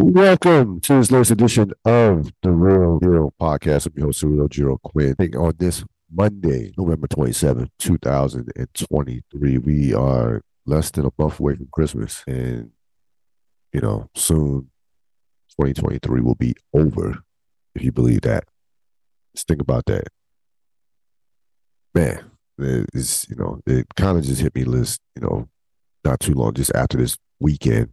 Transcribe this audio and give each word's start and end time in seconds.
Welcome 0.00 0.78
to 0.82 0.94
this 0.94 1.10
latest 1.10 1.32
edition 1.32 1.72
of 1.84 2.30
the 2.42 2.52
Real 2.52 3.00
Hero 3.02 3.32
Podcast. 3.40 3.88
I'm 3.88 3.94
your 3.96 4.06
host, 4.06 4.22
Real 4.22 4.46
Jiro 4.46 4.78
Quinn. 4.78 5.16
On 5.36 5.52
this 5.58 5.84
Monday, 6.08 6.72
November 6.78 7.08
27th, 7.08 7.68
2023, 7.80 9.58
we 9.58 9.92
are 9.92 10.40
less 10.66 10.92
than 10.92 11.04
a 11.04 11.10
month 11.18 11.40
away 11.40 11.56
from 11.56 11.66
Christmas. 11.72 12.22
And, 12.28 12.70
you 13.72 13.80
know, 13.80 14.08
soon 14.14 14.70
2023 15.60 16.20
will 16.20 16.36
be 16.36 16.54
over, 16.72 17.18
if 17.74 17.82
you 17.82 17.90
believe 17.90 18.20
that. 18.20 18.44
Just 19.34 19.48
think 19.48 19.60
about 19.60 19.86
that. 19.86 20.04
Man, 21.92 22.30
it's, 22.94 23.28
you 23.28 23.34
know, 23.34 23.60
it 23.66 23.88
kind 23.96 24.16
of 24.16 24.22
just 24.22 24.42
hit 24.42 24.54
me 24.54 24.62
list, 24.62 25.00
you 25.16 25.22
know, 25.22 25.48
not 26.04 26.20
too 26.20 26.34
long, 26.34 26.54
just 26.54 26.72
after 26.76 26.98
this 26.98 27.18
weekend 27.40 27.92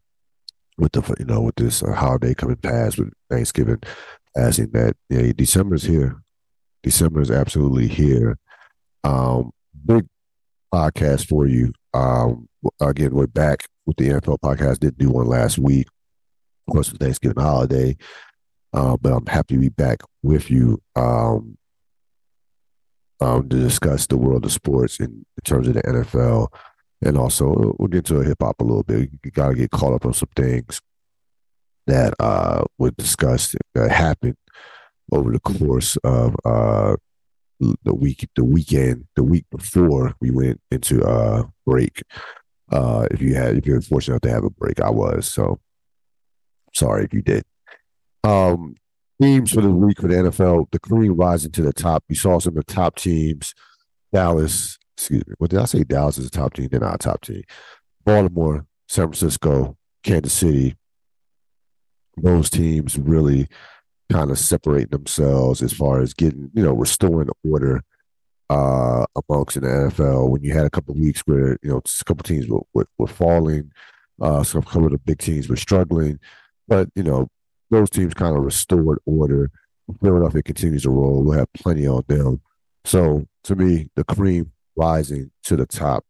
with 0.77 0.91
the 0.91 1.15
you 1.19 1.25
know 1.25 1.41
with 1.41 1.55
this 1.55 1.83
uh, 1.83 1.93
holiday 1.93 2.33
coming 2.33 2.57
past 2.57 2.97
with 2.97 3.13
Thanksgiving 3.29 3.81
passing 4.35 4.69
that 4.71 4.95
yeah 5.09 5.31
December 5.35 5.75
is 5.75 5.83
here. 5.83 6.21
December 6.83 7.21
is 7.21 7.31
absolutely 7.31 7.87
here. 7.87 8.37
Um, 9.03 9.51
big 9.85 10.05
podcast 10.73 11.27
for 11.27 11.47
you. 11.47 11.73
Um, 11.93 12.47
again, 12.81 13.13
we're 13.13 13.27
back 13.27 13.65
with 13.85 13.97
the 13.97 14.09
NFL 14.09 14.39
podcast. 14.39 14.79
Didn't 14.79 14.97
do 14.97 15.09
one 15.09 15.27
last 15.27 15.57
week, 15.57 15.87
of 16.67 16.73
course, 16.73 16.89
for 16.89 16.97
Thanksgiving 16.97 17.41
holiday. 17.41 17.97
Uh, 18.73 18.97
but 18.97 19.13
I'm 19.13 19.25
happy 19.25 19.55
to 19.55 19.61
be 19.61 19.69
back 19.69 20.01
with 20.21 20.51
you 20.51 20.81
um, 20.95 21.57
um, 23.21 23.47
to 23.49 23.55
discuss 23.55 24.05
the 24.05 24.17
world 24.17 24.45
of 24.45 24.51
sports 24.51 24.99
in, 24.99 25.05
in 25.05 25.41
terms 25.43 25.67
of 25.67 25.75
the 25.75 25.83
NFL 25.83 26.49
and 27.03 27.17
also 27.17 27.75
we'll 27.77 27.87
get 27.87 28.05
to 28.05 28.19
hip 28.21 28.37
hop 28.41 28.59
a 28.59 28.63
little 28.63 28.83
bit. 28.83 29.09
You 29.23 29.31
got 29.31 29.49
to 29.49 29.55
get 29.55 29.71
caught 29.71 29.93
up 29.93 30.05
on 30.05 30.13
some 30.13 30.29
things 30.35 30.81
that 31.87 32.13
uh 32.19 32.63
were 32.79 32.91
discussed 32.91 33.55
that 33.75 33.91
happened 33.91 34.37
over 35.11 35.31
the 35.31 35.39
course 35.39 35.97
of 35.97 36.35
uh 36.45 36.95
the 37.59 37.93
week, 37.93 38.27
the 38.35 38.43
weekend, 38.43 39.05
the 39.15 39.23
week 39.23 39.45
before 39.49 40.13
we 40.19 40.29
went 40.29 40.59
into 40.71 41.03
uh 41.03 41.43
break. 41.65 42.03
Uh, 42.71 43.07
if 43.11 43.21
you 43.21 43.35
had, 43.35 43.57
if 43.57 43.65
you're 43.65 43.79
fortunate 43.81 44.21
to 44.23 44.29
have 44.29 44.43
a 44.43 44.49
break, 44.49 44.79
I 44.81 44.89
was. 44.89 45.31
So 45.31 45.59
sorry 46.73 47.05
if 47.05 47.13
you 47.13 47.21
did. 47.21 47.43
Um, 48.23 48.75
teams 49.21 49.51
for 49.51 49.61
the 49.61 49.69
week 49.69 50.01
for 50.01 50.07
the 50.07 50.15
NFL, 50.15 50.71
the 50.71 50.79
cream 50.79 51.15
rising 51.15 51.51
to 51.51 51.61
the 51.61 51.73
top. 51.73 52.03
You 52.09 52.15
saw 52.15 52.39
some 52.39 52.57
of 52.57 52.65
the 52.65 52.73
top 52.73 52.95
teams. 52.95 53.53
Dallas, 54.11 54.77
excuse 54.97 55.25
me, 55.27 55.33
what 55.37 55.49
did 55.49 55.59
I 55.59 55.65
say? 55.65 55.83
Dallas 55.83 56.17
is 56.17 56.27
a 56.27 56.31
top 56.31 56.53
team. 56.53 56.69
They're 56.69 56.79
not 56.79 56.95
a 56.95 56.97
top 56.97 57.21
team. 57.21 57.43
Baltimore, 58.05 58.65
San 58.87 59.05
Francisco, 59.05 59.77
Kansas 60.03 60.33
City. 60.33 60.75
Those 62.17 62.49
teams 62.49 62.97
really 62.97 63.47
kind 64.11 64.31
of 64.31 64.39
separating 64.39 64.89
themselves 64.89 65.61
as 65.61 65.73
far 65.73 65.99
as 66.01 66.13
getting, 66.13 66.51
you 66.53 66.63
know, 66.63 66.73
restoring 66.73 67.29
order 67.49 67.83
uh, 68.49 69.05
amongst 69.29 69.57
in 69.57 69.63
the 69.63 69.69
NFL. 69.69 70.29
When 70.29 70.43
you 70.43 70.53
had 70.53 70.65
a 70.65 70.69
couple 70.69 70.93
weeks 70.95 71.21
where 71.25 71.57
you 71.61 71.69
know 71.69 71.77
a 71.77 72.03
couple 72.05 72.23
teams 72.23 72.47
were, 72.47 72.61
were, 72.73 72.87
were 72.97 73.07
falling, 73.07 73.71
uh, 74.21 74.43
some 74.43 74.61
couple 74.61 74.85
of 74.85 74.91
the 74.91 74.97
big 74.99 75.19
teams 75.19 75.49
were 75.49 75.55
struggling, 75.55 76.19
but 76.67 76.89
you 76.95 77.03
know 77.03 77.27
those 77.71 77.89
teams 77.89 78.13
kind 78.13 78.37
of 78.37 78.43
restored 78.43 78.99
order. 79.05 79.51
Philadelphia 80.01 80.41
continues 80.41 80.83
to 80.83 80.89
roll. 80.89 81.23
We'll 81.23 81.37
have 81.37 81.51
plenty 81.53 81.87
on 81.87 82.03
them. 82.07 82.41
So 82.85 83.25
to 83.43 83.55
me, 83.55 83.89
the 83.95 84.03
cream 84.03 84.51
rising 84.75 85.31
to 85.43 85.55
the 85.55 85.65
top 85.65 86.03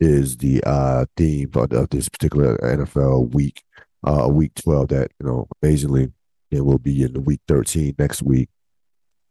is 0.00 0.36
the 0.38 0.62
uh, 0.64 1.04
theme 1.16 1.50
of, 1.54 1.72
of 1.72 1.90
this 1.90 2.08
particular 2.08 2.56
NFL 2.58 3.34
week, 3.34 3.62
uh, 4.04 4.28
week 4.30 4.52
12 4.54 4.88
that, 4.88 5.10
you 5.20 5.26
know, 5.26 5.46
amazingly, 5.62 6.12
it 6.50 6.64
will 6.64 6.78
be 6.78 7.02
in 7.02 7.12
the 7.12 7.20
week 7.20 7.40
13 7.46 7.94
next 7.98 8.22
week 8.22 8.48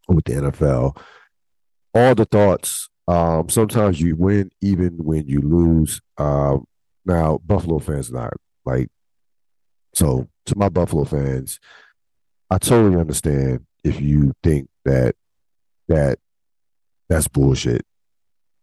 with 0.07 0.25
the 0.25 0.33
NFL. 0.33 0.97
All 1.93 2.15
the 2.15 2.25
thoughts. 2.25 2.89
Um, 3.07 3.49
sometimes 3.49 3.99
you 3.99 4.15
win 4.15 4.51
even 4.61 4.97
when 4.97 5.27
you 5.27 5.41
lose. 5.41 5.99
Um, 6.17 6.65
now, 7.05 7.39
Buffalo 7.43 7.79
fans 7.79 8.11
not 8.11 8.33
like, 8.65 8.89
so 9.95 10.27
to 10.45 10.57
my 10.57 10.69
Buffalo 10.69 11.05
fans, 11.05 11.59
I 12.51 12.59
totally 12.59 12.99
understand 12.99 13.65
if 13.83 13.99
you 13.99 14.33
think 14.43 14.69
that 14.85 15.15
that 15.87 16.19
that's 17.07 17.27
bullshit 17.27 17.83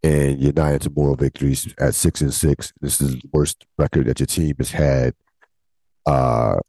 and 0.06 0.40
you're 0.40 0.52
nine 0.52 0.78
to 0.78 0.90
moral 0.90 1.16
victories 1.16 1.74
at 1.80 1.94
six 1.94 2.20
and 2.20 2.32
six. 2.32 2.72
This 2.80 3.00
is 3.00 3.14
the 3.14 3.22
worst 3.32 3.66
record 3.76 4.06
that 4.06 4.20
your 4.20 4.28
team 4.28 4.54
has 4.58 4.70
had 4.70 5.14
uh, 6.06 6.60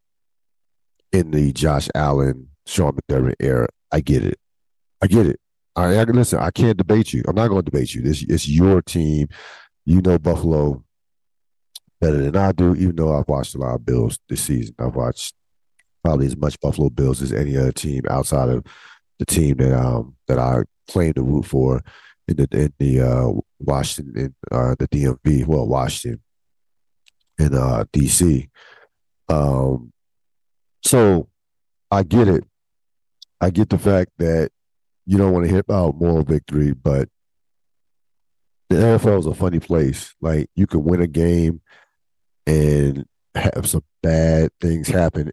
in 1.11 1.29
the 1.29 1.53
Josh 1.53 1.87
Allen, 1.93 2.49
Sean 2.65 2.93
McDermott 2.93 3.35
era. 3.39 3.67
I 3.91 4.01
get 4.01 4.23
it. 4.23 4.39
I 5.03 5.07
get 5.07 5.27
it. 5.27 5.39
I, 5.75 5.97
I 5.97 6.03
listen. 6.05 6.39
I 6.39 6.49
can't 6.49 6.77
debate 6.77 7.13
you. 7.13 7.23
I'm 7.27 7.35
not 7.35 7.49
going 7.49 7.63
to 7.63 7.69
debate 7.69 7.93
you. 7.93 8.01
This 8.01 8.23
it's 8.23 8.47
your 8.47 8.81
team. 8.81 9.27
You 9.85 10.01
know 10.01 10.17
Buffalo 10.17 10.83
better 12.01 12.17
than 12.17 12.35
I 12.35 12.51
do. 12.53 12.73
Even 12.75 12.95
though 12.95 13.15
I've 13.15 13.27
watched 13.27 13.53
a 13.53 13.59
lot 13.59 13.75
of 13.75 13.85
Bills 13.85 14.17
this 14.27 14.41
season, 14.41 14.73
I've 14.79 14.95
watched 14.95 15.35
probably 16.03 16.25
as 16.25 16.35
much 16.35 16.59
Buffalo 16.59 16.89
Bills 16.89 17.21
as 17.21 17.31
any 17.31 17.55
other 17.55 17.71
team 17.71 18.01
outside 18.09 18.49
of 18.49 18.65
the 19.19 19.25
team 19.25 19.57
that 19.57 19.79
um 19.79 20.15
that 20.27 20.39
I 20.39 20.63
claim 20.89 21.13
to 21.13 21.21
root 21.21 21.45
for 21.45 21.83
in 22.27 22.35
the 22.35 22.47
in 22.51 22.73
the 22.77 23.01
uh, 23.01 23.31
Washington, 23.59 24.35
uh, 24.51 24.75
the 24.77 24.87
DMV, 24.87 25.45
well, 25.45 25.67
Washington, 25.67 26.21
in 27.37 27.53
uh, 27.53 27.85
DC. 27.93 28.49
Um, 29.29 29.91
so 30.83 31.29
I 31.91 32.03
get 32.03 32.27
it. 32.27 32.43
I 33.39 33.49
get 33.49 33.69
the 33.69 33.77
fact 33.77 34.11
that 34.17 34.51
you 35.05 35.17
don't 35.17 35.31
want 35.31 35.45
to 35.47 35.53
hit 35.53 35.69
out 35.69 35.95
moral 35.95 36.23
victory, 36.23 36.73
but 36.73 37.09
the 38.69 38.75
NFL 38.75 39.19
is 39.19 39.25
a 39.25 39.33
funny 39.33 39.59
place. 39.59 40.13
Like 40.21 40.49
you 40.55 40.67
can 40.67 40.83
win 40.83 41.01
a 41.01 41.07
game 41.07 41.61
and 42.45 43.05
have 43.35 43.67
some 43.67 43.83
bad 44.01 44.51
things 44.59 44.87
happen 44.87 45.31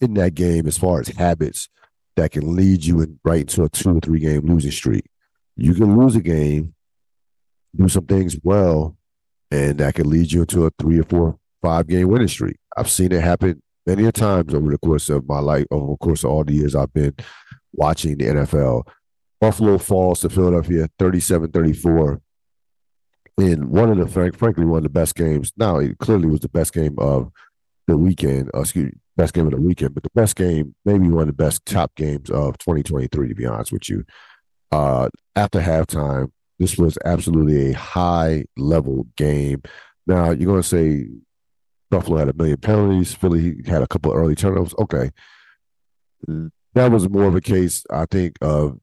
in 0.00 0.14
that 0.14 0.34
game 0.34 0.66
as 0.66 0.78
far 0.78 1.00
as 1.00 1.08
habits 1.08 1.68
that 2.16 2.30
can 2.30 2.54
lead 2.54 2.84
you 2.84 3.00
in, 3.00 3.18
right 3.24 3.40
into 3.40 3.64
a 3.64 3.68
two 3.68 3.96
or 3.96 4.00
three 4.00 4.20
game 4.20 4.46
losing 4.46 4.70
streak 4.70 5.09
you 5.60 5.74
can 5.74 5.98
lose 5.98 6.16
a 6.16 6.22
game, 6.22 6.74
do 7.76 7.86
some 7.86 8.06
things 8.06 8.36
well, 8.42 8.96
and 9.50 9.78
that 9.78 9.94
can 9.94 10.08
lead 10.08 10.32
you 10.32 10.40
into 10.40 10.64
a 10.64 10.70
three 10.78 10.98
or 10.98 11.04
four, 11.04 11.38
five 11.62 11.86
game 11.86 12.08
winning 12.08 12.28
streak. 12.28 12.56
I've 12.76 12.90
seen 12.90 13.12
it 13.12 13.20
happen 13.20 13.62
many 13.86 14.06
a 14.06 14.12
times 14.12 14.54
over 14.54 14.70
the 14.70 14.78
course 14.78 15.10
of 15.10 15.28
my 15.28 15.38
life, 15.38 15.66
over 15.70 15.92
the 15.92 15.96
course 15.98 16.24
of 16.24 16.30
all 16.30 16.44
the 16.44 16.54
years 16.54 16.74
I've 16.74 16.92
been 16.94 17.14
watching 17.72 18.16
the 18.16 18.24
NFL. 18.24 18.84
Buffalo 19.38 19.76
falls 19.76 20.20
to 20.20 20.30
Philadelphia 20.30 20.88
37 20.98 21.50
34 21.50 22.22
in 23.38 23.70
one 23.70 23.90
of 23.90 23.98
the, 23.98 24.06
frank, 24.06 24.38
frankly, 24.38 24.64
one 24.64 24.78
of 24.78 24.84
the 24.84 24.88
best 24.88 25.14
games. 25.14 25.52
Now, 25.58 25.78
it 25.78 25.98
clearly 25.98 26.26
was 26.26 26.40
the 26.40 26.48
best 26.48 26.72
game 26.72 26.94
of 26.98 27.30
the 27.86 27.98
weekend, 27.98 28.50
uh, 28.54 28.60
excuse 28.60 28.86
me, 28.86 28.98
best 29.16 29.34
game 29.34 29.46
of 29.46 29.52
the 29.52 29.60
weekend, 29.60 29.92
but 29.92 30.04
the 30.04 30.10
best 30.14 30.36
game, 30.36 30.74
maybe 30.86 31.08
one 31.08 31.22
of 31.22 31.26
the 31.26 31.32
best 31.34 31.66
top 31.66 31.94
games 31.96 32.30
of 32.30 32.56
2023, 32.58 33.28
to 33.28 33.34
be 33.34 33.46
honest 33.46 33.72
with 33.72 33.90
you 33.90 34.04
uh, 34.72 35.08
after 35.36 35.60
halftime, 35.60 36.30
this 36.58 36.76
was 36.76 36.98
absolutely 37.04 37.70
a 37.70 37.76
high 37.76 38.44
level 38.56 39.06
game. 39.16 39.62
Now 40.06 40.30
you're 40.30 40.46
going 40.46 40.62
to 40.62 40.68
say 40.68 41.06
Buffalo 41.90 42.18
had 42.18 42.28
a 42.28 42.34
million 42.34 42.58
penalties. 42.58 43.14
Philly 43.14 43.56
had 43.66 43.82
a 43.82 43.86
couple 43.86 44.12
early 44.12 44.34
turnovers. 44.34 44.74
Okay, 44.78 45.10
that 46.26 46.90
was 46.92 47.08
more 47.08 47.24
of 47.24 47.34
a 47.34 47.40
case, 47.40 47.84
I 47.90 48.06
think, 48.06 48.36
of 48.40 48.78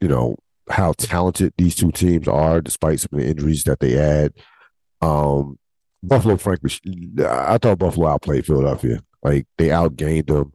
you 0.00 0.08
know 0.08 0.36
how 0.68 0.92
talented 0.92 1.52
these 1.56 1.74
two 1.74 1.92
teams 1.92 2.26
are, 2.28 2.60
despite 2.60 3.00
some 3.00 3.10
of 3.12 3.20
the 3.20 3.28
injuries 3.28 3.64
that 3.64 3.80
they 3.80 3.92
had. 3.92 4.32
Um, 5.00 5.58
Buffalo, 6.02 6.36
frankly, 6.36 6.70
I 7.24 7.58
thought 7.58 7.78
Buffalo 7.78 8.08
outplayed 8.08 8.46
Philadelphia. 8.46 9.00
Like 9.22 9.46
they 9.58 9.68
outgained 9.68 10.28
them, 10.28 10.52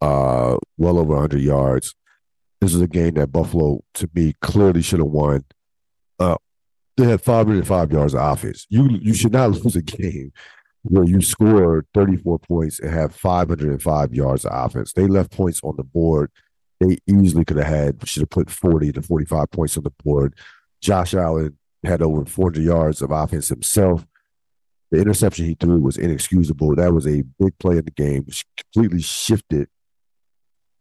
uh, 0.00 0.56
well 0.76 0.98
over 0.98 1.14
100 1.14 1.40
yards. 1.40 1.94
This 2.60 2.74
is 2.74 2.80
a 2.80 2.88
game 2.88 3.14
that 3.14 3.32
Buffalo, 3.32 3.82
to 3.94 4.10
me, 4.14 4.34
clearly 4.40 4.82
should 4.82 4.98
have 4.98 5.08
won. 5.08 5.44
Uh, 6.18 6.36
they 6.96 7.04
had 7.04 7.22
505 7.22 7.92
yards 7.92 8.14
of 8.14 8.20
offense. 8.20 8.66
You 8.68 8.88
you 9.00 9.14
should 9.14 9.32
not 9.32 9.50
lose 9.64 9.76
a 9.76 9.82
game 9.82 10.32
where 10.82 11.04
you 11.04 11.20
score 11.20 11.84
34 11.94 12.38
points 12.40 12.80
and 12.80 12.90
have 12.90 13.14
505 13.14 14.14
yards 14.14 14.44
of 14.44 14.52
offense. 14.52 14.92
They 14.92 15.06
left 15.06 15.32
points 15.32 15.60
on 15.62 15.76
the 15.76 15.84
board. 15.84 16.30
They 16.80 16.98
easily 17.06 17.44
could 17.44 17.56
have 17.56 17.66
had, 17.66 18.08
should 18.08 18.22
have 18.22 18.30
put 18.30 18.50
40 18.50 18.92
to 18.92 19.02
45 19.02 19.50
points 19.50 19.76
on 19.76 19.82
the 19.82 19.92
board. 20.04 20.34
Josh 20.80 21.14
Allen 21.14 21.58
had 21.84 22.02
over 22.02 22.24
400 22.24 22.62
yards 22.62 23.02
of 23.02 23.10
offense 23.10 23.48
himself. 23.48 24.06
The 24.90 24.98
interception 24.98 25.44
he 25.44 25.54
threw 25.54 25.80
was 25.80 25.98
inexcusable. 25.98 26.76
That 26.76 26.94
was 26.94 27.06
a 27.06 27.22
big 27.38 27.58
play 27.58 27.78
in 27.78 27.84
the 27.84 27.90
game, 27.90 28.24
which 28.24 28.46
completely 28.56 29.02
shifted 29.02 29.68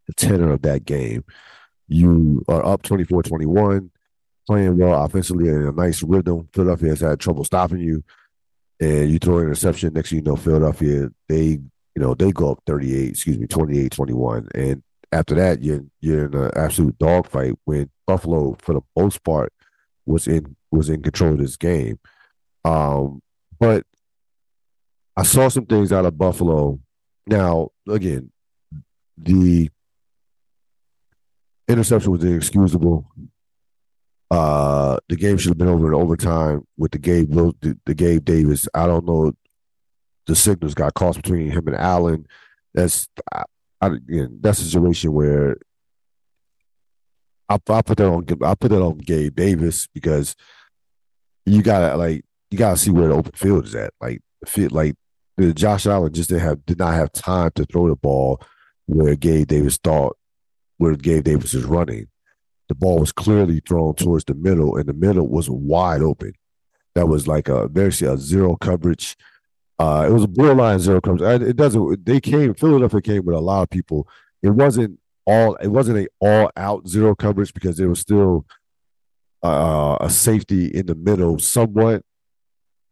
the 0.05 0.13
tenor 0.13 0.51
of 0.51 0.61
that 0.61 0.85
game. 0.85 1.25
You 1.87 2.43
are 2.47 2.65
up 2.65 2.83
24 2.83 3.23
21, 3.23 3.91
playing 4.45 4.77
well 4.77 5.03
offensively 5.03 5.49
in 5.49 5.67
a 5.67 5.71
nice 5.71 6.03
rhythm. 6.03 6.49
Philadelphia 6.53 6.89
has 6.89 7.01
had 7.01 7.19
trouble 7.19 7.43
stopping 7.43 7.79
you, 7.79 8.03
and 8.79 9.09
you 9.09 9.19
throw 9.19 9.37
an 9.37 9.45
interception. 9.45 9.93
Next 9.93 10.09
thing 10.09 10.19
you 10.19 10.23
know, 10.23 10.35
Philadelphia, 10.35 11.09
they 11.29 11.59
you 11.97 12.03
know, 12.03 12.13
they 12.13 12.31
go 12.31 12.51
up 12.51 12.61
38, 12.67 13.09
excuse 13.09 13.39
me, 13.39 13.47
28, 13.47 13.91
21. 13.91 14.49
And 14.53 14.83
after 15.11 15.33
that, 15.33 15.63
you're 15.63 15.83
you're 15.99 16.27
in 16.27 16.35
an 16.35 16.51
absolute 16.55 16.95
dogfight 16.99 17.55
when 17.65 17.89
Buffalo, 18.05 18.55
for 18.59 18.75
the 18.75 18.81
most 18.95 19.23
part, 19.23 19.51
was 20.05 20.27
in 20.27 20.55
was 20.69 20.89
in 20.89 21.01
control 21.01 21.31
of 21.33 21.39
this 21.39 21.57
game. 21.57 21.97
Um, 22.63 23.23
but 23.59 23.83
I 25.15 25.23
saw 25.23 25.47
some 25.47 25.65
things 25.65 25.91
out 25.91 26.05
of 26.05 26.19
Buffalo. 26.19 26.79
Now, 27.25 27.69
again, 27.89 28.31
the 29.17 29.71
interception 31.67 32.11
was 32.11 32.23
inexcusable. 32.23 33.11
Uh, 34.29 34.97
the 35.07 35.15
game 35.15 35.37
should 35.37 35.49
have 35.49 35.57
been 35.57 35.69
over 35.69 35.87
in 35.87 35.93
overtime 35.93 36.65
with 36.77 36.91
the 36.91 36.97
Gabe 36.97 37.31
the, 37.31 37.95
Gabe 37.95 38.25
Davis. 38.25 38.67
I 38.73 38.85
don't 38.85 39.05
know. 39.05 39.33
The 40.25 40.35
signals 40.35 40.73
got 40.73 40.93
crossed 40.93 41.21
between 41.21 41.49
him 41.49 41.67
and 41.67 41.77
Allen. 41.77 42.27
That's 42.73 43.07
I, 43.33 43.43
I, 43.79 43.87
again, 43.87 44.39
that's 44.41 44.59
a 44.59 44.65
situation 44.65 45.13
where 45.13 45.57
I, 47.47 47.55
I 47.55 47.81
put 47.81 47.97
that 47.97 48.07
on 48.07 48.25
I 48.43 48.55
put 48.55 48.71
that 48.71 48.81
on 48.81 48.97
Gabe 48.97 49.35
Davis 49.35 49.87
because 49.87 50.35
you 51.45 51.61
gotta 51.61 51.95
like 51.95 52.25
you 52.51 52.57
gotta 52.57 52.75
see 52.75 52.91
where 52.91 53.07
the 53.07 53.13
open 53.13 53.31
field 53.31 53.65
is 53.65 53.75
at. 53.75 53.93
Like 54.01 54.19
fit 54.45 54.73
like 54.73 54.95
Josh 55.53 55.85
Allen 55.85 56.11
just 56.11 56.29
didn't 56.29 56.41
have 56.41 56.65
did 56.65 56.79
not 56.79 56.95
have 56.95 57.13
time 57.13 57.51
to 57.55 57.63
throw 57.63 57.87
the 57.87 57.95
ball 57.95 58.41
where 58.87 59.15
Gabe 59.15 59.47
Davis 59.47 59.77
thought 59.77 60.16
where 60.77 60.95
Gabe 60.95 61.23
Davis 61.23 61.53
was 61.53 61.65
running. 61.65 62.07
The 62.67 62.75
ball 62.75 62.99
was 62.99 63.11
clearly 63.11 63.61
thrown 63.61 63.95
towards 63.95 64.25
the 64.25 64.33
middle, 64.33 64.77
and 64.77 64.87
the 64.87 64.93
middle 64.93 65.27
was 65.27 65.49
wide 65.49 66.01
open. 66.01 66.33
That 66.95 67.07
was 67.07 67.27
like 67.27 67.47
a 67.47 67.67
very 67.67 67.89
a 67.89 68.17
zero 68.17 68.55
coverage. 68.55 69.15
Uh, 69.79 70.07
it 70.09 70.11
was 70.11 70.23
a 70.23 70.27
borderline 70.27 70.79
zero 70.79 70.99
coverage. 70.99 71.41
It 71.43 71.55
doesn't. 71.55 72.05
They 72.05 72.19
came. 72.19 72.53
Philadelphia 72.53 73.01
came 73.01 73.25
with 73.25 73.35
a 73.35 73.39
lot 73.39 73.63
of 73.63 73.69
people. 73.69 74.07
It 74.41 74.49
wasn't 74.49 74.99
all. 75.25 75.55
It 75.55 75.67
wasn't 75.67 75.99
a 75.99 76.07
all 76.19 76.51
out 76.57 76.87
zero 76.87 77.15
coverage 77.15 77.53
because 77.53 77.77
there 77.77 77.87
was 77.87 77.99
still 77.99 78.45
uh, 79.43 79.97
a 80.01 80.09
safety 80.09 80.67
in 80.67 80.87
the 80.87 80.95
middle, 80.95 81.39
somewhat. 81.39 82.03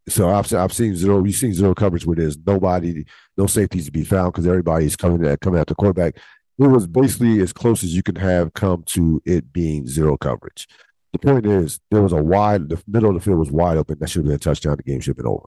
So 0.08 0.30
I've 0.30 0.54
I've 0.54 0.74
seen 0.74 0.96
zero. 0.96 1.24
You've 1.24 1.36
seen 1.36 1.54
zero 1.54 1.74
coverage 1.74 2.06
where 2.06 2.16
there's 2.16 2.38
nobody, 2.38 3.06
no 3.36 3.48
safeties 3.48 3.86
to 3.88 3.92
be 3.92 4.04
found 4.04 4.34
because 4.34 4.46
everybody's 4.46 4.96
coming 4.96 5.26
at 5.26 5.42
coming 5.42 5.60
at 5.60 5.68
the 5.68 5.76
quarterback 5.76 6.16
it 6.58 6.68
was 6.68 6.88
basically 6.88 7.42
as 7.42 7.52
close 7.52 7.84
as 7.84 7.96
you 7.96 8.04
can 8.04 8.16
have 8.16 8.54
come 8.54 8.84
to 8.88 9.22
it 9.26 9.52
being 9.52 9.88
zero 9.88 10.18
coverage. 10.18 10.68
The 11.12 11.20
point 11.20 11.46
is, 11.46 11.80
there 11.92 12.02
was 12.02 12.14
a 12.14 12.22
wide, 12.22 12.70
the 12.70 12.82
middle 12.88 13.10
of 13.10 13.16
the 13.16 13.22
field 13.22 13.40
was 13.40 13.52
wide 13.52 13.78
open. 13.78 13.98
That 14.00 14.10
should 14.10 14.20
have 14.20 14.26
been 14.26 14.36
a 14.36 14.40
touchdown. 14.40 14.78
The 14.78 14.84
game 14.84 15.02
should 15.02 15.12
have 15.12 15.18
been 15.18 15.28
over. 15.28 15.46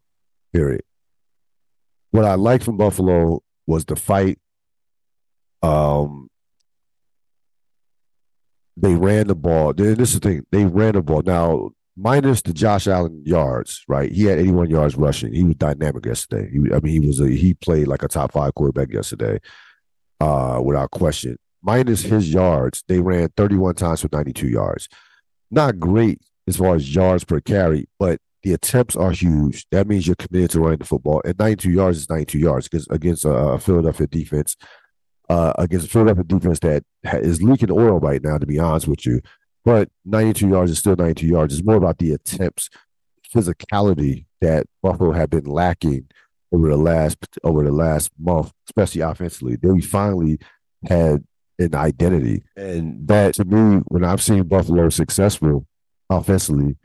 Period. 0.53 0.83
What 2.11 2.25
I 2.25 2.35
liked 2.35 2.65
from 2.65 2.77
Buffalo 2.77 3.43
was 3.67 3.85
the 3.85 3.97
fight. 3.97 4.39
Um, 5.63 6.31
they 8.77 8.95
ran 8.95 9.27
the 9.27 9.35
ball. 9.35 9.73
This 9.73 10.15
is 10.15 10.21
the 10.21 10.29
thing. 10.29 10.47
They 10.51 10.65
ran 10.65 10.95
the 10.95 11.03
ball. 11.03 11.23
Now, 11.23 11.71
minus 11.97 12.43
the 12.43 12.53
Josh 12.53 12.87
Allen 12.87 13.23
yards, 13.25 13.85
right? 13.89 14.11
He 14.11 14.25
had 14.25 14.39
81 14.39 14.71
yards 14.71 14.97
rushing. 14.97 15.35
He 15.35 15.43
was 15.43 15.57
dynamic 15.57 16.07
yesterday. 16.07 16.51
He, 16.51 16.59
I 16.73 16.81
mean, 16.81 17.03
he 17.03 17.07
was 17.07 17.21
a, 17.21 17.29
he 17.29 17.55
played 17.55 17.89
like 17.89 18.03
a 18.03 18.09
top 18.09 18.33
five 18.33 18.55
quarterback 18.55 18.93
yesterday 18.93 19.39
uh, 20.21 20.61
without 20.63 20.91
question. 20.91 21.37
Minus 21.63 22.03
his 22.03 22.33
yards, 22.33 22.85
they 22.89 23.01
ran 23.01 23.29
31 23.37 23.75
times 23.75 24.03
for 24.03 24.09
92 24.13 24.49
yards. 24.49 24.89
Not 25.51 25.79
great 25.79 26.21
as 26.47 26.57
far 26.57 26.75
as 26.75 26.95
yards 26.95 27.25
per 27.25 27.41
carry, 27.41 27.89
but 27.99 28.21
the 28.43 28.53
attempts 28.53 28.97
are 28.97 29.11
huge. 29.11 29.67
That 29.71 29.89
means 29.89 30.07
you're 30.07 30.17
committed 30.17 30.51
to 30.51 30.61
running 30.61 30.79
the 30.79 30.85
football. 30.85 31.21
And 31.25 31.39
92 31.39 31.71
yards 31.71 31.99
is 31.99 32.11
92 32.11 32.39
yards 32.39 32.69
because 32.69 32.87
against 32.89 33.25
a 33.25 33.59
Philadelphia 33.59 34.07
defense, 34.07 34.57
uh, 35.29 35.53
against 35.59 35.87
a 35.87 35.91
Philadelphia 35.91 36.25
defense 36.25 36.61
that 36.61 36.85
is 37.05 37.43
leaking 37.43 37.71
oil 37.71 37.99
right 37.99 38.23
now, 38.23 38.39
to 38.39 38.47
be 38.47 38.59
honest 38.59 38.87
with 38.87 39.05
you. 39.05 39.21
But 39.65 39.91
92 40.05 40.49
yards 40.49 40.71
is 40.71 40.79
still 40.79 40.97
92 40.97 41.27
yards. 41.27 41.55
It's 41.55 41.67
more 41.67 41.77
about 41.77 41.99
the 41.99 42.13
attempts, 42.13 42.71
physicality 43.35 44.27
that 44.41 44.67
Buffalo 44.83 45.13
had 45.13 45.31
been 45.31 45.45
lacking 45.45 46.09
over 46.53 46.69
the 46.69 46.77
last 46.77 47.19
over 47.45 47.63
the 47.63 47.73
last 47.73 48.11
month, 48.19 48.53
especially 48.69 49.03
offensively. 49.03 49.57
They 49.57 49.81
finally 49.81 50.39
had 50.87 51.25
an 51.59 51.75
identity, 51.75 52.45
and 52.57 53.07
that 53.09 53.35
to 53.35 53.45
me, 53.45 53.83
when 53.89 54.05
I've 54.05 54.23
seen 54.23 54.45
Buffalo 54.45 54.89
successful 54.89 55.67
offensively, 56.09 56.77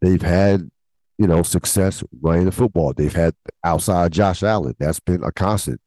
they've 0.00 0.22
had 0.22 0.70
you 1.18 1.26
know 1.26 1.42
success 1.42 2.02
running 2.20 2.44
the 2.46 2.52
football. 2.52 2.92
They've 2.92 3.14
had 3.14 3.34
outside 3.64 4.12
Josh 4.12 4.42
Allen. 4.42 4.74
That's 4.78 5.00
been 5.00 5.22
a 5.22 5.32
constant. 5.32 5.80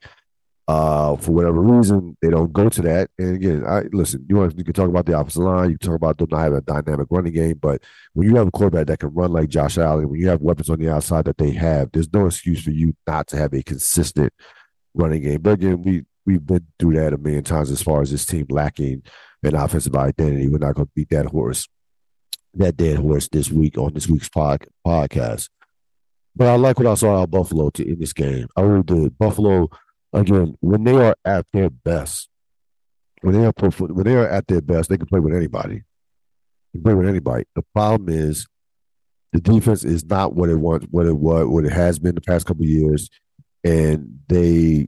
Uh, 0.72 1.18
for 1.18 1.34
whatever 1.34 1.60
reason, 1.60 2.16
they 2.22 2.30
don't 2.30 2.54
go 2.54 2.70
to 2.70 2.82
that. 2.82 3.10
And 3.20 3.36
again, 3.36 3.66
I 3.68 3.82
listen. 3.92 4.26
You 4.30 4.38
want 4.38 4.58
you 4.58 4.64
can 4.64 4.74
talk 4.74 4.88
about 4.88 5.06
the 5.06 5.16
opposite 5.16 5.42
line. 5.42 5.70
You 5.70 5.78
can 5.78 5.90
talk 5.90 5.98
about 5.98 6.18
them 6.18 6.30
not 6.32 6.40
having 6.40 6.60
a 6.60 6.62
dynamic 6.62 7.08
running 7.10 7.34
game, 7.34 7.58
but 7.62 7.84
when 8.14 8.30
you 8.30 8.38
have 8.38 8.48
a 8.48 8.52
quarterback 8.52 8.88
that 8.88 9.00
can 9.00 9.14
run 9.14 9.34
like 9.34 9.50
Josh 9.50 9.78
Allen, 9.78 10.08
when 10.08 10.22
you 10.22 10.30
have 10.30 10.42
weapons 10.42 10.70
on 10.70 10.80
the 10.80 10.90
outside 10.90 11.26
that 11.26 11.38
they 11.38 11.52
have, 11.52 11.92
there's 11.92 12.14
no 12.14 12.26
excuse 12.26 12.64
for 12.64 12.70
you 12.70 12.96
not 13.06 13.28
to 13.28 13.38
have 13.38 13.54
a 13.54 13.62
consistent 13.62 14.32
running 14.94 15.24
game. 15.24 15.42
But 15.42 15.56
again, 15.56 15.82
we 15.82 16.06
we've 16.26 16.46
been 16.46 16.66
through 16.80 16.94
that 16.94 17.12
a 17.12 17.18
million 17.18 17.44
times 17.44 17.70
as 17.70 17.82
far 17.82 18.02
as 18.02 18.12
this 18.12 18.26
team 18.26 18.46
lacking 18.50 19.04
an 19.44 19.56
offensive 19.56 19.96
identity. 19.96 20.48
We're 20.48 20.60
not 20.60 20.76
going 20.76 20.88
to 20.88 20.94
beat 20.96 21.10
that 21.10 21.26
horse, 21.26 21.68
that 22.54 22.78
dead 22.78 23.00
horse 23.00 23.28
this 23.28 23.52
week 23.52 23.78
on 23.78 23.94
this 23.94 24.08
week's 24.08 24.30
pod, 24.30 24.66
podcast. 24.88 25.50
But 26.34 26.48
I 26.48 26.56
like 26.56 26.80
what 26.80 26.88
I 26.88 26.94
saw 26.94 27.18
out 27.18 27.24
of 27.24 27.32
Buffalo 27.32 27.72
to 27.72 27.86
in 27.86 28.00
this 28.00 28.14
game. 28.14 28.48
I 28.56 28.62
really 28.62 28.84
did. 28.84 29.18
Buffalo 29.18 29.70
again, 30.14 30.56
when 30.60 30.84
they 30.84 30.96
are 30.96 31.16
at 31.26 31.46
their 31.54 31.70
best, 31.70 32.30
when 33.22 33.40
they 33.40 33.46
are 33.46 33.54
when 33.70 34.06
they 34.06 34.16
are 34.16 34.28
at 34.28 34.48
their 34.48 34.62
best, 34.62 34.90
they 34.90 34.98
can 34.98 35.08
play 35.08 35.20
with 35.20 35.36
anybody. 35.36 35.84
They 36.74 36.78
can 36.78 36.84
play 36.84 36.94
with 36.94 37.08
anybody. 37.08 37.46
The 37.56 37.64
problem 37.74 38.10
is 38.10 38.48
the 39.34 39.42
defense 39.42 39.84
is 39.84 40.04
not 40.06 40.34
what 40.34 40.50
it 40.50 40.56
wants, 40.56 40.88
what 40.90 41.06
it 41.06 41.18
was, 41.18 41.48
what 41.48 41.66
it 41.66 41.72
has 41.72 42.00
been 42.00 42.16
the 42.16 42.22
past 42.22 42.46
couple 42.46 42.66
years, 42.66 43.10
and 43.64 44.20
they 44.28 44.88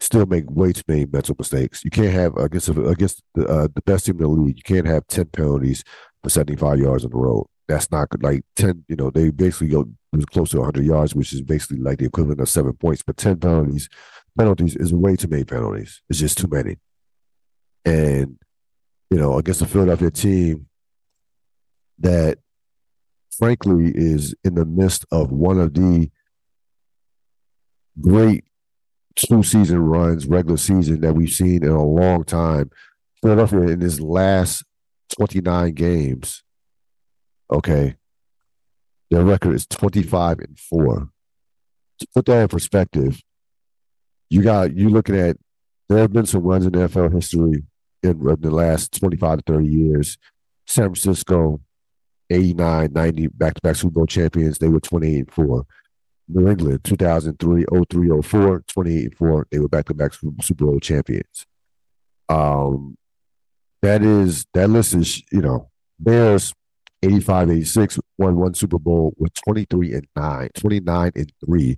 still 0.00 0.26
make 0.26 0.50
way 0.50 0.72
too 0.72 0.82
many 0.86 1.06
mental 1.06 1.34
mistakes. 1.38 1.84
You 1.84 1.90
can't 1.90 2.12
have 2.12 2.36
against 2.36 2.68
against 2.68 3.22
the 3.34 3.46
uh, 3.46 3.68
the 3.74 3.82
best 3.82 4.06
team 4.06 4.16
in 4.16 4.22
the 4.22 4.28
league. 4.28 4.56
You 4.56 4.62
can't 4.62 4.86
have 4.86 5.06
ten 5.06 5.26
penalties 5.26 5.82
for 6.22 6.30
seventy 6.30 6.56
five 6.56 6.78
yards 6.78 7.04
on 7.04 7.10
the 7.10 7.16
road. 7.16 7.46
That's 7.68 7.90
not 7.90 8.10
good. 8.10 8.22
Like 8.22 8.44
ten, 8.54 8.84
you 8.88 8.96
know, 8.96 9.10
they 9.10 9.30
basically 9.30 9.68
go 9.68 9.88
close 10.30 10.50
to 10.50 10.62
hundred 10.62 10.84
yards, 10.84 11.14
which 11.14 11.32
is 11.32 11.40
basically 11.40 11.78
like 11.78 11.98
the 11.98 12.06
equivalent 12.06 12.40
of 12.40 12.48
seven 12.48 12.74
points. 12.74 13.02
But 13.02 13.16
ten 13.16 13.38
penalties 13.38 13.88
penalties 14.36 14.76
is 14.76 14.92
way 14.92 15.16
too 15.16 15.28
many 15.28 15.44
penalties. 15.44 16.02
It's 16.08 16.18
just 16.18 16.38
too 16.38 16.48
many. 16.50 16.76
And, 17.84 18.38
you 19.10 19.18
know, 19.18 19.38
against 19.38 19.60
the 19.60 19.66
Philadelphia 19.66 20.10
team 20.10 20.66
that 21.98 22.38
frankly 23.36 23.92
is 23.94 24.34
in 24.44 24.54
the 24.54 24.64
midst 24.64 25.04
of 25.10 25.32
one 25.32 25.58
of 25.58 25.74
the 25.74 26.10
great 28.00 28.44
two 29.16 29.42
season 29.42 29.78
runs, 29.78 30.26
regular 30.26 30.56
season 30.56 31.00
that 31.00 31.14
we've 31.14 31.30
seen 31.30 31.62
in 31.62 31.70
a 31.70 31.84
long 31.84 32.24
time. 32.24 32.70
Philadelphia 33.20 33.60
in 33.60 33.80
his 33.80 34.00
last 34.00 34.64
29 35.16 35.72
games, 35.74 36.42
okay, 37.52 37.96
their 39.10 39.24
record 39.24 39.54
is 39.54 39.66
25 39.66 40.38
and 40.40 40.58
4. 40.58 41.08
To 41.98 42.08
put 42.14 42.24
that 42.26 42.42
in 42.42 42.48
perspective, 42.48 43.20
you 44.32 44.40
got 44.40 44.74
you 44.74 44.88
looking 44.88 45.18
at 45.18 45.36
there 45.90 45.98
have 45.98 46.12
been 46.12 46.24
some 46.24 46.42
runs 46.42 46.64
in 46.64 46.72
NFL 46.72 47.12
history 47.12 47.64
in, 48.02 48.10
in 48.10 48.40
the 48.40 48.50
last 48.50 48.98
25 48.98 49.38
to 49.38 49.52
30 49.52 49.66
years. 49.66 50.16
San 50.66 50.84
Francisco, 50.84 51.60
89, 52.30 52.92
90 52.94 53.26
back 53.26 53.54
to 53.54 53.60
back 53.60 53.76
Super 53.76 53.92
Bowl 53.92 54.06
champions, 54.06 54.56
they 54.56 54.68
were 54.68 54.80
28 54.80 55.18
and 55.18 55.30
4. 55.30 55.66
New 56.28 56.48
England, 56.48 56.82
2003, 56.82 57.66
03, 57.90 58.22
04, 58.22 58.64
28 58.68 59.04
and 59.04 59.16
4, 59.16 59.46
they 59.50 59.58
were 59.58 59.68
back 59.68 59.84
to 59.86 59.94
back 59.94 60.14
Super 60.14 60.64
Bowl 60.64 60.80
champions. 60.80 61.44
Um, 62.30 62.96
that 63.82 64.02
is, 64.02 64.46
that 64.54 64.70
list 64.70 64.94
is, 64.94 65.22
you 65.30 65.42
know, 65.42 65.68
Bears, 65.98 66.54
85, 67.02 67.50
86, 67.50 67.98
won 68.16 68.36
one 68.36 68.54
Super 68.54 68.78
Bowl 68.78 69.12
with 69.18 69.34
23 69.44 69.92
and 69.92 70.06
9, 70.16 70.48
29 70.54 71.12
and 71.16 71.32
3 71.44 71.76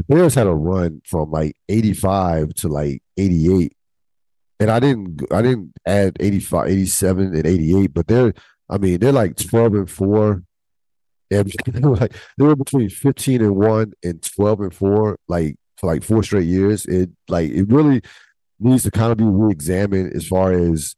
the 0.00 0.14
Bears 0.14 0.34
had 0.34 0.46
a 0.46 0.54
run 0.54 1.02
from 1.04 1.30
like 1.30 1.56
85 1.68 2.54
to 2.54 2.68
like 2.68 3.02
88. 3.16 3.76
And 4.58 4.70
I 4.70 4.80
didn't 4.80 5.22
I 5.32 5.42
didn't 5.42 5.72
add 5.86 6.16
85, 6.20 6.68
87 6.68 7.34
and 7.34 7.46
88, 7.46 7.94
but 7.94 8.06
they're 8.06 8.32
I 8.68 8.78
mean, 8.78 9.00
they're 9.00 9.12
like 9.12 9.36
12 9.36 9.74
and 9.74 9.90
4. 9.90 10.42
And 11.32 11.48
they 11.64 11.86
were 11.86 11.94
like 11.94 12.12
they 12.38 12.44
were 12.44 12.56
between 12.56 12.88
15 12.88 13.40
and 13.40 13.54
1 13.54 13.92
and 14.02 14.20
12 14.20 14.60
and 14.62 14.74
4, 14.74 15.16
like 15.28 15.54
for 15.76 15.86
like 15.86 16.02
four 16.02 16.24
straight 16.24 16.48
years. 16.48 16.86
It 16.86 17.10
like 17.28 17.52
it 17.52 17.68
really 17.68 18.02
needs 18.58 18.82
to 18.82 18.90
kind 18.90 19.12
of 19.12 19.18
be 19.18 19.24
re-examined 19.24 20.12
as 20.12 20.26
far 20.26 20.52
as 20.52 20.96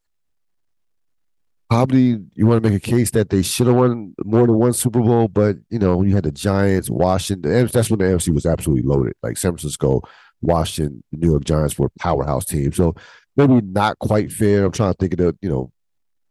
probably 1.72 2.18
you 2.34 2.46
want 2.46 2.62
to 2.62 2.68
make 2.68 2.76
a 2.76 2.90
case 2.90 3.12
that 3.12 3.30
they 3.30 3.40
should 3.40 3.66
have 3.66 3.76
won 3.76 4.14
more 4.26 4.46
than 4.46 4.58
one 4.58 4.74
Super 4.74 5.00
Bowl, 5.00 5.26
but 5.26 5.56
you 5.70 5.78
know, 5.78 6.02
you 6.02 6.14
had 6.14 6.24
the 6.24 6.30
Giants, 6.30 6.90
Washington, 6.90 7.66
that's 7.66 7.88
when 7.88 7.98
the 7.98 8.04
NFC 8.04 8.28
was 8.28 8.44
absolutely 8.44 8.86
loaded. 8.86 9.14
Like 9.22 9.38
San 9.38 9.52
Francisco 9.52 10.02
Washington, 10.42 11.02
New 11.12 11.30
York 11.30 11.44
Giants 11.44 11.78
were 11.78 11.88
powerhouse 11.98 12.44
teams. 12.44 12.76
So 12.76 12.94
maybe 13.38 13.62
not 13.62 13.98
quite 13.98 14.30
fair. 14.30 14.66
I'm 14.66 14.72
trying 14.72 14.92
to 14.92 14.98
think 14.98 15.14
of 15.14 15.18
the, 15.18 15.38
you 15.40 15.48
know, 15.48 15.72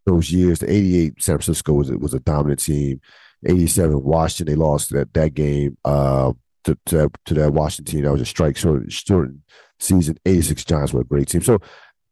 those 0.05 0.31
years. 0.31 0.59
The 0.59 0.71
88 0.71 1.23
San 1.23 1.37
Francisco 1.37 1.73
was, 1.73 1.89
was 1.89 2.13
a 2.13 2.19
dominant 2.19 2.59
team. 2.59 3.01
87 3.43 4.03
Washington, 4.03 4.53
they 4.53 4.63
lost 4.63 4.91
that, 4.91 5.11
that 5.15 5.33
game 5.33 5.75
uh, 5.83 6.33
to, 6.65 6.77
to, 6.85 7.09
to 7.25 7.33
that 7.33 7.53
Washington 7.53 7.91
team. 7.91 8.03
That 8.03 8.11
was 8.11 8.21
a 8.21 8.25
strike 8.25 8.57
short, 8.57 8.91
short 8.91 9.31
season. 9.79 10.19
86 10.23 10.65
Giants 10.65 10.93
were 10.93 11.01
a 11.01 11.05
great 11.05 11.29
team. 11.29 11.41
So 11.41 11.57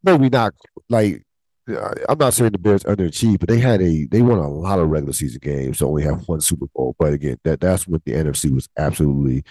maybe 0.04 0.30
not 0.30 0.54
like 0.90 1.24
I'm 1.70 2.18
not 2.18 2.34
saying 2.34 2.52
the 2.52 2.58
Bears 2.58 2.84
underachieved, 2.84 3.40
but 3.40 3.50
they 3.50 3.60
had 3.60 3.82
a 3.82 4.06
they 4.06 4.22
won 4.22 4.40
a 4.40 4.50
lot 4.50 4.80
of 4.80 4.90
regular 4.90 5.14
season 5.14 5.40
games 5.42 5.80
to 5.80 5.88
only 5.88 6.04
have 6.04 6.28
one 6.28 6.42
Super 6.42 6.68
Bowl. 6.74 6.96
But 6.98 7.14
again, 7.14 7.38
that 7.44 7.60
that's 7.60 7.88
what 7.88 8.04
the 8.06 8.14
NFC 8.14 8.52
was 8.52 8.68
absolutely 8.78 9.44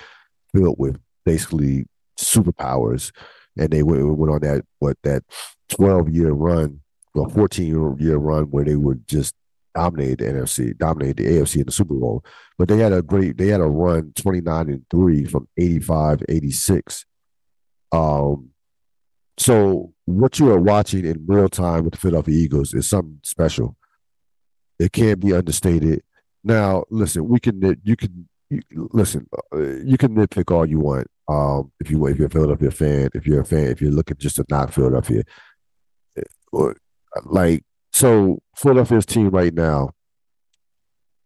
filled 0.55 0.79
with 0.79 0.99
basically 1.25 1.87
superpowers, 2.19 3.13
and 3.57 3.71
they 3.71 3.83
went, 3.83 4.17
went 4.17 4.33
on 4.33 4.41
that 4.41 4.65
what 4.79 4.97
that 5.05 5.23
12 5.71 6.11
year 6.11 6.33
run, 6.33 6.81
well 7.15 7.29
14 7.29 7.67
year, 7.67 7.95
year 7.99 8.17
run 8.17 8.45
where 8.45 8.65
they 8.65 8.77
would 8.77 9.07
just 9.07 9.35
dominate 9.75 10.19
the 10.19 10.25
NFC, 10.25 10.77
dominate 10.77 11.17
the 11.19 11.27
AFC 11.27 11.57
in 11.57 11.67
the 11.67 11.73
Super 11.73 11.95
Bowl. 11.95 12.25
But 12.59 12.69
they 12.69 12.79
had 12.79 12.93
a 12.93 13.03
great 13.03 13.39
they 13.39 13.49
had 13.49 13.61
a 13.61 13.67
run 13.67 14.13
29 14.17 14.69
and 14.69 14.85
three 14.91 15.25
from 15.25 15.49
85 15.57 16.23
86. 16.29 17.05
Um, 17.93 18.51
so 19.39 19.93
what 20.05 20.39
you 20.39 20.51
are 20.51 20.61
watching 20.61 21.05
in 21.05 21.25
real 21.27 21.49
time 21.49 21.85
with 21.85 21.95
the 21.95 21.99
Philadelphia 21.99 22.35
Eagles 22.35 22.75
is 22.75 22.89
something 22.89 23.21
special. 23.23 23.77
It 24.79 24.93
can't 24.93 25.21
be 25.21 25.33
understated. 25.33 26.03
Now, 26.45 26.85
listen, 26.91 27.29
we 27.29 27.41
can 27.41 27.81
you 27.83 27.97
can 27.97 28.29
you, 28.51 28.63
listen. 28.93 29.29
Uh, 29.53 29.59
you 29.85 29.99
can 29.99 30.15
nitpick 30.15 30.53
all 30.55 30.67
you 30.67 30.81
want. 30.81 31.07
Um, 31.29 31.73
if 31.81 31.91
you 31.91 32.07
if 32.07 32.19
you're 32.19 32.29
a 32.29 32.31
Philadelphia 32.31 32.71
fan, 32.71 33.11
if 33.15 33.27
you're 33.27 33.41
a 33.41 33.45
fan, 33.45 33.67
if 33.67 33.81
you're 33.81 33.91
looking 33.91 34.17
just 34.19 34.37
to 34.37 34.45
knock 34.49 34.73
Philadelphia, 34.73 35.23
uh, 36.53 36.73
like 37.25 37.65
so, 37.93 38.41
Philadelphia's 38.57 39.07
team 39.07 39.31
right 39.31 39.53
now, 39.53 39.91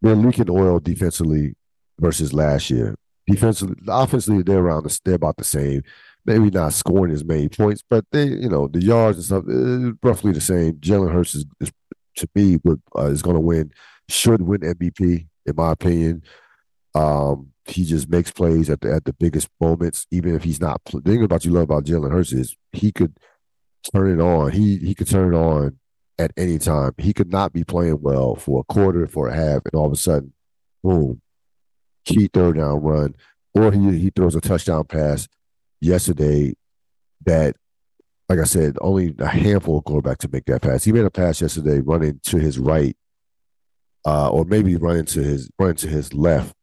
they're 0.01 0.17
leaking 0.17 0.51
oil 0.51 0.81
defensively 0.81 1.55
versus 2.01 2.33
last 2.33 2.71
year. 2.71 2.97
Defensively, 3.27 3.77
offensively, 3.89 4.43
they're 4.43 4.59
around. 4.59 4.85
The, 4.85 5.01
they're 5.05 5.15
about 5.15 5.37
the 5.37 5.45
same 5.45 5.83
maybe 6.25 6.51
not 6.51 6.73
scoring 6.73 7.13
as 7.13 7.25
many 7.25 7.49
points, 7.49 7.83
but 7.89 8.05
they, 8.13 8.25
you 8.25 8.49
know, 8.49 8.69
the 8.69 8.83
yards 8.83 9.19
and 9.19 9.25
stuff, 9.25 9.45
uh, 9.49 9.95
roughly 10.07 10.33
the 10.33 10.41
same. 10.41 10.75
Jalen 10.75 11.13
Hurts 11.13 11.35
is, 11.35 11.47
is 11.61 11.73
to 12.17 12.29
me 12.35 12.59
would 12.65 12.81
uh, 12.97 13.07
is 13.07 13.23
going 13.23 13.37
to 13.37 13.41
win, 13.41 13.73
should 14.09 14.43
win 14.43 14.61
MVP 14.61 15.27
in 15.47 15.57
my 15.57 15.73
opinion. 15.73 16.23
Um, 16.95 17.49
he 17.65 17.85
just 17.85 18.09
makes 18.09 18.31
plays 18.31 18.69
at 18.69 18.81
the 18.81 18.93
at 18.93 19.05
the 19.05 19.13
biggest 19.13 19.49
moments, 19.61 20.07
even 20.11 20.35
if 20.35 20.45
he's 20.45 20.61
not. 20.61 20.85
The 20.85 21.01
thing 21.01 21.23
about 21.23 21.45
you 21.45 21.53
love 21.53 21.65
about 21.65 21.85
Jalen 21.85 22.13
Hurts 22.13 22.33
is 22.33 22.57
he 22.73 22.93
could 22.93 23.19
turn 23.93 24.19
it 24.19 24.23
on. 24.23 24.53
He 24.53 24.79
he 24.79 24.95
could 24.95 25.09
turn 25.09 25.35
it 25.35 25.37
on 25.37 25.79
at 26.19 26.33
any 26.37 26.59
time. 26.59 26.93
He 26.99 27.13
could 27.13 27.31
not 27.31 27.53
be 27.53 27.65
playing 27.65 28.01
well 28.03 28.35
for 28.35 28.61
a 28.61 28.73
quarter, 28.73 29.07
for 29.07 29.29
a 29.29 29.35
half, 29.35 29.63
and 29.65 29.75
all 29.75 29.87
of 29.87 29.93
a 29.93 29.97
sudden, 29.97 30.33
boom, 30.83 31.21
key 32.05 32.29
third 32.33 32.57
down 32.57 32.83
run, 32.83 33.15
or 33.55 33.73
he 33.73 33.99
he 33.99 34.11
throws 34.11 34.35
a 34.35 34.41
touchdown 34.41 34.85
pass 34.85 35.29
yesterday 35.83 36.55
that, 37.27 37.57
like 38.29 38.39
I 38.39 38.45
said, 38.45 38.79
only 38.81 39.15
a 39.19 39.27
handful 39.27 39.79
of 39.79 39.85
quarterbacks 39.85 40.19
to 40.19 40.29
make 40.33 40.47
that 40.47 40.63
pass. 40.63 40.85
He 40.85 40.93
made 40.93 41.05
a 41.05 41.11
pass 41.11 41.41
yesterday 41.41 41.81
running 41.81 42.21
to 42.25 42.39
his 42.39 42.59
right, 42.59 42.97
uh, 44.07 44.31
or 44.31 44.45
maybe 44.45 44.77
running 44.77 45.05
to 45.07 45.23
his 45.23 45.51
running 45.59 45.77
to 45.77 45.89
his 45.89 46.15
left. 46.15 46.55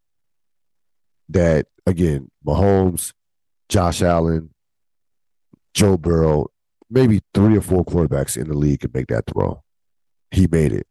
That 1.28 1.68
again, 1.86 2.32
Mahomes, 2.46 3.14
Josh 3.68 4.02
Allen, 4.02 4.50
Joe 5.74 5.98
Burrow, 5.98 6.48
maybe 6.90 7.22
three 7.34 7.58
or 7.58 7.62
four 7.62 7.86
quarterbacks 7.86 8.36
in 8.36 8.48
the 8.48 8.58
league 8.58 8.80
could 8.80 8.94
make 8.94 9.08
that 9.08 9.26
throw. 9.28 9.62
He 10.32 10.48
made 10.48 10.74
it. 10.74 10.88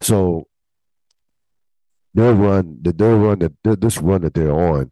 So 0.00 0.46
their 2.14 2.34
run, 2.34 2.78
the 2.80 2.92
their 2.92 3.16
run 3.16 3.40
that 3.40 3.80
this 3.80 3.98
run 3.98 4.22
that 4.22 4.34
they're 4.34 4.52
on 4.52 4.90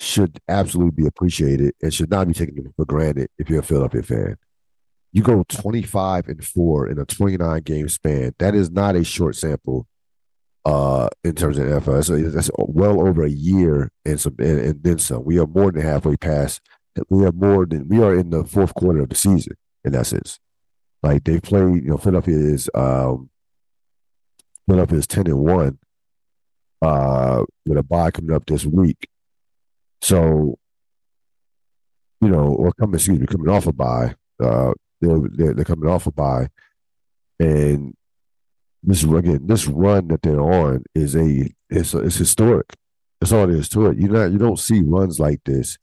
should 0.00 0.40
absolutely 0.48 1.02
be 1.02 1.06
appreciated 1.06 1.74
and 1.82 1.92
should 1.92 2.10
not 2.10 2.26
be 2.26 2.34
taken 2.34 2.72
for 2.76 2.84
granted 2.84 3.28
if 3.38 3.48
you're 3.48 3.60
a 3.60 3.64
Philadelphia 3.64 4.02
fan. 4.02 4.36
You 5.12 5.22
go 5.22 5.44
25 5.48 6.28
and 6.28 6.44
4 6.44 6.88
in 6.88 6.98
a 6.98 7.04
29 7.04 7.62
game 7.62 7.88
span. 7.88 8.34
That 8.38 8.54
is 8.54 8.70
not 8.70 8.96
a 8.96 9.04
short 9.04 9.36
sample 9.36 9.86
uh, 10.64 11.08
in 11.22 11.34
terms 11.34 11.58
of 11.58 11.66
NFL. 11.66 12.08
That's, 12.08 12.34
that's 12.34 12.50
well 12.58 13.06
over 13.06 13.22
a 13.22 13.30
year 13.30 13.90
and 14.04 14.20
some 14.20 14.34
and, 14.38 14.58
and, 14.58 14.82
then 14.82 14.98
some. 14.98 15.24
We 15.24 15.38
are 15.38 15.46
more 15.46 15.70
than 15.70 15.82
halfway 15.82 16.16
past. 16.16 16.60
We 17.08 17.24
are 17.24 17.32
more 17.32 17.66
than 17.66 17.88
we 17.88 18.02
are 18.02 18.14
in 18.14 18.30
the 18.30 18.44
fourth 18.44 18.74
quarter 18.74 19.00
of 19.00 19.08
the 19.08 19.14
season 19.14 19.56
in 19.84 19.94
essence. 19.94 20.40
Like 21.02 21.24
they 21.24 21.40
played, 21.40 21.84
you 21.84 21.90
know, 21.90 21.98
Philadelphia 21.98 22.36
is 22.36 22.70
um 22.74 23.30
Philadelphia 24.66 24.98
is 24.98 25.06
10 25.06 25.26
and 25.26 25.38
1 25.38 25.78
uh 26.82 27.44
with 27.66 27.78
a 27.78 27.82
bye 27.82 28.10
coming 28.10 28.34
up 28.34 28.46
this 28.46 28.64
week. 28.64 29.08
So, 30.02 30.58
you 32.20 32.28
know, 32.28 32.54
or 32.54 32.72
coming, 32.72 32.94
excuse 32.94 33.18
me, 33.18 33.26
coming 33.26 33.48
off 33.48 33.66
a 33.66 33.72
bye, 33.72 34.14
Uh, 34.42 34.72
they're, 35.00 35.20
they're, 35.30 35.54
they're 35.54 35.64
coming 35.64 35.88
off 35.88 36.06
a 36.06 36.12
bye. 36.12 36.48
and 37.38 37.94
this 38.86 39.02
again, 39.02 39.46
this 39.46 39.66
run 39.66 40.08
that 40.08 40.22
they're 40.22 40.40
on 40.40 40.84
is 40.94 41.16
a 41.16 41.50
it's 41.70 41.94
a, 41.94 41.98
it's 42.00 42.16
historic. 42.16 42.74
That's 43.20 43.32
all 43.32 43.46
there 43.46 43.56
is 43.56 43.68
to 43.70 43.86
it. 43.86 43.98
You 43.98 44.08
not 44.08 44.30
you 44.30 44.38
don't 44.38 44.58
see 44.58 44.82
runs 44.82 45.18
like 45.18 45.40
this 45.44 45.78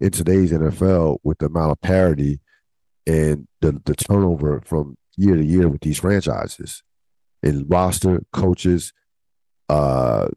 in 0.00 0.10
today's 0.10 0.52
NFL 0.52 1.18
with 1.24 1.38
the 1.38 1.46
amount 1.46 1.72
of 1.72 1.80
parity 1.80 2.40
and 3.06 3.48
the 3.60 3.80
the 3.84 3.94
turnover 3.94 4.62
from 4.64 4.96
year 5.16 5.36
to 5.36 5.44
year 5.44 5.68
with 5.68 5.80
these 5.80 5.98
franchises 5.98 6.82
and 7.42 7.68
roster 7.68 8.22
coaches, 8.32 8.92
uh, 9.68 10.28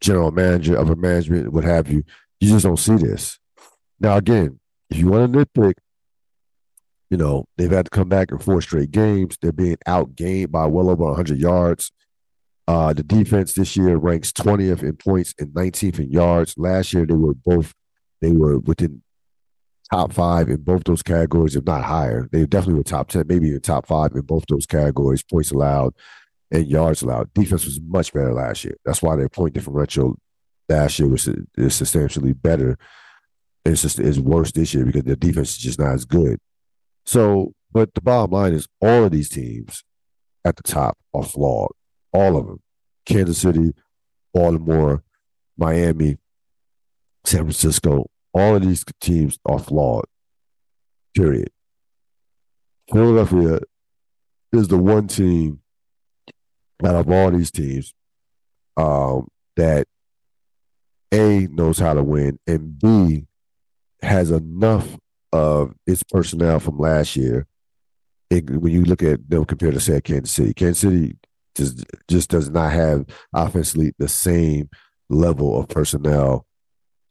general 0.00 0.32
manager, 0.32 0.78
upper 0.78 0.96
management, 0.96 1.52
what 1.52 1.64
have 1.64 1.88
you. 1.88 2.02
You 2.42 2.48
just 2.48 2.64
don't 2.64 2.76
see 2.76 2.96
this. 2.96 3.38
Now, 4.00 4.16
again, 4.16 4.58
if 4.90 4.96
you 4.96 5.06
want 5.06 5.32
to 5.32 5.38
nitpick, 5.38 5.74
you 7.08 7.16
know, 7.16 7.44
they've 7.56 7.70
had 7.70 7.84
to 7.84 7.90
come 7.90 8.08
back 8.08 8.32
in 8.32 8.38
four 8.38 8.60
straight 8.60 8.90
games. 8.90 9.38
They're 9.40 9.52
being 9.52 9.76
outgained 9.86 10.50
by 10.50 10.66
well 10.66 10.90
over 10.90 11.04
100 11.04 11.38
yards. 11.38 11.92
Uh, 12.66 12.94
the 12.94 13.04
defense 13.04 13.52
this 13.52 13.76
year 13.76 13.94
ranks 13.94 14.32
20th 14.32 14.82
in 14.82 14.96
points 14.96 15.34
and 15.38 15.50
19th 15.50 16.00
in 16.00 16.10
yards. 16.10 16.58
Last 16.58 16.92
year, 16.92 17.06
they 17.06 17.14
were 17.14 17.34
both, 17.34 17.74
they 18.20 18.32
were 18.32 18.58
within 18.58 19.02
top 19.92 20.12
five 20.12 20.48
in 20.48 20.62
both 20.62 20.82
those 20.82 21.04
categories, 21.04 21.54
if 21.54 21.64
not 21.64 21.84
higher. 21.84 22.28
They 22.32 22.44
definitely 22.46 22.78
were 22.78 22.82
top 22.82 23.06
10, 23.06 23.24
maybe 23.28 23.50
even 23.50 23.60
top 23.60 23.86
five 23.86 24.16
in 24.16 24.22
both 24.22 24.46
those 24.48 24.66
categories, 24.66 25.22
points 25.22 25.52
allowed 25.52 25.94
and 26.50 26.66
yards 26.66 27.02
allowed. 27.02 27.32
Defense 27.34 27.64
was 27.64 27.80
much 27.80 28.12
better 28.12 28.32
last 28.32 28.64
year. 28.64 28.76
That's 28.84 29.00
why 29.00 29.14
their 29.14 29.28
point 29.28 29.54
differential 29.54 30.16
last 30.68 30.98
year 30.98 31.08
was 31.08 31.28
is 31.56 31.74
substantially 31.74 32.32
better. 32.32 32.78
It's 33.64 33.82
just 33.82 33.98
is 33.98 34.20
worse 34.20 34.52
this 34.52 34.74
year 34.74 34.84
because 34.84 35.04
the 35.04 35.16
defense 35.16 35.50
is 35.50 35.58
just 35.58 35.78
not 35.78 35.94
as 35.94 36.04
good. 36.04 36.38
So, 37.04 37.52
but 37.72 37.94
the 37.94 38.00
bottom 38.00 38.32
line 38.32 38.52
is 38.52 38.68
all 38.80 39.04
of 39.04 39.12
these 39.12 39.28
teams 39.28 39.84
at 40.44 40.56
the 40.56 40.62
top 40.62 40.98
are 41.14 41.22
flawed. 41.22 41.72
All 42.12 42.36
of 42.36 42.46
them. 42.46 42.60
Kansas 43.06 43.38
City, 43.38 43.72
Baltimore, 44.32 45.02
Miami, 45.56 46.18
San 47.24 47.40
Francisco, 47.40 48.08
all 48.32 48.56
of 48.56 48.62
these 48.62 48.84
teams 49.00 49.38
are 49.46 49.58
flawed. 49.58 50.04
Period. 51.14 51.50
Philadelphia 52.90 53.60
is 54.52 54.68
the 54.68 54.78
one 54.78 55.06
team 55.06 55.60
out 56.84 56.94
of 56.94 57.10
all 57.10 57.30
these 57.30 57.50
teams 57.50 57.94
um, 58.76 59.28
that 59.56 59.86
a 61.12 61.46
knows 61.48 61.78
how 61.78 61.94
to 61.94 62.02
win, 62.02 62.38
and 62.46 62.78
B 62.78 63.26
has 64.02 64.30
enough 64.30 64.98
of 65.32 65.74
its 65.86 66.02
personnel 66.02 66.58
from 66.60 66.78
last 66.78 67.16
year. 67.16 67.46
It, 68.30 68.48
when 68.50 68.72
you 68.72 68.84
look 68.84 69.02
at 69.02 69.28
them 69.28 69.44
compared 69.44 69.74
to 69.74 69.80
say 69.80 70.00
Kansas 70.00 70.32
City, 70.32 70.54
Kansas 70.54 70.78
City 70.78 71.16
just 71.54 71.84
just 72.08 72.30
does 72.30 72.48
not 72.48 72.72
have 72.72 73.04
offensively 73.34 73.92
the 73.98 74.08
same 74.08 74.70
level 75.08 75.58
of 75.60 75.68
personnel. 75.68 76.46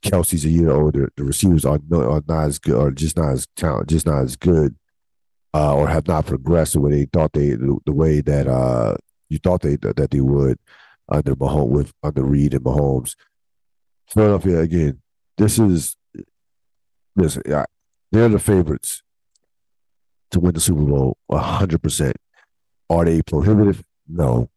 Kelce's 0.02 0.44
a 0.44 0.48
year 0.48 0.72
older. 0.72 1.12
The 1.16 1.22
receivers 1.22 1.64
are, 1.64 1.78
are 1.92 2.22
not 2.26 2.46
as 2.46 2.58
good, 2.58 2.74
or 2.74 2.90
just 2.90 3.16
not 3.16 3.30
as 3.30 3.46
talent, 3.56 3.88
just 3.88 4.04
not 4.04 4.22
as 4.22 4.34
good, 4.34 4.74
uh, 5.54 5.76
or 5.76 5.88
have 5.88 6.08
not 6.08 6.26
progressed 6.26 6.72
the 6.72 6.80
way 6.80 6.90
they 6.90 7.04
thought 7.04 7.32
they 7.32 7.50
the, 7.50 7.78
the 7.86 7.92
way 7.92 8.20
that 8.20 8.48
uh, 8.48 8.96
you 9.28 9.38
thought 9.38 9.62
they 9.62 9.76
that 9.76 10.10
they 10.10 10.20
would 10.20 10.58
under 11.08 11.36
Mahomes 11.36 11.68
with 11.68 11.92
under 12.02 12.24
Reid 12.24 12.54
and 12.54 12.64
Mahomes. 12.64 13.14
Philadelphia 14.08 14.60
again. 14.60 15.00
This 15.36 15.58
is 15.58 15.96
listen. 17.16 17.42
They're 18.10 18.28
the 18.28 18.38
favorites 18.38 19.02
to 20.30 20.40
win 20.40 20.54
the 20.54 20.60
Super 20.60 20.82
Bowl. 20.84 21.16
hundred 21.30 21.82
percent. 21.82 22.16
Are 22.90 23.04
they 23.04 23.22
prohibitive? 23.22 23.82
No. 24.08 24.50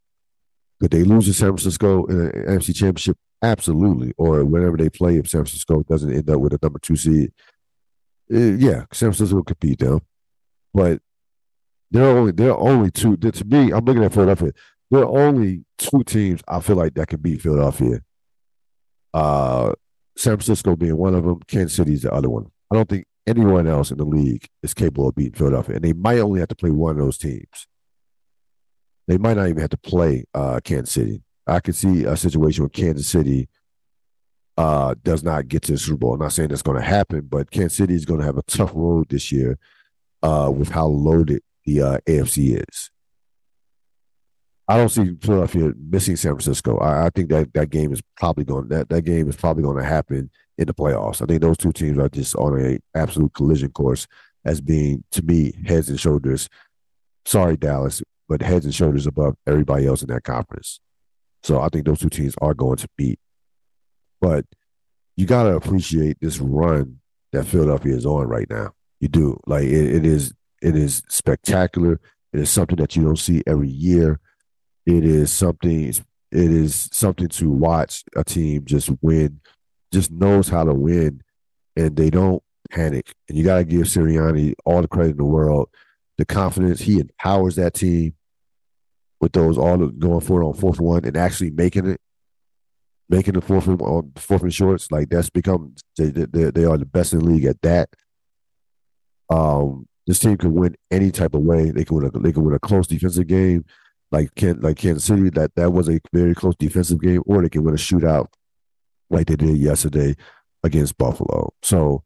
Could 0.82 0.92
they 0.92 1.04
lose 1.04 1.26
to 1.28 1.34
San 1.34 1.50
Francisco 1.50 2.06
in 2.06 2.26
the 2.26 2.32
NFC 2.32 2.76
Championship? 2.76 3.18
Absolutely. 3.42 4.14
Or 4.18 4.44
whenever 4.44 4.76
they 4.76 4.90
play, 4.90 5.18
if 5.18 5.30
San 5.30 5.42
Francisco 5.42 5.84
doesn't 5.84 6.12
end 6.14 6.30
up 6.30 6.40
with 6.40 6.54
a 6.54 6.60
number 6.62 6.80
two 6.80 6.96
seed, 6.98 7.32
Uh, 8.34 8.38
yeah, 8.58 8.86
San 8.92 9.12
Francisco 9.14 9.42
could 9.44 9.60
beat 9.60 9.80
them, 9.80 10.02
but 10.74 11.00
there 11.92 12.04
are 12.06 12.18
only 12.18 12.32
there 12.32 12.52
are 12.52 12.60
only 12.60 12.92
two. 12.92 13.16
To 13.18 13.46
me, 13.46 13.72
I'm 13.72 13.86
looking 13.86 14.04
at 14.04 14.14
Philadelphia. 14.14 14.52
There 14.92 15.02
are 15.04 15.28
only 15.28 15.64
two 15.78 16.04
teams 16.04 16.42
I 16.48 16.60
feel 16.60 16.76
like 16.76 16.94
that 16.96 17.08
can 17.08 17.22
beat 17.22 17.42
Philadelphia. 17.42 18.02
Uh, 19.16 19.72
San 20.18 20.34
Francisco 20.34 20.76
being 20.76 20.98
one 20.98 21.16
of 21.16 21.24
them, 21.24 21.40
Kansas 21.48 21.74
City 21.74 21.94
is 21.94 22.02
the 22.02 22.14
other 22.14 22.30
one. 22.30 22.52
I 22.70 22.76
don't 22.76 22.90
think 22.90 23.06
anyone 23.26 23.66
else 23.66 23.90
in 23.90 23.98
the 23.98 24.04
league 24.04 24.46
is 24.62 24.74
capable 24.74 25.08
of 25.08 25.16
beating 25.16 25.34
Philadelphia, 25.34 25.78
and 25.78 25.86
they 25.86 25.94
might 25.94 26.20
only 26.20 26.42
have 26.42 26.50
to 26.50 26.56
play 26.56 26.70
one 26.70 26.92
of 26.92 26.98
those 26.98 27.18
teams. 27.18 27.68
They 29.08 29.18
might 29.18 29.38
not 29.38 29.48
even 29.48 29.62
have 29.62 29.70
to 29.70 29.78
play 29.78 30.26
uh, 30.34 30.60
Kansas 30.62 30.94
City. 30.94 31.24
I 31.48 31.62
could 31.62 31.76
see 31.76 32.04
a 32.04 32.18
situation 32.18 32.64
where 32.64 32.70
Kansas 32.70 33.08
City 33.08 33.48
uh, 34.58 34.96
does 35.02 35.24
not 35.24 35.48
get 35.48 35.62
to 35.64 35.74
the 35.74 35.78
Super 35.78 35.98
Bowl. 35.98 36.14
I'm 36.16 36.20
not 36.20 36.34
saying 36.34 36.50
that's 36.50 36.62
going 36.62 36.80
to 36.80 36.86
happen, 36.86 37.22
but 37.22 37.52
Kansas 37.52 37.78
City 37.78 37.94
is 37.94 38.04
going 38.04 38.20
to 38.20 38.26
have 38.26 38.38
a 38.38 38.44
tough 38.44 38.72
road 38.74 39.08
this 39.10 39.32
year 39.32 39.58
uh, 40.24 40.52
with 40.54 40.70
how 40.70 40.88
loaded 40.88 41.42
the 41.64 41.82
uh, 41.82 41.98
AFC 42.06 42.62
is. 42.68 42.92
I 44.68 44.78
don't 44.78 44.90
see 44.90 45.16
Philadelphia 45.22 45.74
missing 45.78 46.16
San 46.16 46.32
Francisco. 46.32 46.78
I, 46.80 47.06
I, 47.06 47.10
think 47.12 47.30
that 47.30 47.54
that 47.54 47.70
game 47.70 47.94
is 47.94 48.02
probably 48.18 48.46
going 48.46 48.68
that 48.70 48.90
that 48.90 49.04
game 49.04 49.30
is 49.30 49.36
probably 49.36 49.64
going 49.64 49.78
to 49.78 49.84
happen 49.84 50.32
in 50.58 50.68
the 50.68 50.74
playoffs. 50.74 51.22
I 51.22 51.26
think 51.26 51.42
those 51.42 51.58
two 51.58 51.72
teams 51.72 52.00
are 52.00 52.10
just 52.10 52.36
on 52.36 52.60
a 52.60 52.80
absolute 52.98 53.34
collision 53.34 53.72
course 53.72 54.08
as 54.44 54.62
being 54.62 55.04
to 55.12 55.22
me 55.22 55.54
heads 55.66 55.90
and 55.90 56.00
shoulders. 56.00 56.50
Sorry, 57.26 57.58
Dallas, 57.58 58.02
but 58.28 58.42
heads 58.42 58.66
and 58.66 58.74
shoulders 58.74 59.06
above 59.06 59.36
everybody 59.46 59.86
else 59.86 60.02
in 60.02 60.08
that 60.10 60.24
conference. 60.24 60.80
So 61.44 61.62
I 61.62 61.70
think 61.70 61.86
those 61.86 62.00
two 62.00 62.10
teams 62.10 62.34
are 62.42 62.56
going 62.56 62.78
to 62.78 62.88
beat. 62.98 63.20
But 64.20 64.46
you 65.16 65.28
got 65.28 65.44
to 65.44 65.56
appreciate 65.56 66.18
this 66.22 66.40
run 66.40 67.00
that 67.32 67.46
Philadelphia 67.46 67.96
is 67.96 68.06
on 68.06 68.28
right 68.28 68.50
now. 68.50 68.72
You 69.00 69.10
do 69.10 69.40
like 69.46 69.66
it, 69.66 69.96
it 69.96 70.06
is. 70.06 70.34
It 70.62 70.76
is 70.76 71.04
spectacular. 71.10 72.00
It 72.34 72.40
is 72.40 72.50
something 72.50 72.78
that 72.78 72.96
you 72.96 73.04
don't 73.04 73.20
see 73.20 73.44
every 73.46 73.70
year. 73.70 74.20
It 74.86 75.04
is 75.04 75.32
something. 75.32 75.90
It 75.90 76.04
is 76.32 76.90
something 76.92 77.28
to 77.30 77.50
watch 77.50 78.04
a 78.16 78.24
team 78.24 78.66
just 78.66 78.90
win, 79.02 79.40
just 79.92 80.12
knows 80.12 80.50
how 80.50 80.66
to 80.66 80.74
win, 80.74 81.22
and 81.76 81.96
they 81.96 82.10
don't 82.10 82.44
panic. 82.70 83.14
And 83.30 83.38
you 83.38 83.44
got 83.44 83.58
to 83.58 83.64
give 83.64 83.84
Sirianni 83.84 84.56
all 84.66 84.82
the 84.82 84.88
credit 84.88 85.12
in 85.12 85.18
the 85.18 85.26
world. 85.26 85.70
The 86.18 86.26
confidence 86.26 86.82
he 86.82 87.00
empowers 87.00 87.56
that 87.56 87.74
team 87.74 88.16
with 89.20 89.34
those 89.34 89.58
all 89.58 89.78
going 89.78 90.22
for 90.22 90.42
it 90.42 90.46
on 90.46 90.54
fourth 90.54 90.80
one 90.80 91.06
and 91.06 91.18
actually 91.18 91.52
making 91.52 91.88
it, 91.88 92.02
making 93.10 93.34
the 93.34 93.42
fourth 93.42 93.68
and 93.68 93.82
on 93.82 94.12
fourth 94.16 94.44
and 94.44 94.54
shorts. 94.54 94.92
Like 94.92 95.10
that's 95.10 95.30
become 95.30 95.76
they, 95.98 96.10
they, 96.10 96.52
they 96.52 96.66
are 96.66 96.78
the 96.78 96.86
best 96.86 97.14
in 97.14 97.20
the 97.20 97.26
league 97.26 97.46
at 97.46 97.62
that. 97.62 97.90
Um, 99.30 99.88
this 100.08 100.20
team 100.20 100.38
can 100.38 100.54
win 100.54 100.76
any 100.92 101.12
type 101.12 101.34
of 101.34 101.42
way. 101.42 101.72
They 101.72 101.84
can 101.84 101.98
win 101.98 102.12
a 102.14 102.20
they 102.20 102.32
can 102.32 102.44
win 102.44 102.56
a 102.56 102.60
close 102.60 102.88
defensive 102.88 103.28
game, 103.28 103.66
like 104.12 104.34
Ken 104.36 104.60
like 104.62 104.78
Kansas 104.78 105.04
City. 105.04 105.30
That 105.30 105.56
that 105.56 105.72
was 105.72 105.90
a 105.90 106.00
very 106.14 106.36
close 106.36 106.56
defensive 106.56 107.02
game, 107.02 107.24
or 107.26 107.42
they 107.42 107.50
can 107.50 107.64
win 107.64 107.74
a 107.74 107.78
shootout, 107.78 108.28
like 109.10 109.28
they 109.28 109.36
did 109.36 109.58
yesterday 109.58 110.16
against 110.64 110.98
Buffalo. 110.98 111.54
So 111.62 112.04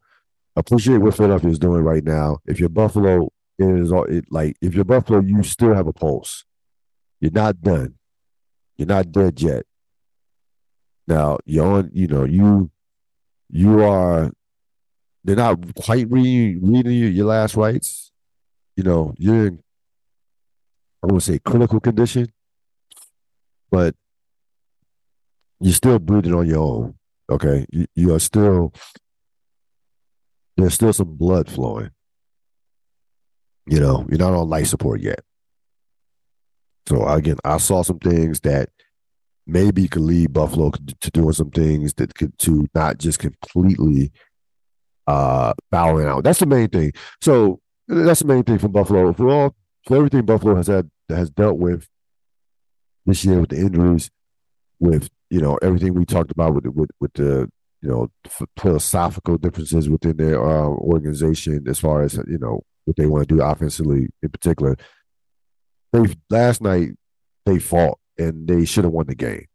appreciate 0.56 0.98
what 0.98 1.16
Philadelphia 1.16 1.50
is 1.50 1.60
doing 1.60 1.84
right 1.84 2.04
now. 2.04 2.40
If 2.46 2.60
you're 2.60 2.70
Buffalo, 2.70 3.32
it 3.58 3.80
is 3.80 3.92
all 3.92 4.06
it 4.06 4.26
like 4.30 4.56
if 4.62 4.74
you're 4.76 4.86
Buffalo, 4.86 5.22
you 5.22 5.44
still 5.44 5.74
have 5.74 5.88
a 5.88 5.94
pulse. 5.94 6.46
You're 7.20 7.32
not 7.32 7.62
done. 7.62 7.96
You're 8.78 8.88
not 8.88 9.12
dead 9.12 9.42
yet. 9.42 9.66
Now 11.08 11.40
you're 11.46 11.66
on. 11.66 11.92
You 11.94 12.08
know 12.08 12.24
you 12.24 12.72
you 13.50 13.84
are. 13.84 14.32
They're 15.24 15.36
not 15.36 15.76
quite 15.76 16.10
reading 16.10 16.60
reading 16.62 16.94
you, 16.94 17.08
your 17.08 17.26
last 17.28 17.56
rites. 17.56 18.12
You 18.76 18.84
know 18.84 19.14
you're 19.18 19.48
in. 19.48 19.64
I 21.04 21.12
would 21.12 21.24
say 21.24 21.40
critical 21.40 21.80
condition, 21.80 22.28
but 23.72 23.96
you're 25.60 25.74
still 25.74 26.00
breathing 26.00 26.34
on 26.34 26.48
your 26.48 26.60
own. 26.60 26.96
Okay, 27.30 27.66
you, 27.72 27.86
you 27.96 28.14
are 28.14 28.20
still. 28.20 28.74
There's 30.58 30.74
still 30.74 30.92
some 30.92 31.16
blood 31.16 31.50
flowing. 31.50 31.92
You 33.66 33.80
know, 33.80 34.06
you're 34.10 34.20
not 34.20 34.34
on 34.34 34.50
life 34.50 34.68
support 34.68 35.00
yet. 35.00 35.22
So 36.88 37.08
again, 37.08 37.38
I 37.46 37.58
saw 37.58 37.84
some 37.84 38.00
things 38.00 38.40
that 38.42 38.70
maybe 39.46 39.88
could 39.88 40.02
lead 40.02 40.34
Buffalo 40.34 40.72
to 40.72 41.12
doing 41.12 41.34
some 41.34 41.52
things 41.52 41.94
that 41.96 42.16
could 42.16 42.38
to 42.40 42.68
not 42.74 42.98
just 42.98 43.20
completely 43.20 44.12
uh 45.08 45.54
bowing 45.72 46.08
out. 46.08 46.24
That's 46.24 46.40
the 46.40 46.46
main 46.46 46.68
thing. 46.70 46.92
So 47.22 47.60
that's 47.88 48.22
the 48.22 48.28
main 48.28 48.44
thing 48.44 48.58
from 48.58 48.72
Buffalo. 48.72 49.14
For 49.14 49.30
all 49.30 49.56
for 49.86 49.98
everything 49.98 50.26
Buffalo 50.26 50.56
has 50.56 50.68
had 50.68 50.90
has 51.10 51.30
dealt 51.30 51.58
with 51.58 51.88
this 53.06 53.26
year 53.26 53.40
with 53.40 53.50
the 53.50 53.58
injuries, 53.58 54.10
with 54.80 55.10
you 55.30 55.42
know 55.42 55.58
everything 55.62 55.94
we 55.94 56.06
talked 56.06 56.32
about 56.32 56.56
with 56.56 56.66
with 56.68 56.90
with 57.00 57.14
the 57.14 57.50
you 57.82 57.90
know 57.90 58.10
philosophical 58.58 59.38
differences 59.38 59.90
within 59.90 60.18
their 60.18 60.44
uh, 60.44 60.68
organization 60.68 61.66
as 61.68 61.80
far 61.80 62.02
as 62.02 62.16
you 62.28 62.38
know 62.38 62.62
what 62.86 62.96
they 62.98 63.06
want 63.06 63.28
to 63.28 63.36
do 63.36 63.42
offensively 63.42 64.08
in 64.22 64.30
particular 64.30 64.76
they 65.94 66.16
last 66.30 66.62
night 66.62 66.92
they 67.46 67.60
fought 67.60 68.00
and 68.18 68.48
they 68.48 68.66
should 68.66 68.84
have 68.84 68.94
won 68.94 69.08
the 69.08 69.16
game. 69.16 69.46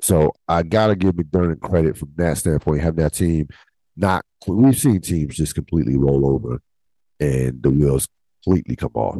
So 0.00 0.32
I 0.46 0.62
gotta 0.62 0.94
give 0.94 1.14
McDermott 1.14 1.60
credit 1.60 1.96
from 1.96 2.12
that 2.16 2.38
standpoint, 2.38 2.80
having 2.80 3.02
that 3.02 3.14
team 3.14 3.48
not 3.96 4.24
we've 4.46 4.78
seen 4.78 5.00
teams 5.00 5.36
just 5.36 5.56
completely 5.56 5.96
roll 5.96 6.24
over 6.30 6.60
and 7.18 7.60
the 7.62 7.70
wheels 7.70 8.06
completely 8.44 8.76
come 8.76 8.92
off. 8.94 9.18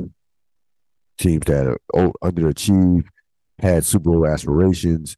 Teams 1.18 1.44
that 1.46 1.66
are 1.94 2.12
underachieved, 2.22 3.06
had 3.58 3.84
Super 3.84 4.10
Bowl 4.10 4.26
aspirations. 4.26 5.16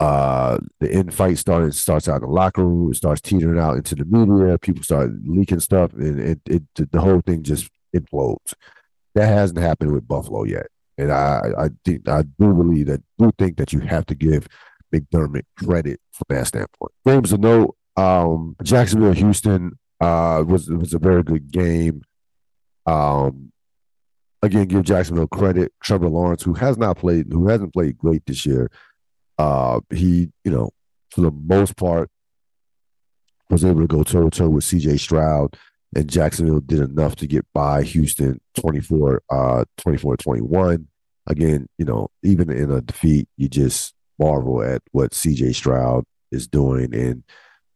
Uh, 0.00 0.58
the 0.78 0.92
end 0.92 1.12
fight 1.12 1.38
started 1.38 1.74
starts 1.74 2.08
out 2.08 2.22
in 2.22 2.28
the 2.28 2.28
locker 2.28 2.64
room, 2.64 2.90
it 2.90 2.94
starts 2.94 3.20
teetering 3.20 3.58
out 3.58 3.76
into 3.76 3.96
the 3.96 4.04
media, 4.04 4.56
people 4.58 4.82
start 4.82 5.10
leaking 5.24 5.58
stuff, 5.58 5.92
and 5.94 6.20
it, 6.20 6.40
it 6.46 6.62
the 6.92 7.00
whole 7.00 7.20
thing 7.20 7.42
just 7.42 7.68
implodes. 7.96 8.54
That 9.14 9.26
hasn't 9.26 9.58
happened 9.58 9.92
with 9.92 10.06
Buffalo 10.06 10.44
yet, 10.44 10.66
and 10.96 11.10
I 11.10 11.50
I 11.58 11.70
think 11.84 12.08
I 12.08 12.22
do 12.22 12.54
believe 12.54 12.86
that 12.86 13.02
do 13.18 13.32
think 13.38 13.56
that 13.56 13.72
you 13.72 13.80
have 13.80 14.06
to 14.06 14.14
give 14.14 14.46
McDermott 14.94 15.44
credit 15.58 16.00
from 16.12 16.26
that 16.28 16.46
standpoint. 16.46 16.92
Games 17.04 17.32
of 17.32 17.40
note: 17.40 17.74
um, 17.96 18.54
Jacksonville 18.62 19.12
Houston 19.12 19.78
uh, 20.00 20.44
was 20.46 20.68
was 20.70 20.94
a 20.94 21.00
very 21.00 21.24
good 21.24 21.50
game. 21.50 22.02
Um, 22.86 23.52
again, 24.42 24.66
give 24.66 24.84
Jacksonville 24.84 25.26
credit. 25.26 25.72
Trevor 25.82 26.08
Lawrence, 26.08 26.42
who 26.42 26.54
has 26.54 26.76
not 26.78 26.98
played, 26.98 27.26
who 27.30 27.48
hasn't 27.48 27.72
played 27.72 27.98
great 27.98 28.24
this 28.26 28.46
year, 28.46 28.70
uh, 29.38 29.80
he 29.90 30.30
you 30.44 30.50
know 30.50 30.70
for 31.10 31.22
the 31.22 31.30
most 31.30 31.76
part 31.76 32.10
was 33.50 33.64
able 33.64 33.80
to 33.80 33.86
go 33.86 34.02
toe 34.02 34.28
to 34.28 34.38
toe 34.38 34.48
with 34.48 34.64
C.J. 34.64 34.98
Stroud 34.98 35.56
and 35.94 36.08
Jacksonville 36.08 36.60
did 36.60 36.80
enough 36.80 37.16
to 37.16 37.26
get 37.26 37.46
by 37.52 37.82
Houston 37.82 38.40
24 38.56 39.22
uh 39.30 39.64
24 39.78 40.16
21 40.16 40.86
again 41.26 41.68
you 41.78 41.84
know 41.84 42.10
even 42.22 42.50
in 42.50 42.70
a 42.70 42.80
defeat 42.80 43.28
you 43.36 43.48
just 43.48 43.94
marvel 44.18 44.62
at 44.62 44.82
what 44.92 45.12
CJ 45.12 45.54
Stroud 45.54 46.04
is 46.30 46.46
doing 46.46 46.94
and 46.94 47.22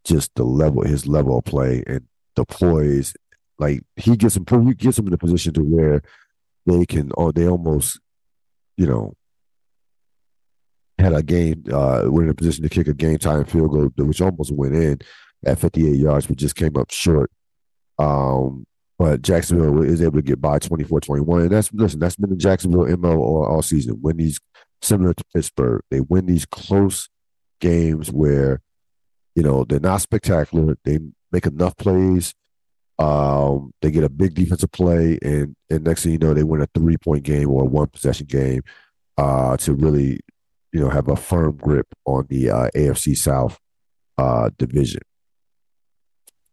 just 0.04 0.34
the 0.34 0.44
level 0.44 0.82
his 0.82 1.06
level 1.06 1.38
of 1.38 1.44
play 1.44 1.82
and 1.86 2.06
the 2.34 2.44
poise 2.44 3.14
like 3.58 3.82
he 3.96 4.16
gets 4.16 4.36
him 4.36 4.44
he 4.66 4.74
gets 4.74 4.96
them 4.96 5.06
in 5.06 5.12
a 5.14 5.18
position 5.18 5.54
to 5.54 5.62
where 5.62 6.02
they 6.66 6.86
can 6.86 7.10
or 7.12 7.28
oh, 7.28 7.32
they 7.32 7.48
almost 7.48 8.00
you 8.76 8.86
know 8.86 9.12
had 10.98 11.12
a 11.12 11.22
game 11.22 11.64
uh 11.72 12.02
were 12.06 12.22
in 12.22 12.28
a 12.28 12.34
position 12.34 12.62
to 12.62 12.68
kick 12.68 12.86
a 12.86 12.94
game 12.94 13.18
time 13.18 13.44
field 13.44 13.70
goal 13.70 13.90
which 13.96 14.20
almost 14.20 14.52
went 14.52 14.74
in 14.74 14.98
at 15.44 15.58
58 15.58 15.96
yards 15.96 16.26
but 16.26 16.36
just 16.36 16.54
came 16.54 16.76
up 16.76 16.90
short 16.90 17.30
um, 17.98 18.66
but 18.98 19.22
Jacksonville 19.22 19.82
is 19.82 20.02
able 20.02 20.16
to 20.16 20.22
get 20.22 20.40
by 20.40 20.58
24-21. 20.58 21.42
And 21.42 21.50
that's 21.50 21.72
listen, 21.72 21.98
that's 21.98 22.16
been 22.16 22.30
the 22.30 22.36
Jacksonville 22.36 22.96
MO 22.96 23.18
all, 23.18 23.44
all 23.44 23.62
season. 23.62 24.00
Win 24.00 24.16
these 24.16 24.38
similar 24.80 25.14
to 25.14 25.24
Pittsburgh. 25.34 25.82
They 25.90 26.00
win 26.00 26.26
these 26.26 26.46
close 26.46 27.08
games 27.60 28.10
where, 28.10 28.60
you 29.34 29.42
know, 29.42 29.64
they're 29.64 29.80
not 29.80 30.02
spectacular. 30.02 30.76
They 30.84 30.98
make 31.30 31.46
enough 31.46 31.76
plays. 31.76 32.34
Um, 33.02 33.72
they 33.82 33.90
get 33.90 34.04
a 34.04 34.08
big 34.08 34.34
defensive 34.34 34.70
play, 34.70 35.18
and 35.22 35.56
and 35.68 35.82
next 35.82 36.04
thing 36.04 36.12
you 36.12 36.18
know, 36.18 36.34
they 36.34 36.44
win 36.44 36.62
a 36.62 36.68
three 36.72 36.96
point 36.96 37.24
game 37.24 37.50
or 37.50 37.62
a 37.62 37.66
one 37.66 37.88
possession 37.88 38.26
game 38.26 38.62
uh, 39.18 39.56
to 39.56 39.74
really, 39.74 40.20
you 40.72 40.80
know, 40.80 40.88
have 40.88 41.08
a 41.08 41.16
firm 41.16 41.56
grip 41.56 41.88
on 42.04 42.26
the 42.28 42.50
uh, 42.50 42.68
AFC 42.76 43.16
South 43.16 43.58
uh, 44.18 44.50
division. 44.56 45.00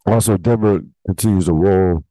Also, 0.08 0.38
Denver 0.38 0.82
continues 1.06 1.46
to 1.46 1.54
roll. 1.54 2.04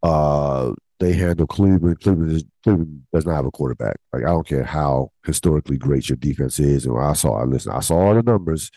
Uh, 0.00 0.72
they 1.00 1.14
handle 1.14 1.48
Cleveland. 1.48 2.00
Cleveland, 2.00 2.30
is, 2.30 2.44
Cleveland 2.62 3.02
does 3.12 3.26
not 3.26 3.34
have 3.34 3.46
a 3.46 3.50
quarterback. 3.50 3.96
Like 4.12 4.22
I 4.22 4.28
don't 4.28 4.46
care 4.46 4.62
how 4.62 5.10
historically 5.24 5.76
great 5.76 6.08
your 6.08 6.16
defense 6.16 6.60
is. 6.60 6.86
And 6.86 6.96
I 6.96 7.14
saw, 7.14 7.40
I 7.40 7.44
listen, 7.44 7.72
I 7.72 7.80
saw 7.80 7.96
all 7.96 8.14
the 8.14 8.22
numbers. 8.22 8.70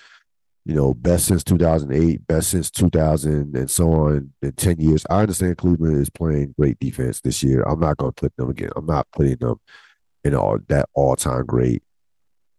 You 0.66 0.76
know, 0.76 0.94
best 0.94 1.26
since 1.26 1.44
2008, 1.44 2.28
best 2.28 2.50
since 2.50 2.70
2000, 2.70 3.56
and 3.56 3.72
so 3.72 3.92
on 3.92 4.32
in 4.42 4.52
10 4.52 4.80
years. 4.80 5.06
I 5.10 5.22
understand 5.22 5.58
Cleveland 5.58 5.98
is 5.98 6.10
playing 6.10 6.54
great 6.60 6.80
defense 6.80 7.22
this 7.22 7.42
year. 7.42 7.64
I'm 7.64 7.80
not 7.80 7.98
going 7.98 8.12
to 8.12 8.22
put 8.22 8.36
them 8.36 8.50
again. 8.50 8.70
I'm 8.76 8.86
not 8.86 9.08
putting 9.12 9.38
them 9.38 9.60
in 10.24 10.36
all 10.36 10.60
that 10.68 10.90
all 10.94 11.16
time 11.16 11.46
great 11.46 11.82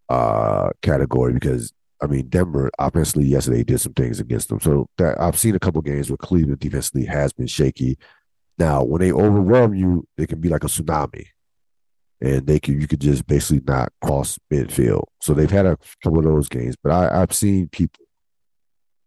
uh, 0.08 0.70
category 0.82 1.34
because 1.34 1.72
I 2.02 2.06
mean 2.06 2.28
Denver 2.28 2.70
offensively 2.78 3.26
yesterday 3.26 3.62
did 3.62 3.80
some 3.80 3.92
things 3.92 4.18
against 4.18 4.48
them. 4.48 4.60
So 4.60 4.88
that 4.98 5.20
I've 5.20 5.38
seen 5.38 5.54
a 5.54 5.60
couple 5.60 5.82
games 5.82 6.10
where 6.10 6.16
Cleveland 6.16 6.58
defensively 6.58 7.04
has 7.04 7.32
been 7.32 7.46
shaky. 7.46 7.98
Now, 8.58 8.82
when 8.82 9.00
they 9.00 9.12
overwhelm 9.12 9.74
you, 9.74 10.06
it 10.18 10.28
can 10.28 10.40
be 10.40 10.48
like 10.48 10.64
a 10.64 10.68
tsunami 10.68 11.26
and 12.20 12.46
they 12.46 12.60
can 12.60 12.80
you 12.80 12.86
could 12.86 13.00
just 13.00 13.26
basically 13.26 13.62
not 13.66 13.92
cross 14.02 14.38
midfield. 14.52 15.04
So 15.20 15.34
they've 15.34 15.50
had 15.50 15.66
a 15.66 15.78
couple 16.02 16.18
of 16.18 16.24
those 16.24 16.48
games, 16.48 16.76
but 16.82 16.92
I, 16.92 17.20
have 17.20 17.32
seen 17.32 17.68
people, 17.68 18.04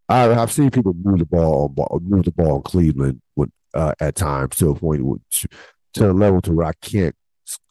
I, 0.10 0.21
have 0.21 0.52
seen 0.52 0.71
people 0.71 0.93
move 0.93 1.19
the 1.19 1.26
ball 1.26 1.73
move 2.02 2.26
the 2.26 2.32
ball 2.32 2.58
in 2.58 2.62
Cleveland 2.63 3.21
with, 3.36 3.49
uh, 3.73 3.93
at 3.99 4.15
times 4.15 4.56
to 4.58 4.69
a 4.69 4.76
point 4.76 5.02
to, 5.32 5.47
to 5.95 6.12
a 6.12 6.13
level 6.13 6.41
to 6.41 6.54
where 6.54 6.67
I 6.67 6.73
can't 6.82 7.15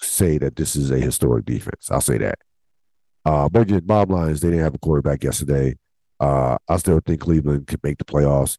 say 0.01 0.39
that 0.39 0.57
this 0.57 0.77
is 0.77 0.91
a 0.91 0.99
historic 0.99 1.45
defense. 1.45 1.91
I'll 1.91 2.01
say 2.01 2.19
that. 2.19 2.39
Uh, 3.25 3.49
but 3.49 3.63
again, 3.63 3.83
bottom 3.85 4.15
line 4.15 4.31
is 4.31 4.41
they 4.41 4.51
didn't 4.51 4.65
have 4.65 4.75
a 4.75 4.79
quarterback 4.79 5.25
yesterday. 5.25 5.77
Uh, 6.21 6.57
I 6.69 6.77
still 6.77 7.01
think 7.05 7.21
Cleveland 7.21 7.67
could 7.67 7.83
make 7.83 7.99
the 7.99 8.05
playoffs. 8.05 8.59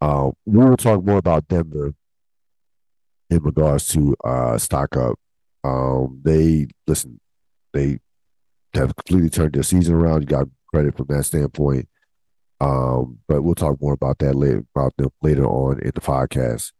Uh, 0.00 0.30
we 0.44 0.58
will 0.58 0.76
talk 0.76 1.04
more 1.04 1.18
about 1.18 1.48
Denver 1.48 1.94
in 3.30 3.42
regards 3.42 3.88
to 3.88 4.14
uh, 4.24 4.56
stock 4.58 4.96
up 4.96 5.18
um, 5.64 6.20
they 6.22 6.68
listen, 6.86 7.20
they 7.72 7.98
have 8.74 8.94
completely 8.96 9.30
turned 9.30 9.54
their 9.54 9.62
season 9.62 9.94
around. 9.94 10.22
You 10.22 10.26
got 10.26 10.48
credit 10.72 10.96
from 10.96 11.06
that 11.08 11.24
standpoint. 11.24 11.88
Um, 12.60 13.18
but 13.28 13.42
we'll 13.42 13.54
talk 13.54 13.80
more 13.80 13.92
about 13.92 14.18
that 14.18 14.34
later 14.34 14.64
about 14.74 14.96
them 14.96 15.10
later 15.22 15.46
on 15.46 15.78
in 15.80 15.92
the 15.94 16.00
podcast. 16.00 16.72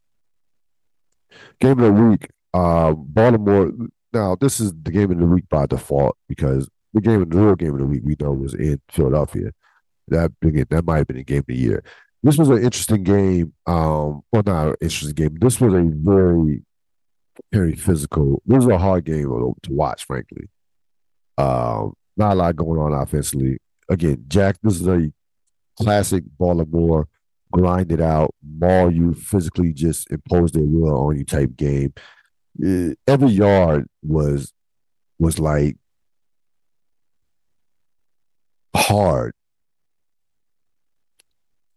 Game 1.61 1.79
of 1.79 1.79
the 1.79 1.93
week, 1.93 2.29
uh, 2.55 2.93
Baltimore. 2.93 3.71
Now, 4.12 4.37
this 4.41 4.59
is 4.59 4.73
the 4.83 4.91
game 4.91 5.11
of 5.12 5.19
the 5.19 5.27
week 5.27 5.49
by 5.49 5.67
default 5.67 6.17
because 6.29 6.69
the 6.95 7.01
game 7.01 7.23
of 7.23 7.31
the 7.31 7.38
real 7.38 7.55
game 7.55 7.75
of 7.75 7.81
the 7.81 7.87
week 7.87 8.03
we 8.05 8.17
know 8.19 8.33
was 8.33 8.55
in 8.55 8.81
Philadelphia. 8.91 9.53
That 10.09 10.33
again, 10.43 10.67
that 10.71 10.85
might 10.85 10.99
have 10.99 11.07
been 11.07 11.19
a 11.19 11.25
game 11.25 11.41
of 11.41 11.47
the 11.47 11.57
year. 11.57 11.85
This 12.23 12.38
was 12.38 12.49
an 12.49 12.64
interesting 12.64 13.05
game. 13.05 13.53
Um, 13.67 14.23
well, 14.33 14.43
not 14.45 14.69
an 14.69 14.75
interesting 14.81 15.14
game. 15.14 15.37
This 15.41 15.61
was 15.61 15.75
a 15.75 15.83
very 15.83 16.62
very 17.53 17.74
physical. 17.74 18.42
This 18.46 18.64
was 18.64 18.74
a 18.74 18.79
hard 18.79 19.05
game 19.05 19.24
to 19.62 19.72
watch, 19.72 20.05
frankly. 20.07 20.48
Um, 21.37 21.94
not 22.16 22.33
a 22.33 22.35
lot 22.35 22.57
going 22.57 22.81
on 22.81 22.92
offensively. 22.92 23.59
Again, 23.88 24.24
Jack, 24.29 24.57
this 24.62 24.81
is 24.81 24.87
a 24.87 25.12
classic 25.79 26.24
Baltimore 26.38 27.09
grind 27.53 27.92
it 27.92 28.01
out, 28.01 28.35
maul 28.42 28.92
you, 28.92 29.14
physically 29.14 29.72
just 29.72 30.11
impose 30.11 30.53
their 30.53 30.64
will 30.64 30.96
on 30.96 31.16
you 31.16 31.24
type 31.24 31.57
game. 31.57 31.92
Uh, 32.64 32.94
every 33.07 33.31
yard 33.31 33.87
was 34.03 34.53
was 35.18 35.38
like 35.38 35.77
hard 38.74 39.33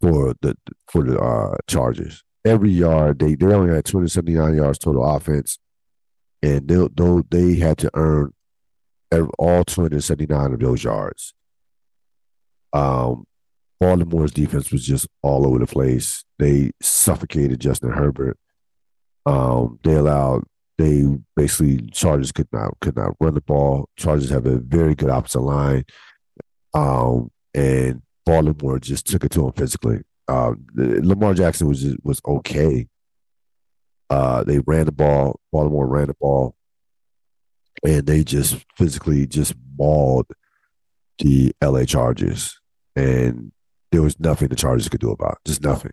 for 0.01 0.33
the 0.41 0.55
for 0.89 1.03
the 1.03 1.19
uh, 1.19 1.55
Chargers 1.67 2.23
every 2.45 2.71
yard. 2.71 3.19
They 3.19 3.35
they 3.35 3.45
only 3.47 3.73
had 3.73 3.85
279 3.85 4.55
yards 4.55 4.79
total 4.79 5.05
offense, 5.05 5.59
and 6.41 6.67
they 6.67 6.87
though 6.93 7.23
they 7.29 7.55
had 7.55 7.77
to 7.79 7.91
earn 7.93 8.33
all 9.37 9.63
279 9.63 10.53
of 10.53 10.59
those 10.59 10.83
yards. 10.83 11.33
Um, 12.73 13.25
Baltimore's 13.79 14.31
defense 14.31 14.71
was 14.71 14.85
just 14.85 15.07
all 15.21 15.45
over 15.45 15.59
the 15.59 15.65
place. 15.65 16.23
They 16.39 16.71
suffocated 16.81 17.59
Justin 17.59 17.91
Herbert. 17.91 18.37
Um, 19.25 19.79
they 19.83 19.95
allowed 19.95 20.43
they 20.77 21.03
basically 21.35 21.81
Chargers 21.91 22.31
could 22.31 22.47
not 22.51 22.79
could 22.79 22.95
not 22.95 23.15
run 23.19 23.33
the 23.33 23.41
ball. 23.41 23.89
Chargers 23.97 24.29
have 24.29 24.45
a 24.45 24.57
very 24.57 24.95
good 24.95 25.09
opposite 25.09 25.41
line. 25.41 25.85
Um, 26.73 27.29
and 27.53 28.01
Baltimore 28.25 28.79
just 28.79 29.07
took 29.07 29.23
it 29.23 29.31
to 29.31 29.41
them 29.41 29.51
physically. 29.51 30.01
Uh, 30.27 30.53
Lamar 30.75 31.33
Jackson 31.33 31.67
was 31.67 31.95
was 32.03 32.21
okay. 32.25 32.87
Uh, 34.09 34.43
they 34.43 34.59
ran 34.59 34.85
the 34.85 34.91
ball. 34.91 35.39
Baltimore 35.51 35.87
ran 35.87 36.07
the 36.07 36.15
ball, 36.19 36.55
and 37.83 38.05
they 38.05 38.23
just 38.23 38.65
physically 38.77 39.27
just 39.27 39.53
mauled 39.77 40.27
the 41.19 41.53
LA 41.61 41.85
Chargers, 41.85 42.59
and 42.95 43.51
there 43.91 44.01
was 44.01 44.19
nothing 44.19 44.47
the 44.47 44.55
Chargers 44.55 44.89
could 44.89 45.01
do 45.01 45.11
about 45.11 45.33
it. 45.33 45.49
Just 45.49 45.63
nothing. 45.63 45.91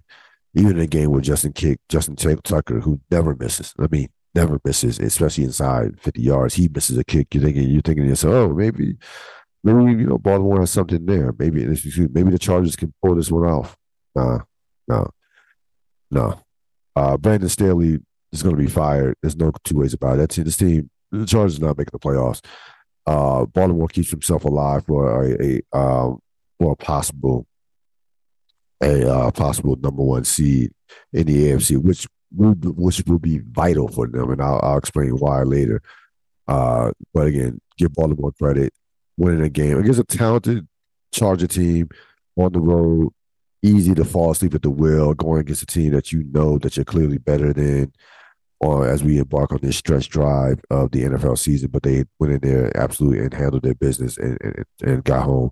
Even 0.54 0.72
in 0.72 0.82
a 0.82 0.86
game 0.86 1.10
with 1.10 1.24
Justin 1.24 1.52
Kick, 1.52 1.78
Justin 1.88 2.16
Tucker, 2.16 2.80
who 2.80 3.00
never 3.10 3.36
misses. 3.36 3.74
I 3.78 3.86
mean, 3.90 4.08
never 4.34 4.60
misses, 4.64 4.98
especially 4.98 5.44
inside 5.44 6.00
50 6.00 6.22
yards. 6.22 6.54
He 6.54 6.68
misses 6.68 6.96
a 6.98 7.04
kick. 7.04 7.34
You're 7.34 7.44
thinking, 7.44 7.68
you're 7.68 7.82
thinking 7.82 8.04
to 8.04 8.10
yourself, 8.10 8.34
oh, 8.34 8.48
maybe, 8.54 8.96
maybe 9.64 10.00
you 10.00 10.06
know, 10.06 10.18
Baltimore 10.18 10.60
has 10.60 10.70
something 10.70 11.04
there. 11.04 11.34
Maybe 11.38 11.66
maybe 11.66 12.30
the 12.30 12.38
Chargers 12.38 12.76
can 12.76 12.92
pull 13.02 13.14
this 13.14 13.30
one 13.30 13.48
off. 13.48 13.76
Nah, 14.18 14.40
no, 14.88 15.10
no. 16.10 16.40
Uh, 16.96 17.16
Brandon 17.16 17.48
Staley 17.48 18.00
is 18.32 18.42
going 18.42 18.56
to 18.56 18.60
be 18.60 18.68
fired. 18.68 19.14
There's 19.22 19.36
no 19.36 19.52
two 19.62 19.76
ways 19.76 19.94
about 19.94 20.14
it. 20.14 20.18
That's 20.18 20.36
this 20.36 20.56
team. 20.56 20.90
The 21.12 21.24
Chargers 21.24 21.58
are 21.58 21.66
not 21.66 21.78
making 21.78 21.92
the 21.92 22.00
playoffs. 22.00 22.44
Uh, 23.06 23.46
Baltimore 23.46 23.88
keeps 23.88 24.10
himself 24.10 24.44
alive 24.44 24.84
for 24.86 25.24
a, 25.24 25.62
a 25.72 25.78
um, 25.78 26.18
for 26.58 26.72
a 26.72 26.76
possible 26.76 27.46
a 28.82 29.08
uh, 29.08 29.30
possible 29.30 29.76
number 29.76 30.02
one 30.02 30.24
seed 30.24 30.72
in 31.12 31.26
the 31.26 31.52
AFC, 31.52 31.78
which 31.78 32.06
would 32.34 32.64
which 32.76 33.02
will 33.06 33.18
be 33.18 33.38
vital 33.38 33.88
for 33.88 34.08
them, 34.08 34.30
and 34.30 34.42
I'll, 34.42 34.60
I'll 34.62 34.78
explain 34.78 35.10
why 35.10 35.42
later. 35.44 35.80
Uh, 36.46 36.90
but 37.14 37.28
again, 37.28 37.60
give 37.76 37.94
Baltimore 37.94 38.32
credit 38.32 38.72
winning 39.16 39.42
a 39.42 39.48
game 39.48 39.78
against 39.78 40.00
a 40.00 40.04
talented 40.04 40.66
Charger 41.12 41.46
team 41.46 41.88
on 42.36 42.52
the 42.52 42.60
road 42.60 43.12
easy 43.62 43.94
to 43.94 44.04
fall 44.04 44.30
asleep 44.30 44.54
at 44.54 44.62
the 44.62 44.70
wheel 44.70 45.14
going 45.14 45.40
against 45.40 45.62
a 45.62 45.66
team 45.66 45.92
that 45.92 46.12
you 46.12 46.24
know 46.30 46.58
that 46.58 46.76
you're 46.76 46.84
clearly 46.84 47.18
better 47.18 47.52
than 47.52 47.92
or 48.60 48.88
as 48.88 49.04
we 49.04 49.18
embark 49.18 49.52
on 49.52 49.60
this 49.62 49.76
stretch 49.76 50.08
drive 50.08 50.60
of 50.70 50.90
the 50.90 51.04
NFL 51.04 51.38
season, 51.38 51.70
but 51.70 51.84
they 51.84 52.04
went 52.18 52.32
in 52.32 52.40
there 52.40 52.76
absolutely 52.76 53.20
and 53.20 53.32
handled 53.32 53.62
their 53.62 53.74
business 53.74 54.16
and, 54.18 54.36
and, 54.42 54.64
and 54.82 55.04
got 55.04 55.22
home 55.22 55.50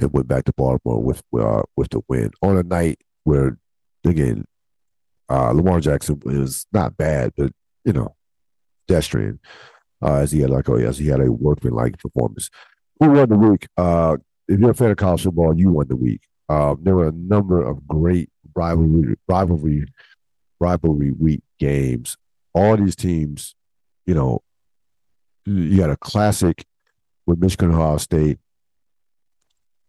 and 0.00 0.12
went 0.12 0.26
back 0.26 0.44
to 0.44 0.52
Baltimore 0.56 1.02
with 1.02 1.22
uh, 1.38 1.62
with 1.76 1.90
the 1.90 2.00
win 2.08 2.30
on 2.42 2.56
a 2.56 2.62
night 2.62 2.98
where 3.24 3.58
again 4.04 4.44
uh, 5.28 5.50
Lamar 5.50 5.80
Jackson 5.80 6.20
was 6.24 6.66
not 6.72 6.96
bad, 6.96 7.32
but 7.36 7.52
you 7.84 7.92
know 7.92 8.14
pedestrian 8.86 9.38
uh, 10.02 10.16
as 10.16 10.32
he 10.32 10.40
had 10.40 10.50
like 10.50 10.68
oh 10.68 10.78
yes 10.78 10.98
he 10.98 11.08
had 11.08 11.20
a 11.20 11.30
workman 11.30 11.74
like 11.74 11.98
performance. 11.98 12.50
Who 13.00 13.10
won 13.10 13.28
the 13.28 13.36
week? 13.36 13.68
Uh, 13.76 14.16
if 14.48 14.58
you're 14.60 14.70
a 14.70 14.74
fan 14.74 14.92
of 14.92 14.96
college 14.96 15.24
football, 15.24 15.58
you 15.58 15.70
won 15.70 15.88
the 15.88 15.96
week. 15.96 16.22
Um, 16.48 16.78
there 16.82 16.94
were 16.94 17.08
a 17.08 17.12
number 17.12 17.62
of 17.62 17.86
great 17.86 18.30
rivalry 18.54 19.16
rivalry 19.28 19.86
rivalry 20.60 21.10
week 21.10 21.42
games. 21.58 22.16
All 22.54 22.76
these 22.76 22.96
teams, 22.96 23.54
you 24.06 24.14
know, 24.14 24.42
you 25.44 25.80
had 25.80 25.90
a 25.90 25.96
classic 25.96 26.64
with 27.26 27.40
Michigan 27.40 27.74
Ohio 27.74 27.98
State. 27.98 28.38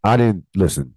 I 0.03 0.17
didn't 0.17 0.45
listen. 0.55 0.95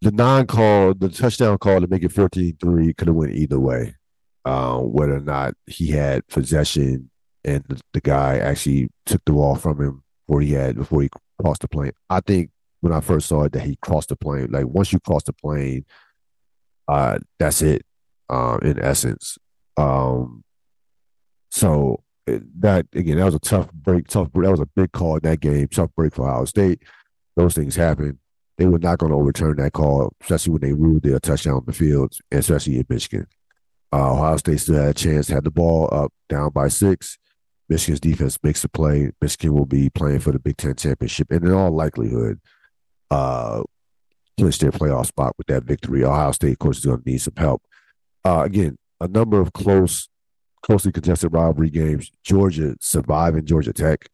The 0.00 0.10
non 0.10 0.46
call, 0.46 0.94
the 0.94 1.08
touchdown 1.08 1.58
call 1.58 1.80
to 1.80 1.86
make 1.86 2.02
it 2.02 2.12
14 2.12 2.56
3 2.60 2.94
could 2.94 3.08
have 3.08 3.16
went 3.16 3.34
either 3.34 3.60
way. 3.60 3.94
Um, 4.44 4.92
whether 4.92 5.16
or 5.16 5.20
not 5.20 5.54
he 5.66 5.88
had 5.88 6.26
possession 6.26 7.10
and 7.44 7.64
the, 7.68 7.80
the, 7.92 8.00
guy 8.00 8.38
actually 8.38 8.88
took 9.06 9.24
the 9.24 9.32
ball 9.32 9.54
from 9.54 9.80
him 9.80 10.02
before 10.26 10.40
he 10.40 10.52
had 10.52 10.76
before 10.76 11.02
he 11.02 11.10
crossed 11.40 11.62
the 11.62 11.68
plane. 11.68 11.92
I 12.10 12.20
think 12.20 12.50
when 12.82 12.92
I 12.92 13.00
first 13.00 13.28
saw 13.28 13.44
it 13.44 13.52
that 13.52 13.62
he 13.62 13.76
crossed 13.80 14.10
the 14.10 14.16
plane. 14.16 14.48
Like 14.50 14.66
once 14.66 14.92
you 14.92 15.00
cross 15.00 15.22
the 15.22 15.32
plane, 15.32 15.86
uh, 16.88 17.18
that's 17.38 17.62
it. 17.62 17.86
Uh, 18.28 18.58
in 18.62 18.78
essence. 18.82 19.38
Um, 19.76 20.42
so 21.50 22.02
that 22.26 22.86
again, 22.94 23.18
that 23.18 23.24
was 23.24 23.34
a 23.34 23.38
tough 23.38 23.72
break. 23.72 24.08
Tough. 24.08 24.30
That 24.32 24.50
was 24.50 24.60
a 24.60 24.66
big 24.66 24.92
call 24.92 25.16
in 25.16 25.22
that 25.22 25.40
game. 25.40 25.68
Tough 25.68 25.90
break 25.96 26.14
for 26.14 26.28
Ohio 26.28 26.44
State. 26.44 26.82
Those 27.36 27.54
things 27.54 27.76
happen. 27.76 28.18
They 28.58 28.66
were 28.66 28.78
not 28.78 28.98
going 28.98 29.12
to 29.12 29.18
overturn 29.18 29.56
that 29.56 29.72
call, 29.72 30.12
especially 30.20 30.52
when 30.52 30.62
they 30.62 30.72
ruled 30.72 31.02
their 31.02 31.18
touchdown 31.18 31.54
on 31.54 31.64
the 31.66 31.72
field, 31.72 32.14
especially 32.30 32.76
in 32.76 32.86
Michigan. 32.88 33.26
Uh, 33.92 34.12
Ohio 34.12 34.36
State 34.38 34.60
still 34.60 34.76
had 34.76 34.88
a 34.88 34.94
chance, 34.94 35.28
had 35.28 35.44
the 35.44 35.50
ball 35.50 35.88
up, 35.92 36.12
down 36.28 36.50
by 36.50 36.68
six. 36.68 37.18
Michigan's 37.68 38.00
defense 38.00 38.38
makes 38.42 38.62
the 38.62 38.68
play. 38.68 39.12
Michigan 39.20 39.54
will 39.54 39.66
be 39.66 39.88
playing 39.90 40.20
for 40.20 40.32
the 40.32 40.38
Big 40.38 40.56
Ten 40.56 40.74
championship, 40.74 41.30
and 41.30 41.44
in 41.44 41.52
all 41.52 41.70
likelihood, 41.70 42.40
uh, 43.12 43.62
clinch 44.38 44.58
their 44.58 44.72
playoff 44.72 45.06
spot 45.06 45.34
with 45.36 45.46
that 45.48 45.64
victory. 45.64 46.02
Ohio 46.04 46.32
State, 46.32 46.52
of 46.52 46.58
course, 46.58 46.78
is 46.78 46.86
going 46.86 47.02
to 47.02 47.08
need 47.08 47.18
some 47.18 47.34
help. 47.36 47.62
Uh, 48.24 48.42
again, 48.44 48.76
a 49.00 49.08
number 49.08 49.38
of 49.38 49.52
close, 49.52 50.08
closely 50.62 50.92
contested 50.92 51.32
rivalry 51.32 51.68
games. 51.68 52.10
Georgia 52.24 52.74
surviving 52.80 53.44
Georgia 53.44 53.72
Tech 53.72 54.08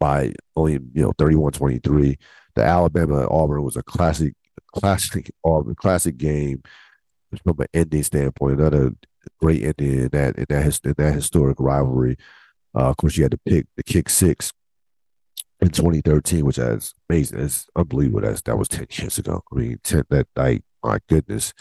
by 0.00 0.34
only, 0.56 0.72
you 0.72 1.02
know, 1.02 1.12
31-23. 1.12 2.16
the 2.56 2.64
Alabama 2.64 3.28
Auburn 3.30 3.62
was 3.62 3.76
a 3.76 3.82
classic, 3.84 4.34
classic 4.74 5.30
Auburn, 5.44 5.76
classic 5.76 6.16
game 6.16 6.62
from 7.44 7.60
an 7.60 7.66
ending 7.72 8.02
standpoint. 8.02 8.58
Another 8.58 8.92
great 9.40 9.62
ending 9.62 10.00
in 10.00 10.08
that 10.08 10.36
in 10.36 10.46
that 10.48 10.80
in 10.84 10.94
that 10.96 11.14
historic 11.14 11.60
rivalry. 11.60 12.16
Uh, 12.74 12.88
of 12.88 12.96
course, 12.96 13.16
you 13.16 13.22
had 13.22 13.32
to 13.32 13.40
pick 13.46 13.66
the 13.76 13.82
kick 13.82 14.08
six 14.08 14.52
in 15.60 15.70
2013, 15.70 16.44
which 16.44 16.58
is 16.58 16.94
amazing. 17.08 17.40
It's 17.40 17.66
unbelievable. 17.74 18.20
That's 18.22 18.42
that 18.42 18.58
was 18.58 18.68
10 18.68 18.86
years 18.90 19.18
ago. 19.18 19.42
I 19.52 19.54
mean, 19.54 19.78
10 19.82 20.04
that 20.10 20.26
like 20.36 20.62
my 20.82 20.98
goodness. 21.08 21.52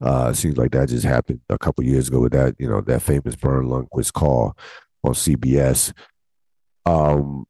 Uh, 0.00 0.32
seems 0.32 0.56
like 0.56 0.72
that 0.72 0.88
just 0.88 1.04
happened 1.04 1.40
a 1.48 1.56
couple 1.56 1.84
years 1.84 2.08
ago 2.08 2.18
with 2.18 2.32
that, 2.32 2.56
you 2.58 2.68
know, 2.68 2.80
that 2.80 3.02
famous 3.02 3.36
Verne 3.36 3.68
Lundquist 3.68 4.12
call 4.12 4.56
on 5.04 5.12
CBS. 5.12 5.92
Um, 6.84 7.46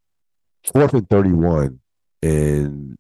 fourth 0.71 0.93
and 0.93 1.09
31, 1.09 1.81
and 2.23 2.97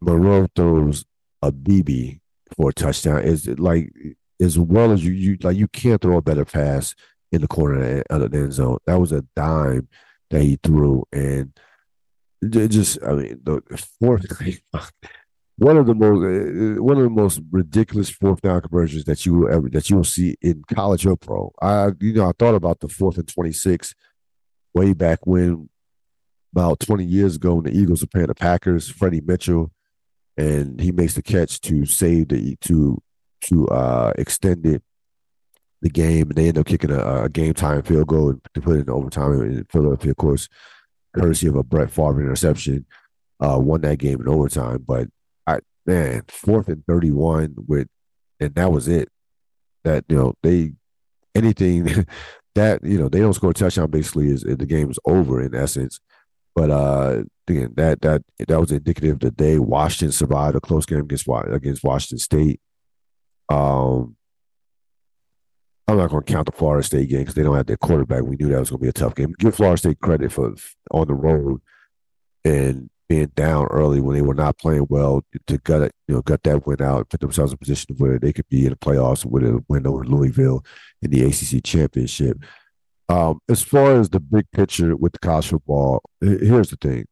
Milroe 0.00 0.46
throws 0.54 1.04
a 1.42 1.50
BB 1.50 2.20
for 2.56 2.70
a 2.70 2.72
touchdown. 2.72 3.22
Is 3.22 3.48
like 3.58 3.92
as 4.40 4.56
well 4.56 4.92
as 4.92 5.04
you, 5.04 5.12
you 5.12 5.36
like 5.42 5.56
you 5.56 5.66
can't 5.68 6.00
throw 6.00 6.16
a 6.16 6.22
better 6.22 6.44
pass 6.44 6.94
in 7.32 7.40
the 7.40 7.48
corner 7.48 8.02
of 8.08 8.30
the 8.30 8.38
end 8.38 8.52
zone. 8.52 8.78
That 8.86 9.00
was 9.00 9.10
a 9.10 9.24
dime 9.34 9.88
that 10.30 10.42
he 10.42 10.58
threw, 10.62 11.04
and 11.12 11.52
just 12.48 13.02
I 13.02 13.12
mean 13.12 13.40
the 13.42 13.62
fourth 14.00 14.24
one 15.56 15.76
of 15.76 15.86
the 15.86 15.94
most 15.94 16.24
uh, 16.24 16.82
one 16.82 16.96
of 16.96 17.02
the 17.02 17.10
most 17.10 17.40
ridiculous 17.50 18.08
fourth 18.08 18.40
down 18.40 18.62
conversions 18.62 19.04
that 19.04 19.26
you 19.26 19.34
will 19.34 19.52
ever 19.52 19.68
that 19.68 19.90
you 19.90 19.96
will 19.96 20.04
see 20.04 20.36
in 20.40 20.62
college 20.72 21.06
or 21.06 21.16
pro. 21.16 21.52
I 21.60 21.90
you 22.00 22.14
know 22.14 22.28
I 22.28 22.32
thought 22.38 22.54
about 22.54 22.80
the 22.80 22.88
fourth 22.88 23.18
and 23.18 23.28
twenty 23.28 23.52
six 23.52 23.94
way 24.74 24.94
back 24.94 25.26
when 25.26 25.68
about 26.54 26.80
twenty 26.80 27.04
years 27.04 27.36
ago 27.36 27.56
when 27.56 27.64
the 27.64 27.78
Eagles 27.78 28.00
were 28.00 28.06
playing 28.06 28.28
the 28.28 28.34
Packers, 28.34 28.88
Freddie 28.88 29.20
Mitchell, 29.20 29.70
and 30.38 30.80
he 30.80 30.92
makes 30.92 31.14
the 31.14 31.22
catch 31.22 31.60
to 31.62 31.84
save 31.84 32.28
the 32.28 32.56
to 32.62 33.02
to 33.42 33.68
uh 33.68 34.14
extend 34.16 34.64
it 34.64 34.82
the 35.82 35.90
game, 35.90 36.28
and 36.28 36.36
they 36.36 36.48
end 36.48 36.58
up 36.58 36.66
kicking 36.66 36.90
a, 36.90 37.24
a 37.24 37.28
game 37.28 37.54
time 37.54 37.82
field 37.82 38.06
goal 38.06 38.34
to 38.54 38.60
put 38.60 38.76
it 38.76 38.80
in 38.80 38.90
overtime 38.90 39.32
in 39.42 39.64
Philadelphia, 39.70 40.10
of 40.10 40.16
course, 40.16 40.48
courtesy 41.14 41.46
of 41.46 41.56
a 41.56 41.62
Brett 41.62 41.90
Favre 41.90 42.20
interception. 42.20 42.86
Uh, 43.42 43.58
won 43.58 43.80
that 43.80 43.98
game 43.98 44.20
in 44.20 44.28
overtime, 44.28 44.84
but 44.86 45.08
I 45.46 45.60
man, 45.86 46.22
fourth 46.28 46.68
and 46.68 46.84
31 46.86 47.54
with, 47.66 47.88
and 48.38 48.54
that 48.54 48.70
was 48.70 48.86
it. 48.86 49.08
That, 49.82 50.04
you 50.10 50.16
know, 50.16 50.34
they, 50.42 50.72
anything 51.34 52.06
that, 52.54 52.84
you 52.84 52.98
know, 52.98 53.08
they 53.08 53.20
don't 53.20 53.32
score 53.32 53.50
a 53.50 53.54
touchdown 53.54 53.90
basically 53.90 54.28
is 54.28 54.42
the 54.42 54.66
game 54.66 54.90
is 54.90 54.98
over 55.06 55.40
in 55.40 55.54
essence. 55.54 56.00
But 56.54 56.70
uh 56.70 57.22
again, 57.48 57.72
that 57.76 58.00
that 58.02 58.22
that 58.46 58.60
was 58.60 58.72
indicative 58.72 59.14
of 59.14 59.20
the 59.20 59.30
day 59.30 59.58
Washington 59.58 60.12
survived 60.12 60.56
a 60.56 60.60
close 60.60 60.86
game 60.86 61.00
against 61.00 61.26
against 61.28 61.84
Washington 61.84 62.18
State. 62.18 62.60
Um, 63.48 64.16
I'm 65.90 65.98
not 65.98 66.10
going 66.10 66.22
to 66.22 66.32
count 66.32 66.46
the 66.46 66.52
Florida 66.52 66.84
State 66.84 67.08
game 67.08 67.20
because 67.20 67.34
they 67.34 67.42
don't 67.42 67.56
have 67.56 67.66
their 67.66 67.76
quarterback. 67.76 68.22
We 68.22 68.36
knew 68.36 68.48
that 68.48 68.60
was 68.60 68.70
going 68.70 68.78
to 68.78 68.82
be 68.84 68.88
a 68.88 68.92
tough 68.92 69.14
game. 69.14 69.34
Give 69.38 69.54
Florida 69.54 69.78
State 69.78 70.00
credit 70.00 70.32
for 70.32 70.54
on 70.92 71.08
the 71.08 71.14
road 71.14 71.60
and 72.44 72.90
being 73.08 73.32
down 73.34 73.66
early 73.66 74.00
when 74.00 74.14
they 74.14 74.22
were 74.22 74.34
not 74.34 74.56
playing 74.56 74.86
well 74.88 75.24
to 75.48 75.58
gut 75.58 75.82
it, 75.82 75.92
you 76.06 76.14
know, 76.14 76.22
gut 76.22 76.44
that 76.44 76.64
win 76.64 76.80
out, 76.80 77.08
put 77.08 77.18
themselves 77.18 77.50
in 77.50 77.56
a 77.56 77.58
position 77.58 77.96
where 77.98 78.20
they 78.20 78.32
could 78.32 78.48
be 78.48 78.64
in 78.64 78.70
the 78.70 78.76
playoffs 78.76 79.24
with 79.24 79.42
a 79.42 79.64
win 79.68 79.84
over 79.84 80.04
Louisville 80.04 80.64
in 81.02 81.10
the 81.10 81.24
ACC 81.24 81.64
championship. 81.64 82.38
Um, 83.08 83.40
as 83.48 83.62
far 83.62 83.98
as 83.98 84.10
the 84.10 84.20
big 84.20 84.48
picture 84.52 84.94
with 84.96 85.12
the 85.12 85.18
college 85.18 85.48
football, 85.48 86.02
here's 86.20 86.70
the 86.70 86.76
thing: 86.76 87.06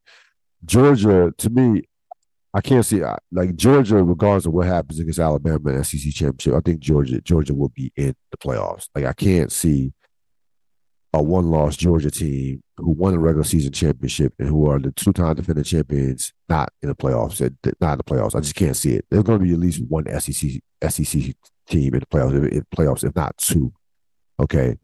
Georgia, 0.64 1.34
to 1.36 1.50
me, 1.50 1.82
I 2.54 2.60
can't 2.60 2.84
see 2.84 3.02
like 3.30 3.56
Georgia, 3.56 4.02
regardless 4.02 4.46
of 4.46 4.52
what 4.52 4.66
happens 4.66 4.98
against 4.98 5.18
Alabama 5.18 5.70
in 5.70 5.84
SEC 5.84 6.12
championship. 6.12 6.54
I 6.54 6.60
think 6.60 6.80
Georgia, 6.80 7.20
Georgia 7.20 7.54
will 7.54 7.68
be 7.68 7.92
in 7.96 8.14
the 8.30 8.36
playoffs. 8.38 8.88
Like 8.94 9.04
I 9.04 9.12
can't 9.12 9.52
see 9.52 9.92
a 11.12 11.22
one-loss 11.22 11.76
Georgia 11.76 12.10
team 12.10 12.62
who 12.76 12.90
won 12.90 13.12
the 13.12 13.18
regular 13.18 13.44
season 13.44 13.72
championship 13.72 14.34
and 14.38 14.48
who 14.48 14.68
are 14.68 14.78
the 14.78 14.92
two-time 14.92 15.34
defending 15.34 15.64
champions 15.64 16.32
not 16.48 16.70
in 16.82 16.88
the 16.88 16.94
playoffs. 16.94 17.40
Not 17.80 17.92
in 17.92 17.98
the 17.98 18.04
playoffs. 18.04 18.34
I 18.34 18.40
just 18.40 18.54
can't 18.54 18.76
see 18.76 18.94
it. 18.94 19.06
There's 19.10 19.24
going 19.24 19.38
to 19.38 19.44
be 19.44 19.52
at 19.52 19.58
least 19.58 19.82
one 19.88 20.04
SEC 20.20 20.60
SEC 20.88 21.34
team 21.66 21.94
in 21.94 22.00
the 22.00 22.06
playoffs, 22.06 22.62
playoffs, 22.74 23.04
if 23.04 23.14
not 23.14 23.36
two. 23.36 23.72
Okay. 24.40 24.76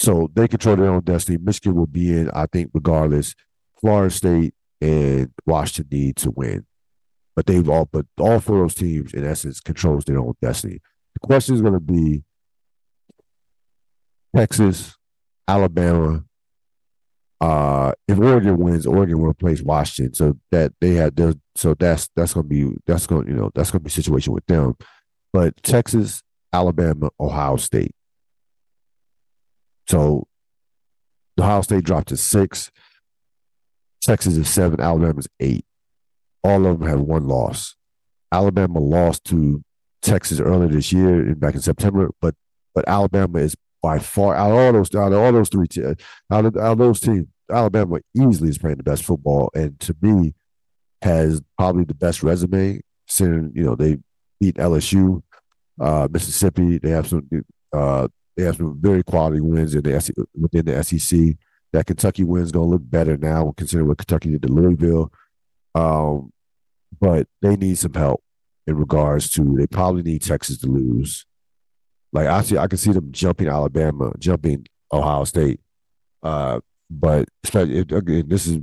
So 0.00 0.30
they 0.34 0.46
control 0.46 0.76
their 0.76 0.90
own 0.90 1.02
destiny. 1.02 1.38
Michigan 1.38 1.74
will 1.74 1.86
be 1.86 2.12
in, 2.12 2.30
I 2.30 2.46
think, 2.46 2.70
regardless. 2.72 3.34
Florida 3.80 4.14
State 4.14 4.54
and 4.80 5.32
Washington 5.46 5.98
need 5.98 6.16
to 6.16 6.30
win. 6.30 6.66
But 7.34 7.46
they've 7.46 7.68
all 7.68 7.88
but 7.90 8.06
all 8.18 8.40
four 8.40 8.56
of 8.56 8.62
those 8.62 8.74
teams, 8.74 9.14
in 9.14 9.24
essence, 9.24 9.60
controls 9.60 10.04
their 10.04 10.18
own 10.18 10.34
destiny. 10.42 10.80
The 11.14 11.20
question 11.20 11.54
is 11.54 11.60
going 11.60 11.74
to 11.74 11.80
be 11.80 12.24
Texas, 14.34 14.96
Alabama. 15.46 16.24
Uh, 17.40 17.92
if 18.08 18.18
Oregon 18.18 18.58
wins, 18.58 18.86
Oregon 18.86 19.20
will 19.20 19.30
replace 19.30 19.62
Washington. 19.62 20.14
So 20.14 20.36
that 20.50 20.72
they 20.80 20.94
have 20.94 21.14
their, 21.14 21.34
so 21.54 21.74
that's 21.74 22.08
that's 22.16 22.34
gonna 22.34 22.48
be 22.48 22.72
that's 22.86 23.06
gonna 23.06 23.28
you 23.28 23.34
know 23.34 23.50
that's 23.54 23.70
gonna 23.70 23.80
be 23.80 23.88
a 23.88 23.92
situation 23.92 24.32
with 24.32 24.46
them. 24.46 24.74
But 25.32 25.62
Texas, 25.62 26.22
Alabama, 26.52 27.10
Ohio 27.20 27.56
State. 27.56 27.94
So 29.88 30.26
Ohio 31.38 31.62
State 31.62 31.84
dropped 31.84 32.08
to 32.08 32.16
six. 32.16 32.70
Texas 34.08 34.38
is 34.38 34.48
seven. 34.48 34.80
Alabama 34.80 35.18
is 35.18 35.28
eight. 35.38 35.66
All 36.42 36.64
of 36.64 36.78
them 36.78 36.88
have 36.88 37.00
one 37.00 37.28
loss. 37.28 37.76
Alabama 38.32 38.78
lost 38.78 39.22
to 39.24 39.62
Texas 40.00 40.40
earlier 40.40 40.68
this 40.68 40.90
year, 40.94 41.34
back 41.34 41.54
in 41.54 41.60
September, 41.60 42.08
but 42.22 42.34
but 42.74 42.88
Alabama 42.88 43.40
is 43.40 43.54
by 43.82 43.98
far 43.98 44.34
out 44.34 44.50
of 44.50 44.56
all 44.56 44.72
those 44.72 44.94
out 44.94 45.12
of 45.12 45.18
all 45.18 45.30
those 45.30 45.50
three 45.50 45.66
out 46.32 46.46
of, 46.46 46.56
out 46.56 46.72
of 46.72 46.78
those 46.78 47.00
teams, 47.00 47.26
Alabama 47.52 47.98
easily 48.16 48.48
is 48.48 48.56
playing 48.56 48.78
the 48.78 48.82
best 48.82 49.04
football, 49.04 49.50
and 49.54 49.78
to 49.80 49.94
me, 50.00 50.32
has 51.02 51.42
probably 51.58 51.84
the 51.84 51.92
best 51.92 52.22
resume. 52.22 52.80
Since 53.08 53.52
you 53.54 53.64
know 53.64 53.74
they 53.74 53.98
beat 54.40 54.54
LSU, 54.54 55.22
uh, 55.78 56.08
Mississippi, 56.10 56.78
they 56.78 56.90
have 56.90 57.08
some 57.08 57.28
uh, 57.74 58.08
they 58.38 58.44
have 58.44 58.56
some 58.56 58.80
very 58.80 59.02
quality 59.02 59.42
wins 59.42 59.74
in 59.74 59.82
the 59.82 60.26
within 60.34 60.64
the 60.64 60.82
SEC. 60.82 61.36
That 61.72 61.86
Kentucky 61.86 62.24
win's 62.24 62.52
going 62.52 62.66
to 62.66 62.70
look 62.70 62.82
better 62.84 63.16
now, 63.16 63.52
considering 63.56 63.88
what 63.88 63.98
Kentucky 63.98 64.30
did 64.30 64.42
to 64.42 64.48
Louisville. 64.48 65.12
Um, 65.74 66.32
but 66.98 67.26
they 67.42 67.56
need 67.56 67.76
some 67.78 67.94
help 67.94 68.22
in 68.66 68.76
regards 68.76 69.30
to. 69.30 69.56
They 69.56 69.66
probably 69.66 70.02
need 70.02 70.22
Texas 70.22 70.58
to 70.58 70.66
lose. 70.66 71.26
Like 72.12 72.26
I 72.26 72.40
see, 72.42 72.56
I 72.56 72.66
can 72.66 72.78
see 72.78 72.92
them 72.92 73.12
jumping 73.12 73.48
Alabama, 73.48 74.12
jumping 74.18 74.66
Ohio 74.92 75.24
State. 75.24 75.60
Uh, 76.22 76.60
but 76.90 77.28
again, 77.54 78.24
this 78.28 78.46
is 78.46 78.58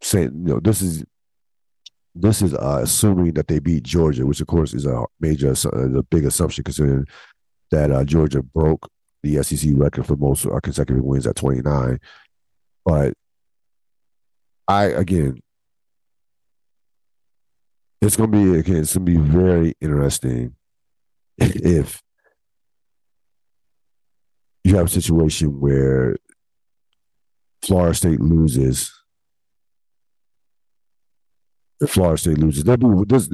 saying 0.00 0.32
you 0.46 0.54
know 0.54 0.60
this 0.60 0.80
is 0.80 1.04
this 2.14 2.42
is 2.42 2.54
uh, 2.54 2.80
assuming 2.82 3.34
that 3.34 3.48
they 3.48 3.58
beat 3.58 3.82
Georgia, 3.82 4.26
which 4.26 4.40
of 4.40 4.46
course 4.46 4.74
is 4.74 4.86
a 4.86 5.04
major, 5.20 5.54
a 5.72 6.02
big 6.04 6.24
assumption 6.24 6.64
considering 6.64 7.06
that 7.70 7.90
uh, 7.90 8.04
Georgia 8.04 8.42
broke 8.42 8.90
the 9.22 9.42
SEC 9.42 9.70
record 9.74 10.06
for 10.06 10.16
most 10.16 10.46
uh, 10.46 10.58
consecutive 10.60 11.04
wins 11.04 11.26
at 11.26 11.36
29. 11.36 11.98
But 12.88 13.12
I 14.66 14.84
again, 14.84 15.42
it's 18.00 18.16
gonna 18.16 18.28
be 18.28 18.58
again, 18.58 18.76
it's 18.76 18.94
gonna 18.94 19.04
be 19.04 19.18
very 19.18 19.74
interesting 19.78 20.54
if 21.36 22.00
you 24.64 24.74
have 24.76 24.86
a 24.86 24.88
situation 24.88 25.60
where 25.60 26.16
Florida 27.60 27.94
State 27.94 28.20
loses. 28.20 28.90
If 31.82 31.90
Florida 31.90 32.16
State 32.16 32.38
loses, 32.38 32.64
they'll 32.64 32.78
be 32.78 33.04
this. 33.06 33.28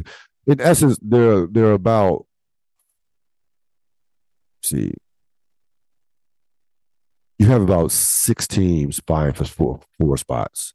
In 0.49 0.61
essence, 0.61 0.99
they're 1.01 1.47
they're 1.47 1.75
about. 1.75 2.27
See, 4.65 4.95
you 7.39 7.47
have 7.47 7.63
about 7.63 7.91
six 7.91 8.47
teams 8.47 9.01
vying 9.07 9.33
for 9.33 9.45
four 9.45 9.81
four 9.99 10.17
spots. 10.17 10.75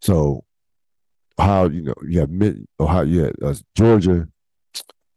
So, 0.00 0.44
how 1.38 1.68
you 1.68 1.82
know 1.82 1.94
you 2.06 2.20
have 2.20 2.30
Ohio, 2.78 3.02
yeah, 3.04 3.30
uh, 3.42 3.54
Georgia, 3.76 4.28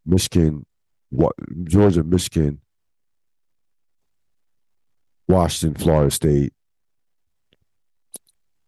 Michigan, 0.05 0.65
what 1.09 1.33
Georgia, 1.63 2.03
Michigan, 2.03 2.59
Washington, 5.27 5.81
Florida 5.81 6.11
State, 6.11 6.53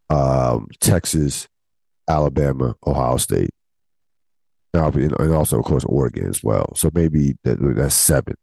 um, 0.09 0.67
Texas, 0.79 1.47
Alabama, 2.07 2.75
Ohio 2.85 3.17
State. 3.17 3.49
Now, 4.73 4.89
and 4.89 5.33
also, 5.33 5.59
of 5.59 5.65
course, 5.65 5.85
Oregon 5.85 6.27
as 6.27 6.43
well. 6.43 6.73
So 6.75 6.89
maybe 6.93 7.37
that, 7.43 7.57
that's 7.75 7.95
seven. 7.95 8.35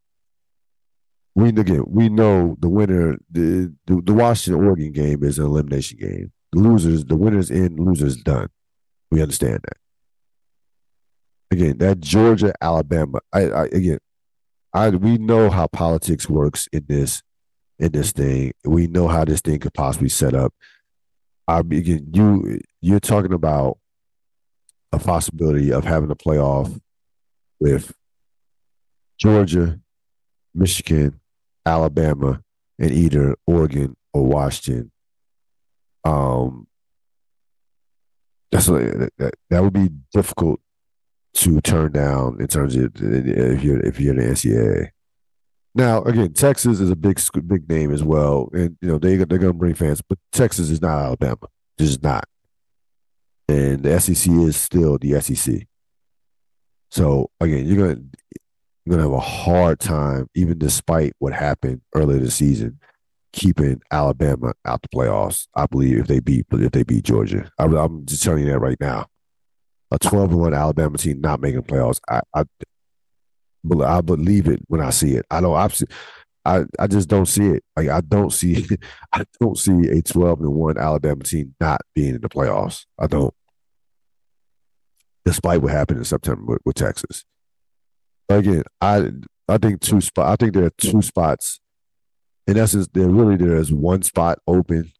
We 1.34 1.48
again, 1.48 1.84
we 1.86 2.08
know 2.08 2.56
the 2.60 2.68
winner. 2.68 3.16
The, 3.30 3.72
the, 3.86 4.02
the 4.04 4.12
Washington 4.12 4.64
Oregon 4.64 4.92
game 4.92 5.24
is 5.24 5.38
an 5.38 5.46
elimination 5.46 5.98
game. 5.98 6.32
The 6.52 6.60
losers, 6.60 7.04
the 7.04 7.16
winners 7.16 7.50
in, 7.50 7.76
losers 7.76 8.16
done. 8.16 8.48
We 9.10 9.22
understand 9.22 9.60
that. 9.62 9.76
Again, 11.50 11.78
that 11.78 12.00
Georgia, 12.00 12.52
Alabama. 12.60 13.20
I, 13.32 13.40
I 13.50 13.64
again, 13.64 13.98
I 14.74 14.90
we 14.90 15.18
know 15.18 15.50
how 15.50 15.66
politics 15.68 16.28
works 16.28 16.68
in 16.72 16.84
this 16.88 17.22
in 17.78 17.92
this 17.92 18.12
thing. 18.12 18.52
We 18.64 18.86
know 18.86 19.08
how 19.08 19.24
this 19.24 19.40
thing 19.40 19.58
could 19.58 19.74
possibly 19.74 20.08
set 20.08 20.34
up. 20.34 20.52
I 21.48 21.60
again, 21.60 22.08
you 22.12 22.60
you're 22.80 23.00
talking 23.00 23.32
about 23.32 23.78
a 24.92 24.98
possibility 24.98 25.72
of 25.72 25.84
having 25.84 26.10
a 26.10 26.16
playoff 26.16 26.78
with 27.58 27.94
Georgia, 29.18 29.80
Michigan, 30.54 31.20
Alabama, 31.64 32.42
and 32.78 32.90
either 32.90 33.36
Oregon 33.46 33.96
or 34.12 34.24
Washington. 34.24 34.90
Um, 36.04 36.66
that's 38.50 38.66
that, 38.66 39.34
that 39.50 39.62
would 39.62 39.72
be 39.72 39.88
difficult 40.12 40.60
to 41.34 41.60
turn 41.60 41.92
down 41.92 42.38
in 42.40 42.46
terms 42.46 42.76
of 42.76 42.92
if 42.96 43.62
you're 43.62 43.80
if 43.80 43.98
you're 44.00 44.14
the 44.14 44.22
NCAA. 44.22 44.88
Now, 45.74 46.02
again, 46.02 46.34
Texas 46.34 46.80
is 46.80 46.90
a 46.90 46.96
big 46.96 47.18
big 47.46 47.68
name 47.68 47.92
as 47.92 48.04
well, 48.04 48.50
and 48.52 48.76
you 48.80 48.88
know 48.88 48.98
they 48.98 49.16
they're 49.16 49.38
going 49.38 49.52
to 49.52 49.52
bring 49.52 49.74
fans, 49.74 50.02
but 50.06 50.18
Texas 50.32 50.68
is 50.68 50.82
not 50.82 50.98
Alabama, 50.98 51.48
just 51.78 52.02
not. 52.02 52.24
And 53.48 53.82
the 53.82 53.98
SEC 53.98 54.32
is 54.32 54.56
still 54.56 54.98
the 54.98 55.20
SEC. 55.20 55.66
So 56.90 57.30
again, 57.40 57.66
you're 57.66 57.88
gonna 57.88 58.02
you're 58.84 58.96
gonna 58.96 59.08
have 59.08 59.12
a 59.12 59.20
hard 59.20 59.78
time, 59.78 60.28
even 60.34 60.58
despite 60.58 61.12
what 61.18 61.32
happened 61.32 61.82
earlier 61.94 62.18
this 62.18 62.34
season, 62.34 62.78
keeping 63.32 63.80
Alabama 63.90 64.54
out 64.64 64.82
the 64.82 64.88
playoffs. 64.88 65.46
I 65.54 65.66
believe 65.66 65.98
if 65.98 66.06
they 66.06 66.20
beat 66.20 66.46
if 66.50 66.72
they 66.72 66.82
beat 66.82 67.04
Georgia, 67.04 67.50
I, 67.58 67.64
am 67.64 68.04
just 68.06 68.22
telling 68.22 68.44
you 68.44 68.50
that 68.50 68.58
right 68.58 68.80
now. 68.80 69.06
A 69.90 69.98
12 69.98 70.32
and 70.32 70.40
one 70.40 70.54
Alabama 70.54 70.96
team 70.96 71.20
not 71.20 71.40
making 71.40 71.62
playoffs. 71.62 72.00
I, 72.08 72.22
I 72.34 72.44
I 73.84 74.00
believe 74.00 74.48
it 74.48 74.60
when 74.66 74.80
I 74.80 74.90
see 74.90 75.14
it. 75.14 75.26
I 75.30 75.40
don't. 75.40 75.54
I 76.44 76.64
I 76.78 76.86
just 76.88 77.08
don't 77.08 77.26
see 77.26 77.46
it. 77.46 77.64
Like 77.76 77.88
I 77.88 78.00
don't 78.00 78.32
see. 78.32 78.66
I 79.12 79.24
don't 79.40 79.58
see 79.58 79.88
a 79.88 80.02
12 80.02 80.40
and 80.40 80.54
one 80.54 80.78
Alabama 80.78 81.22
team 81.22 81.54
not 81.60 81.82
being 81.94 82.16
in 82.16 82.20
the 82.20 82.28
playoffs. 82.28 82.86
I 82.98 83.06
don't. 83.06 83.32
Despite 85.24 85.62
what 85.62 85.70
happened 85.70 85.98
in 85.98 86.04
September 86.04 86.42
with, 86.44 86.62
with 86.64 86.74
Texas. 86.74 87.24
Again, 88.28 88.62
I 88.80 89.10
I 89.48 89.58
think 89.58 89.80
two 89.80 90.00
spot. 90.00 90.28
I 90.28 90.36
think 90.36 90.54
there 90.54 90.64
are 90.64 90.70
two 90.70 91.02
spots. 91.02 91.60
In 92.46 92.56
essence, 92.56 92.88
there 92.92 93.08
really 93.08 93.36
there 93.36 93.56
is 93.56 93.72
one 93.72 94.02
spot 94.02 94.38
open 94.46 94.92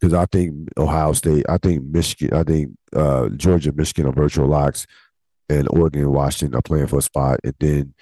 because 0.00 0.14
I 0.14 0.26
think 0.26 0.68
Ohio 0.76 1.12
State, 1.12 1.44
I 1.48 1.58
think 1.58 1.84
Michigan, 1.84 2.36
I 2.36 2.42
think 2.42 2.70
uh, 2.94 3.28
Georgia, 3.28 3.72
Michigan 3.72 4.06
are 4.06 4.12
virtual 4.12 4.48
locks 4.48 4.86
and 5.48 5.68
Oregon 5.70 6.02
and 6.02 6.12
Washington 6.12 6.58
are 6.58 6.62
playing 6.62 6.88
for 6.88 6.98
a 6.98 7.02
spot, 7.02 7.40
and 7.44 7.54
then 7.60 7.94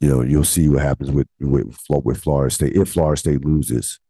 you 0.00 0.08
know 0.08 0.22
you'll 0.22 0.44
see 0.44 0.68
what 0.68 0.82
happens 0.82 1.10
with 1.10 1.28
with 1.40 1.78
with 1.88 2.22
Florida 2.22 2.52
State 2.52 2.76
if 2.76 2.90
Florida 2.90 3.18
State 3.18 3.44
loses. 3.44 4.00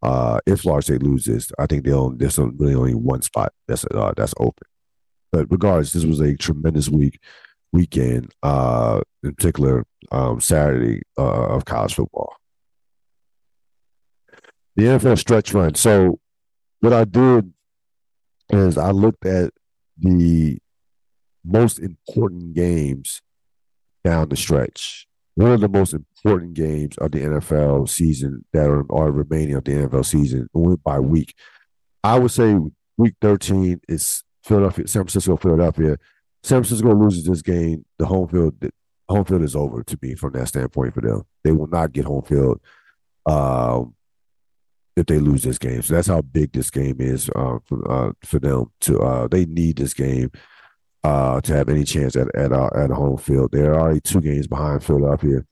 Uh, 0.00 0.38
if 0.46 0.60
Florida 0.60 0.84
State 0.84 1.02
loses, 1.02 1.50
I 1.58 1.66
think 1.66 1.84
they'll 1.84 2.10
there's 2.10 2.38
really 2.38 2.74
only 2.74 2.94
one 2.94 3.22
spot 3.22 3.52
that's 3.66 3.84
uh, 3.84 4.12
that's 4.16 4.34
open. 4.38 4.66
But 5.30 5.46
regardless, 5.50 5.92
this 5.92 6.04
was 6.04 6.20
a 6.20 6.36
tremendous 6.36 6.88
week 6.88 7.20
weekend, 7.72 8.32
uh, 8.42 9.00
in 9.22 9.34
particular 9.34 9.84
um, 10.10 10.40
Saturday 10.40 11.02
uh, 11.18 11.48
of 11.48 11.64
college 11.64 11.94
football. 11.94 12.34
The 14.76 14.84
NFL 14.84 15.18
stretch 15.18 15.52
run. 15.52 15.74
So 15.74 16.20
what 16.80 16.92
I 16.92 17.04
did 17.04 17.52
is 18.50 18.78
I 18.78 18.90
looked 18.90 19.26
at 19.26 19.52
the 19.98 20.58
most 21.44 21.78
important 21.78 22.54
games 22.54 23.20
down 24.04 24.28
the 24.28 24.36
stretch. 24.36 25.06
One 25.34 25.52
of 25.52 25.60
the 25.60 25.68
most 25.68 25.94
important 25.94 26.54
games 26.54 26.96
of 26.98 27.12
the 27.12 27.20
NFL 27.20 27.88
season 27.88 28.44
that 28.52 28.68
are, 28.68 28.84
are 28.92 29.10
remaining 29.10 29.54
of 29.54 29.64
the 29.64 29.72
NFL 29.72 30.04
season, 30.04 30.48
week 30.52 30.80
by 30.82 30.98
week. 30.98 31.34
I 32.02 32.18
would 32.18 32.30
say 32.30 32.56
week 32.96 33.14
13 33.20 33.80
is 33.88 34.22
Philadelphia, 34.48 34.88
San 34.88 35.02
Francisco, 35.02 35.36
Philadelphia. 35.36 35.98
San 36.42 36.62
Francisco 36.62 36.94
loses 36.94 37.24
this 37.24 37.42
game. 37.42 37.84
The 37.98 38.06
home 38.06 38.28
field, 38.28 38.54
home 39.08 39.24
field 39.24 39.42
is 39.42 39.54
over 39.54 39.82
to 39.82 39.98
me 40.00 40.14
from 40.14 40.32
that 40.32 40.48
standpoint 40.48 40.94
for 40.94 41.02
them. 41.02 41.22
They 41.44 41.52
will 41.52 41.66
not 41.66 41.92
get 41.92 42.06
home 42.06 42.22
field 42.22 42.60
um, 43.26 43.94
if 44.96 45.06
they 45.06 45.18
lose 45.18 45.42
this 45.42 45.58
game. 45.58 45.82
So 45.82 45.94
that's 45.94 46.08
how 46.08 46.22
big 46.22 46.52
this 46.52 46.70
game 46.70 46.96
is 47.00 47.28
uh, 47.36 47.58
for, 47.64 47.90
uh, 47.90 48.12
for 48.24 48.38
them. 48.38 48.72
To 48.82 49.00
uh, 49.00 49.28
they 49.28 49.44
need 49.44 49.76
this 49.76 49.92
game 49.94 50.30
uh, 51.04 51.40
to 51.42 51.54
have 51.54 51.68
any 51.68 51.84
chance 51.84 52.16
at 52.16 52.34
at 52.34 52.52
uh, 52.52 52.70
at 52.74 52.90
home 52.90 53.18
field. 53.18 53.50
They're 53.52 53.78
already 53.78 54.00
two 54.00 54.20
games 54.20 54.46
behind 54.46 54.82
Philadelphia 54.82 55.44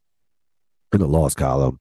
in 0.92 1.00
the 1.00 1.06
loss 1.06 1.34
column. 1.34 1.78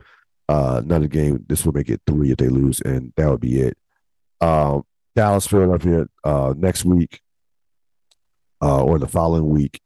Uh, 0.48 0.82
another 0.84 1.08
game, 1.08 1.44
this 1.48 1.66
will 1.66 1.74
make 1.74 1.90
it 1.90 2.02
three 2.06 2.32
if 2.32 2.38
they 2.38 2.50
lose, 2.50 2.82
and 2.82 3.14
that 3.16 3.30
would 3.30 3.42
be 3.42 3.62
it. 3.62 3.78
Um, 4.42 4.84
Dallas, 5.16 5.48
Philadelphia, 5.48 6.08
uh, 6.24 6.54
next 6.58 6.86
week 6.86 7.22
uh, 8.62 8.84
or 8.84 9.00
the 9.00 9.08
following 9.08 9.50
week. 9.50 9.80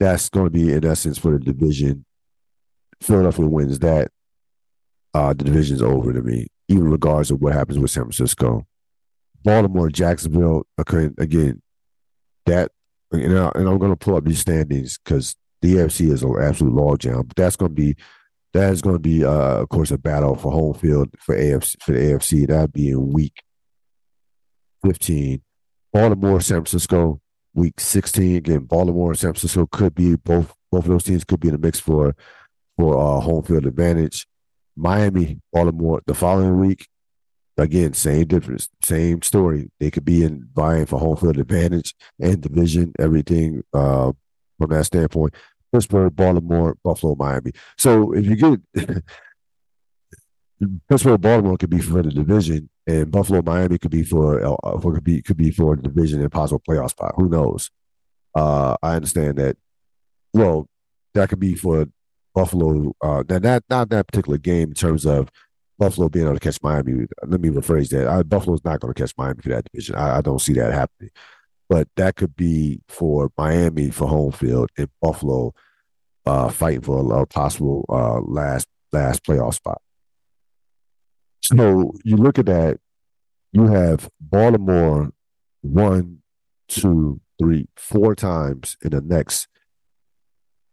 That's 0.00 0.28
going 0.28 0.46
to 0.46 0.50
be 0.50 0.72
in 0.72 0.84
essence 0.84 1.18
for 1.18 1.32
the 1.32 1.38
division. 1.38 2.04
Philadelphia 3.00 3.46
wins 3.46 3.78
that. 3.80 4.10
Uh, 5.14 5.28
the 5.28 5.44
division's 5.44 5.80
over 5.80 6.12
to 6.12 6.22
me, 6.22 6.48
even 6.68 6.90
regardless 6.90 7.30
of 7.30 7.40
what 7.40 7.52
happens 7.52 7.78
with 7.78 7.90
San 7.90 8.04
Francisco. 8.04 8.66
Baltimore, 9.44 9.88
Jacksonville, 9.88 10.66
again, 10.76 11.62
that 12.46 12.72
and, 13.12 13.38
I, 13.38 13.52
and 13.54 13.68
I'm 13.68 13.78
going 13.78 13.92
to 13.92 13.96
pull 13.96 14.16
up 14.16 14.24
these 14.24 14.40
standings 14.40 14.98
because 14.98 15.36
the 15.62 15.76
AFC 15.76 16.10
is 16.10 16.22
an 16.22 16.34
absolute 16.40 16.74
logjam. 16.74 17.28
But 17.28 17.36
that's 17.36 17.56
going 17.56 17.70
to 17.70 17.74
be 17.74 17.94
that 18.54 18.72
is 18.72 18.82
going 18.82 18.96
to 18.96 19.00
be, 19.00 19.24
uh, 19.24 19.58
of 19.60 19.68
course, 19.68 19.90
a 19.90 19.98
battle 19.98 20.34
for 20.36 20.50
home 20.50 20.74
field 20.74 21.10
for 21.18 21.36
AFC 21.36 21.80
for 21.82 21.92
the 21.92 21.98
AFC. 21.98 22.48
That'd 22.48 22.72
be 22.72 22.90
in 22.90 23.12
week 23.12 23.43
15. 24.84 25.40
Baltimore, 25.92 26.40
San 26.40 26.56
Francisco, 26.58 27.20
week 27.54 27.78
16. 27.78 28.36
Again, 28.36 28.60
Baltimore 28.60 29.10
and 29.10 29.18
San 29.18 29.32
Francisco 29.32 29.66
could 29.66 29.94
be 29.94 30.16
both 30.16 30.54
both 30.70 30.84
of 30.84 30.90
those 30.90 31.04
teams 31.04 31.24
could 31.24 31.38
be 31.40 31.48
in 31.48 31.54
the 31.54 31.58
mix 31.58 31.78
for 31.78 32.16
for 32.76 32.98
uh, 32.98 33.20
home 33.20 33.44
field 33.44 33.66
advantage. 33.66 34.26
Miami, 34.76 35.40
Baltimore, 35.52 36.02
the 36.06 36.14
following 36.14 36.58
week, 36.58 36.88
again, 37.56 37.94
same 37.94 38.26
difference, 38.26 38.68
same 38.82 39.22
story. 39.22 39.70
They 39.78 39.92
could 39.92 40.04
be 40.04 40.24
in 40.24 40.48
vying 40.52 40.86
for 40.86 40.98
home 40.98 41.16
field 41.16 41.38
advantage 41.38 41.94
and 42.20 42.40
division, 42.40 42.92
everything 42.98 43.62
uh, 43.72 44.12
from 44.58 44.70
that 44.70 44.86
standpoint. 44.86 45.34
Pittsburgh, 45.72 46.14
Baltimore, 46.14 46.76
Buffalo, 46.82 47.14
Miami. 47.14 47.52
So 47.78 48.12
if 48.12 48.26
you 48.26 48.36
get 48.36 48.60
Pittsburgh, 50.88 51.20
Baltimore 51.20 51.56
could 51.56 51.70
be 51.70 51.80
for 51.80 52.02
the 52.02 52.10
division, 52.10 52.68
and 52.86 53.10
Buffalo, 53.10 53.42
Miami 53.42 53.78
could 53.78 53.90
be 53.90 54.02
for, 54.02 54.44
uh, 54.44 54.78
could 54.78 55.04
be 55.04 55.22
could 55.22 55.36
be 55.36 55.50
for 55.50 55.76
the 55.76 55.82
division 55.82 56.20
and 56.20 56.30
possible 56.30 56.62
playoff 56.68 56.90
spot. 56.90 57.14
Who 57.16 57.28
knows? 57.28 57.70
Uh, 58.34 58.76
I 58.82 58.96
understand 58.96 59.38
that. 59.38 59.56
Well, 60.32 60.68
that 61.14 61.28
could 61.28 61.40
be 61.40 61.54
for 61.54 61.86
Buffalo. 62.34 62.94
Uh, 63.00 63.22
that 63.28 63.64
not 63.70 63.88
that 63.90 64.06
particular 64.08 64.38
game 64.38 64.68
in 64.68 64.74
terms 64.74 65.06
of 65.06 65.30
Buffalo 65.78 66.08
being 66.08 66.26
able 66.26 66.34
to 66.34 66.40
catch 66.40 66.62
Miami. 66.62 67.06
Let 67.26 67.40
me 67.40 67.48
rephrase 67.48 67.90
that. 67.90 68.06
I, 68.06 68.22
Buffalo's 68.22 68.64
not 68.64 68.80
going 68.80 68.92
to 68.92 69.00
catch 69.00 69.14
Miami 69.16 69.40
for 69.42 69.48
that 69.50 69.64
division. 69.70 69.94
I, 69.96 70.18
I, 70.18 70.20
don't 70.20 70.40
see 70.40 70.52
that 70.54 70.72
happening. 70.72 71.10
But 71.68 71.88
that 71.96 72.16
could 72.16 72.36
be 72.36 72.80
for 72.88 73.30
Miami 73.36 73.90
for 73.90 74.06
home 74.06 74.32
field 74.32 74.70
and 74.76 74.88
Buffalo 75.00 75.54
uh, 76.26 76.48
fighting 76.48 76.82
for 76.82 76.98
a, 76.98 77.22
a 77.22 77.26
possible 77.26 77.84
uh, 77.88 78.20
last 78.20 78.68
last 78.92 79.24
playoff 79.24 79.54
spot. 79.54 79.80
So 81.44 81.92
you 82.04 82.16
look 82.16 82.38
at 82.38 82.46
that, 82.46 82.78
you 83.52 83.66
have 83.66 84.08
Baltimore 84.18 85.10
one, 85.60 86.22
two, 86.68 87.20
three, 87.38 87.68
four 87.76 88.14
times 88.14 88.78
in 88.82 88.90
the 88.90 89.02
next 89.02 89.48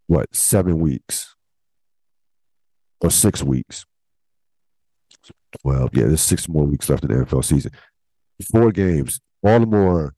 what 0.08 0.34
seven 0.34 0.80
weeks 0.80 1.36
or 3.02 3.12
six 3.12 3.44
weeks 3.44 3.86
12. 5.62 5.90
Yeah, 5.94 6.06
there's 6.06 6.22
six 6.22 6.48
more 6.48 6.66
weeks 6.66 6.90
left 6.90 7.04
in 7.04 7.10
the 7.10 7.26
NFL 7.26 7.44
season. 7.44 7.72
Four 8.52 8.72
games. 8.72 9.20
Baltimore 9.44 10.16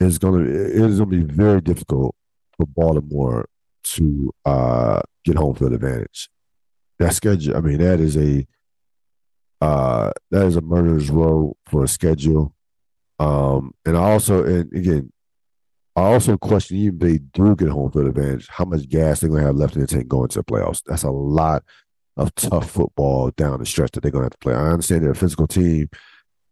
is 0.00 0.18
gonna 0.18 0.44
it 0.44 0.76
is 0.76 0.98
gonna 0.98 1.10
be 1.10 1.22
very 1.22 1.62
difficult 1.62 2.14
for 2.56 2.66
Baltimore 2.66 3.48
to 3.84 4.34
uh, 4.44 5.00
get 5.24 5.36
home 5.36 5.54
field 5.54 5.72
advantage. 5.72 6.28
That 6.98 7.14
schedule, 7.14 7.56
I 7.56 7.60
mean, 7.60 7.78
that 7.78 8.00
is 8.00 8.16
a 8.16 8.46
uh, 9.60 10.10
that 10.30 10.46
is 10.46 10.56
a 10.56 10.60
murderer's 10.60 11.10
row 11.10 11.56
for 11.66 11.84
a 11.84 11.88
schedule. 11.88 12.54
Um, 13.18 13.74
and 13.84 13.96
I 13.96 14.12
also, 14.12 14.44
and 14.44 14.72
again, 14.72 15.12
I 15.96 16.02
also 16.02 16.36
question 16.36 16.76
even 16.76 16.94
if 16.94 17.00
they 17.00 17.18
do 17.18 17.56
get 17.56 17.68
home 17.68 17.90
field 17.90 18.06
advantage, 18.06 18.46
how 18.48 18.64
much 18.64 18.88
gas 18.88 19.20
they're 19.20 19.30
gonna 19.30 19.42
have 19.42 19.56
left 19.56 19.74
in 19.74 19.80
the 19.80 19.86
tank 19.86 20.06
going 20.06 20.28
to 20.28 20.38
the 20.38 20.44
playoffs. 20.44 20.82
That's 20.86 21.02
a 21.02 21.10
lot 21.10 21.64
of 22.18 22.34
tough 22.34 22.70
football 22.70 23.30
down 23.30 23.60
the 23.60 23.66
stretch 23.66 23.92
that 23.92 24.00
they're 24.00 24.10
going 24.10 24.22
to 24.22 24.26
have 24.26 24.32
to 24.32 24.38
play. 24.38 24.52
I 24.52 24.72
understand 24.72 25.02
they're 25.02 25.12
a 25.12 25.16
physical 25.16 25.46
team 25.46 25.88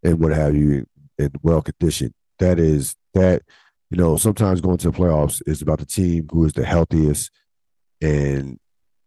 and 0.02 0.20
what 0.20 0.32
have 0.32 0.54
you, 0.54 0.86
and 1.18 1.34
well 1.42 1.60
conditioned. 1.60 2.14
that 2.38 2.58
is 2.58 2.94
that 3.14 3.42
you 3.90 3.98
know 3.98 4.16
sometimes 4.16 4.60
going 4.60 4.78
to 4.78 4.90
the 4.90 4.96
playoffs 4.96 5.42
is 5.46 5.62
about 5.62 5.80
the 5.80 5.86
team 5.86 6.28
who 6.30 6.44
is 6.44 6.52
the 6.52 6.64
healthiest 6.64 7.30
and 8.00 8.58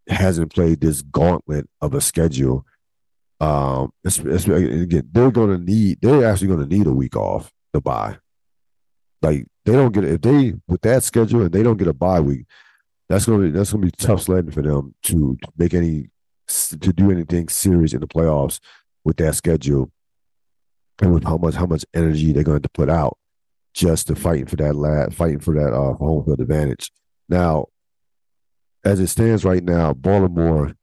hasn't 0.08 0.54
played 0.54 0.82
this 0.82 1.02
gauntlet 1.02 1.68
of 1.82 1.94
a 1.94 2.02
schedule. 2.02 2.66
Um, 3.40 3.94
it's, 4.04 4.20
it's, 4.20 4.48
again, 4.48 5.10
they're 5.12 5.32
going 5.32 5.58
to 5.58 5.64
need 5.64 6.00
they're 6.02 6.30
actually 6.30 6.48
going 6.48 6.68
to 6.68 6.78
need 6.78 6.88
a 6.88 6.94
week 6.94 7.16
off 7.16 7.52
to 7.74 7.82
buy. 7.82 8.18
Like 9.22 9.46
they 9.66 9.74
don't 9.74 9.94
get 9.94 10.04
if 10.04 10.22
they 10.22 10.54
with 10.68 10.82
that 10.82 11.04
schedule 11.04 11.42
and 11.42 11.52
they 11.52 11.64
don't 11.64 11.78
get 11.78 11.88
a 11.88 11.94
bye 11.94 12.20
week, 12.20 12.46
that's 13.08 13.26
gonna 13.26 13.44
be 13.44 13.52
that's 13.52 13.72
gonna 13.72 13.86
be 13.86 13.92
tough 13.92 14.22
sledding 14.22 14.52
for 14.52 14.62
them 14.62 14.96
to, 15.04 15.38
to 15.42 15.52
make 15.58 15.74
any 15.74 16.10
to 16.48 16.94
do 16.94 17.12
anything 17.12 17.50
serious 17.50 17.94
in 17.94 18.00
the 18.00 18.08
playoffs 18.08 18.60
with 19.04 19.18
that 19.18 19.36
schedule 19.36 19.92
and 21.02 21.14
with 21.14 21.24
how 21.24 21.38
much 21.38 21.56
how 21.56 21.66
much 21.66 21.86
energy 21.94 22.32
they're 22.32 22.44
going 22.44 22.62
to 22.62 22.70
put 22.70 22.90
out 22.90 23.18
just 23.74 24.08
to 24.08 24.16
fighting 24.16 24.46
for 24.46 24.56
that 24.56 24.76
last 24.76 25.14
fighting 25.14 25.40
for 25.40 25.54
that 25.54 25.74
uh, 25.74 25.94
home 25.94 26.24
field 26.24 26.40
advantage. 26.40 26.92
Now, 27.28 27.68
as 28.84 29.00
it 29.00 29.08
stands 29.08 29.46
right 29.46 29.64
now, 29.64 29.94
Baltimore 29.94 30.74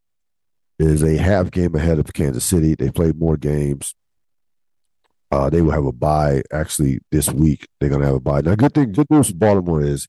is 0.79 1.03
a 1.03 1.17
half 1.17 1.51
game 1.51 1.75
ahead 1.75 1.99
of 1.99 2.13
Kansas 2.13 2.45
City. 2.45 2.75
They 2.75 2.91
played 2.91 3.19
more 3.19 3.37
games. 3.37 3.95
Uh, 5.31 5.51
they 5.51 5.61
will 5.61 5.73
have 5.73 5.87
a 5.87 5.93
bye 5.93 6.43
actually 6.53 7.01
this 7.11 7.31
week. 7.31 7.67
They're 7.81 7.91
gonna 7.91 8.07
have 8.07 8.15
a 8.15 8.21
bye. 8.21 8.43
Now, 8.43 8.55
good 8.55 8.75
thing, 8.75 8.93
good 8.93 9.11
news 9.11 9.29
for 9.29 9.37
Baltimore 9.37 9.83
is 9.83 10.07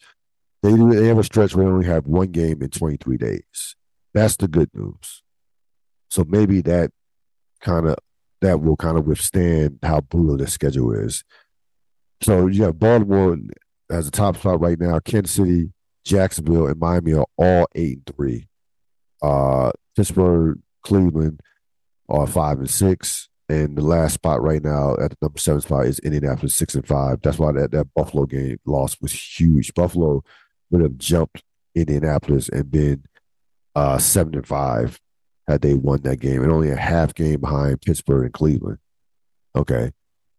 they 0.61 0.73
they 0.73 1.07
have 1.07 1.17
a 1.17 1.23
stretch 1.23 1.55
where 1.55 1.65
they 1.65 1.71
only 1.71 1.87
have 1.87 2.05
one 2.05 2.31
game 2.31 2.61
in 2.61 2.69
23 2.69 3.17
days. 3.17 3.75
That's 4.13 4.35
the 4.37 4.47
good 4.47 4.69
news. 4.73 5.23
So 6.09 6.23
maybe 6.27 6.61
that 6.61 6.91
kind 7.61 7.87
of 7.87 7.95
that 8.41 8.61
will 8.61 8.77
kind 8.77 8.97
of 8.97 9.05
withstand 9.05 9.79
how 9.83 10.01
brutal 10.01 10.37
the 10.37 10.47
schedule 10.47 10.93
is. 10.93 11.23
So 12.21 12.47
you 12.47 12.63
have 12.63 12.79
Baltimore 12.79 13.37
as 13.89 14.07
a 14.07 14.11
top 14.11 14.37
spot 14.37 14.61
right 14.61 14.79
now. 14.79 14.99
Kansas 14.99 15.35
City, 15.35 15.71
Jacksonville, 16.03 16.67
and 16.67 16.79
Miami 16.79 17.13
are 17.13 17.25
all 17.37 17.67
eight 17.75 17.97
and 17.97 18.15
three. 18.15 18.47
Uh, 19.21 19.71
Pittsburgh, 19.95 20.59
Cleveland 20.83 21.41
are 22.09 22.27
five 22.27 22.59
and 22.59 22.69
six. 22.69 23.29
And 23.49 23.77
the 23.77 23.81
last 23.81 24.15
spot 24.15 24.41
right 24.41 24.61
now 24.61 24.95
at 24.99 25.11
the 25.11 25.17
number 25.21 25.39
seven 25.39 25.61
spot 25.61 25.85
is 25.85 25.99
Indianapolis 25.99 26.53
six 26.53 26.75
and 26.75 26.85
five. 26.85 27.21
That's 27.21 27.39
why 27.39 27.53
that, 27.53 27.71
that 27.71 27.93
Buffalo 27.95 28.25
game 28.25 28.59
loss 28.65 28.97
was 28.99 29.13
huge. 29.13 29.73
Buffalo 29.73 30.21
would 30.69 30.81
have 30.81 30.97
jumped 30.97 31.43
Indianapolis 31.73 32.49
and 32.49 32.69
been 32.69 33.03
uh, 33.75 33.97
seven 33.99 34.35
and 34.35 34.45
five 34.45 34.99
had 35.47 35.61
they 35.61 35.73
won 35.73 36.01
that 36.01 36.19
game, 36.19 36.43
and 36.43 36.51
only 36.51 36.71
a 36.71 36.75
half 36.75 37.13
game 37.13 37.39
behind 37.39 37.81
Pittsburgh 37.81 38.25
and 38.25 38.33
Cleveland. 38.33 38.79
Okay, 39.55 39.91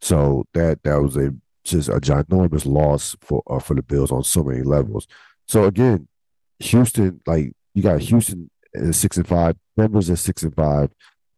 so 0.03 0.45
that 0.53 0.83
that 0.83 1.01
was 1.01 1.17
a 1.17 1.35
just 1.65 1.89
a 1.89 2.01
ginormous 2.01 2.67
loss 2.67 3.17
for 3.21 3.43
uh, 3.49 3.59
for 3.59 3.75
the 3.75 3.83
Bills 3.83 4.13
on 4.13 4.23
so 4.23 4.43
many 4.43 4.63
levels. 4.63 5.07
So 5.47 5.65
again, 5.65 6.09
Houston, 6.59 7.21
like 7.27 7.53
you 7.75 7.83
got 7.83 8.01
Houston 8.01 8.51
at 8.75 8.95
six 8.95 9.17
and 9.17 9.27
five, 9.27 9.57
Denver's 9.77 10.11
at 10.11 10.19
six 10.19 10.43
and 10.43 10.55
five, 10.55 10.91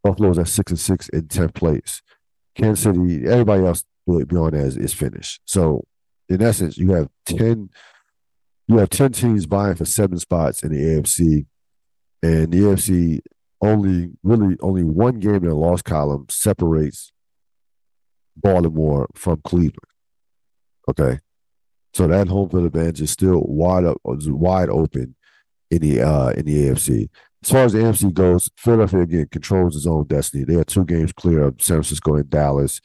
Buffalo's 0.03 0.39
at 0.39 0.49
six 0.49 0.73
and 0.73 0.81
six 0.81 1.09
in 1.11 1.29
tenth 1.29 1.55
place. 1.55 2.03
Kansas 2.55 2.85
City, 2.85 3.27
everybody 3.27 3.65
else 3.65 3.85
beyond 4.07 4.55
that 4.55 4.67
is, 4.67 4.77
is 4.77 4.95
finished. 4.95 5.41
So 5.45 5.85
in 6.29 6.43
essence, 6.43 6.79
you 6.79 6.93
have 6.93 7.09
ten 7.27 7.71
you 8.67 8.79
have 8.79 8.91
ten 8.91 9.13
teams 9.13 9.45
vying 9.47 9.75
for 9.75 9.85
seven 9.85 10.19
spots 10.19 10.63
in 10.63 10.73
the 10.73 10.79
AFC, 10.79 11.47
and 12.23 12.53
the 12.53 12.59
AFC 12.59 13.21
only 13.61 14.13
really 14.23 14.57
only 14.61 14.85
one 14.85 15.19
game 15.19 15.37
in 15.37 15.49
the 15.49 15.55
loss 15.55 15.83
column 15.83 16.27
separates 16.31 17.13
Baltimore 18.37 19.09
from 19.15 19.41
Cleveland. 19.45 19.77
Okay, 20.89 21.19
so 21.95 22.07
that 22.07 22.29
home 22.29 22.49
field 22.49 22.67
advantage 22.67 23.03
is 23.03 23.11
still 23.11 23.43
wide 23.47 23.85
up, 23.85 23.99
wide 24.05 24.71
open 24.71 25.15
in 25.71 25.79
the 25.79 26.03
uh, 26.03 26.31
in 26.31 26.47
the 26.47 26.69
AFC. 26.69 27.09
As 27.43 27.51
far 27.51 27.65
as 27.65 27.73
the 27.73 27.79
AFC 27.79 28.13
goes, 28.13 28.51
Philadelphia 28.57 29.01
again 29.01 29.29
controls 29.31 29.77
its 29.77 29.87
own 29.87 30.05
destiny. 30.05 30.45
They 30.45 30.57
are 30.57 30.65
two 30.65 30.85
games 30.85 31.13
clear 31.13 31.45
of 31.45 31.61
San 31.61 31.77
Francisco 31.77 32.17
and 32.17 32.29
Dallas. 32.29 32.81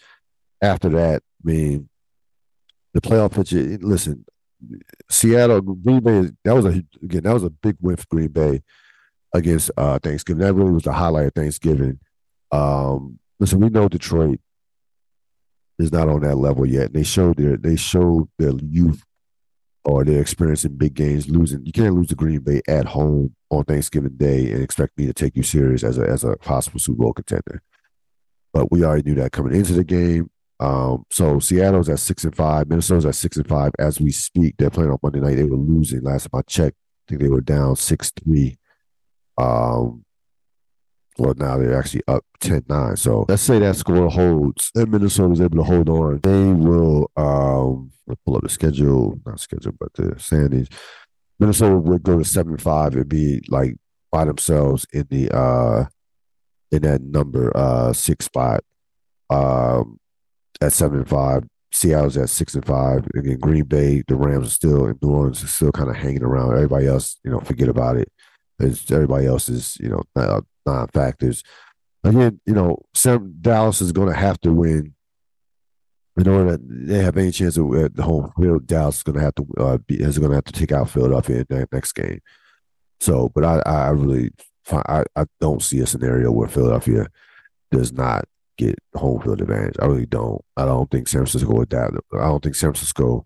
After 0.62 0.90
that, 0.90 1.24
I 1.44 1.48
mean, 1.48 1.90
the 2.94 3.02
playoff 3.02 3.34
picture. 3.34 3.78
Listen, 3.82 4.26
Seattle, 5.10 5.62
Green 5.62 6.02
Bay. 6.02 6.32
That 6.44 6.56
was 6.56 6.66
a 6.66 6.84
again 7.04 7.24
that 7.24 7.34
was 7.34 7.44
a 7.44 7.50
big 7.50 7.76
win 7.82 7.98
for 7.98 8.06
Green 8.10 8.30
Bay 8.30 8.64
against 9.34 9.72
uh, 9.76 10.00
Thanksgiving. 10.00 10.42
That 10.42 10.54
really 10.54 10.72
was 10.72 10.84
the 10.84 10.94
highlight 10.94 11.28
of 11.28 11.34
Thanksgiving. 11.34 12.00
Um, 12.52 13.20
listen, 13.40 13.60
we 13.60 13.70
know 13.70 13.90
Detroit 13.90 14.40
is 15.78 15.92
not 15.92 16.08
on 16.08 16.22
that 16.22 16.38
level 16.38 16.66
yet. 16.66 16.94
They 16.94 17.04
showed 17.04 17.38
their 17.38 17.58
they 17.58 17.76
showed 17.76 18.30
their 18.40 18.54
youth 18.64 19.04
or 19.86 20.04
they're 20.04 20.22
experiencing 20.22 20.76
big 20.76 20.96
games. 20.96 21.30
Losing, 21.30 21.66
you 21.66 21.72
can't 21.72 21.94
lose 21.94 22.08
to 22.08 22.16
Green 22.16 22.40
Bay 22.40 22.62
at 22.68 22.86
home 22.86 23.36
on 23.50 23.64
Thanksgiving 23.64 24.18
Day 24.18 24.52
and 24.52 24.64
expect 24.64 24.98
me 24.98 25.06
to 25.06 25.14
take 25.14 25.36
you 25.36 25.44
serious 25.44 25.84
as 25.84 25.98
a 25.98 26.02
as 26.02 26.24
a 26.24 26.36
possible 26.38 26.80
Super 26.80 27.04
Bowl 27.04 27.14
contender. 27.14 27.62
But 28.54 28.72
we 28.72 28.84
already 28.84 29.04
knew 29.04 29.16
that 29.16 29.32
coming 29.32 29.56
into 29.56 29.74
the 29.74 29.84
game. 29.84 30.30
Um, 30.60 31.06
so 31.12 31.40
Seattle's 31.40 31.90
at 31.90 32.00
six 32.00 32.24
and 32.24 32.36
five, 32.36 32.70
Minnesota's 32.70 33.06
at 33.06 33.16
six 33.16 33.38
and 33.38 33.48
five 33.48 33.74
as 33.78 34.00
we 34.00 34.12
speak. 34.12 34.56
They're 34.58 34.70
playing 34.70 34.90
on 34.90 35.00
Monday 35.04 35.20
night. 35.20 35.36
They 35.36 35.44
were 35.44 35.58
losing 35.58 36.02
last 36.02 36.30
time 36.32 36.40
I 36.40 36.42
checked. 36.44 36.78
I 36.78 37.04
think 37.10 37.22
they 37.22 37.30
were 37.30 37.42
down 37.42 37.76
six 37.76 38.12
three 38.12 38.58
um, 39.38 40.05
well, 41.18 41.34
now 41.38 41.58
they're 41.58 41.78
actually 41.78 42.04
up 42.08 42.26
10 42.42 42.66
9. 42.68 42.96
So 42.98 43.26
let's 43.28 43.42
say 43.42 43.60
that 43.60 43.76
score 43.76 44.10
holds 44.10 44.72
and 44.76 44.92
Minnesota 44.92 45.34
is 45.34 45.42
able 45.42 45.58
to 45.58 45.64
hold 45.64 45.90
on. 45.90 46.20
They 46.22 46.52
will 46.52 47.10
um, 47.16 47.92
pull 48.26 48.36
up 48.36 48.44
the 48.44 48.50
schedule, 48.50 49.20
not 49.26 49.40
schedule, 49.40 49.74
but 49.80 49.94
the 49.94 50.20
standings. 50.20 50.68
Minnesota 51.40 51.78
would 51.78 52.04
go 52.04 52.18
to 52.18 52.26
7 52.26 52.58
5 52.58 52.96
and 52.96 53.10
be 53.10 53.42
like 53.50 53.76
by 54.12 54.24
themselves 54.24 54.86
in 54.94 55.06
the 55.10 55.30
uh 55.36 55.86
in 56.72 56.84
that 56.84 57.02
number 57.02 57.52
uh 57.56 57.92
six 57.92 58.26
spot 58.26 58.64
um 59.30 60.00
at 60.62 60.72
seven 60.72 61.00
and 61.00 61.10
five. 61.10 61.44
Seattle's 61.74 62.16
at 62.16 62.30
six 62.30 62.56
and 62.56 62.66
five. 62.66 63.06
Again, 63.16 63.40
Green 63.40 63.66
Bay, 63.66 64.04
the 64.08 64.16
Rams 64.16 64.48
are 64.48 64.52
still 64.52 64.86
in 64.86 64.98
New 65.02 65.10
Orleans 65.10 65.44
is 65.44 65.54
still 65.54 65.74
kind 65.74 65.90
of 65.90 65.98
hanging 65.98 66.24
around. 66.24 66.54
Everybody 66.54 66.88
else, 66.88 67.18
you 67.26 67.32
know, 67.32 67.42
forget 67.42 67.68
about 67.68 67.98
it. 67.98 68.10
It's 68.60 68.90
everybody 68.90 69.26
else 69.26 69.50
is, 69.50 69.78
you 69.82 69.90
know, 69.90 70.04
non 70.66 70.88
factors. 70.90 71.44
Again, 72.04 72.40
you 72.46 72.54
know, 72.54 72.78
Sam 72.94 73.36
Dallas 73.42 73.82
is 73.82 73.92
going 73.92 74.10
to 74.10 74.20
have 74.20 74.40
to 74.42 74.54
win 74.54 74.94
in 76.18 76.28
order 76.28 76.52
that 76.52 76.88
they 76.88 77.04
have 77.04 77.18
any 77.18 77.32
chance 77.32 77.58
of 77.58 77.74
at 77.76 77.96
the 77.96 78.04
home 78.04 78.32
field. 78.40 78.68
Dallas 78.68 78.98
is 78.98 79.04
going 79.04 79.18
to 79.18 79.24
have 79.24 79.36
to 79.36 79.48
uh, 79.58 79.78
be 79.80 79.96
is 80.02 80.20
going 80.20 80.32
to 80.32 80.36
have 80.36 80.46
to 80.46 80.54
take 80.54 80.72
out 80.72 80.90
Philadelphia 80.90 81.38
in 81.38 81.46
that 81.50 81.74
next 81.74 81.94
game. 81.94 82.22
So, 83.00 83.30
but 83.34 83.44
I, 83.44 83.60
I 83.66 83.90
really, 83.90 84.32
I, 84.72 85.04
I 85.16 85.26
don't 85.42 85.62
see 85.62 85.80
a 85.80 85.88
scenario 85.88 86.32
where 86.32 86.48
Philadelphia 86.48 87.08
does 87.72 87.92
not 87.92 88.26
get 88.58 88.76
home 88.96 89.22
field 89.22 89.42
advantage. 89.42 89.76
I 89.82 89.86
really 89.86 90.06
don't. 90.06 90.42
I 90.56 90.66
don't 90.66 90.90
think 90.90 91.08
San 91.08 91.22
Francisco 91.22 91.52
or 91.52 91.66
that. 91.66 91.92
I 92.14 92.26
don't 92.26 92.42
think 92.42 92.56
San 92.56 92.72
Francisco, 92.72 93.26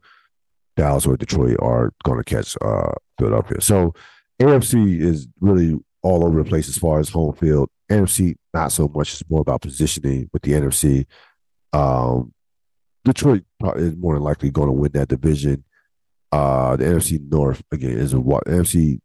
Dallas, 0.76 1.06
or 1.06 1.18
Detroit 1.18 1.58
are 1.60 1.94
going 2.04 2.18
to 2.18 2.24
catch 2.24 2.58
uh, 2.62 2.94
Philadelphia. 3.18 3.62
So 3.62 3.94
AFC 4.42 5.00
is 5.00 5.28
really 5.40 5.80
all 6.02 6.26
over 6.26 6.44
the 6.44 6.50
place 6.50 6.70
as 6.70 6.78
far 6.78 7.00
as 7.00 7.10
home 7.10 7.34
field. 7.34 7.70
NFC, 7.90 8.36
not 8.54 8.72
so 8.72 8.88
much. 8.88 9.14
It's 9.14 9.30
more 9.30 9.42
about 9.42 9.62
positioning 9.62 10.30
with 10.32 10.44
the 10.44 10.54
NFC. 10.54 11.06
Um, 11.74 12.34
Detroit 13.04 13.44
is 13.76 13.96
more 13.96 14.14
than 14.14 14.24
likely 14.24 14.52
going 14.52 14.68
to 14.68 14.74
win 14.74 14.92
that 14.94 15.08
division. 15.08 15.64
Uh, 16.32 16.76
the 16.76 16.86
NFC 16.86 17.20
North 17.32 17.64
again 17.72 17.98
is 17.98 18.14
a 18.14 18.18
NFC 18.18 19.00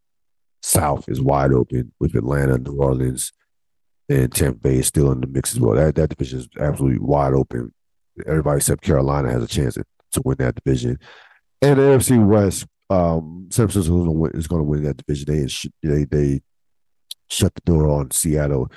South 0.62 1.08
is 1.08 1.20
wide 1.20 1.52
open 1.52 1.92
with 2.00 2.14
Atlanta, 2.14 2.58
New 2.58 2.76
Orleans, 2.76 3.32
and 4.08 4.32
Tampa 4.32 4.58
Bay 4.58 4.78
is 4.78 4.86
still 4.86 5.12
in 5.12 5.20
the 5.20 5.26
mix 5.26 5.52
as 5.52 5.60
well. 5.60 5.74
That 5.74 5.94
that 5.94 6.10
division 6.10 6.40
is 6.40 6.48
absolutely 6.58 6.98
wide 6.98 7.34
open. 7.34 7.72
Everybody 8.26 8.58
except 8.58 8.82
Carolina 8.82 9.30
has 9.30 9.42
a 9.42 9.46
chance 9.46 9.74
to, 9.74 9.84
to 10.12 10.22
win 10.24 10.36
that 10.38 10.54
division. 10.54 10.98
And 11.60 11.78
the 11.78 11.82
NFC 11.82 12.24
West, 12.24 12.66
um, 12.90 13.48
San 13.50 13.68
Francisco 13.68 14.26
is 14.34 14.46
going 14.46 14.60
to 14.60 14.68
win 14.68 14.84
that 14.84 14.96
division. 14.96 15.26
They 15.82 15.88
they 15.88 16.04
they 16.04 16.40
shut 17.28 17.54
the 17.54 17.60
door 17.62 17.88
on 17.88 18.10
Seattle 18.10 18.70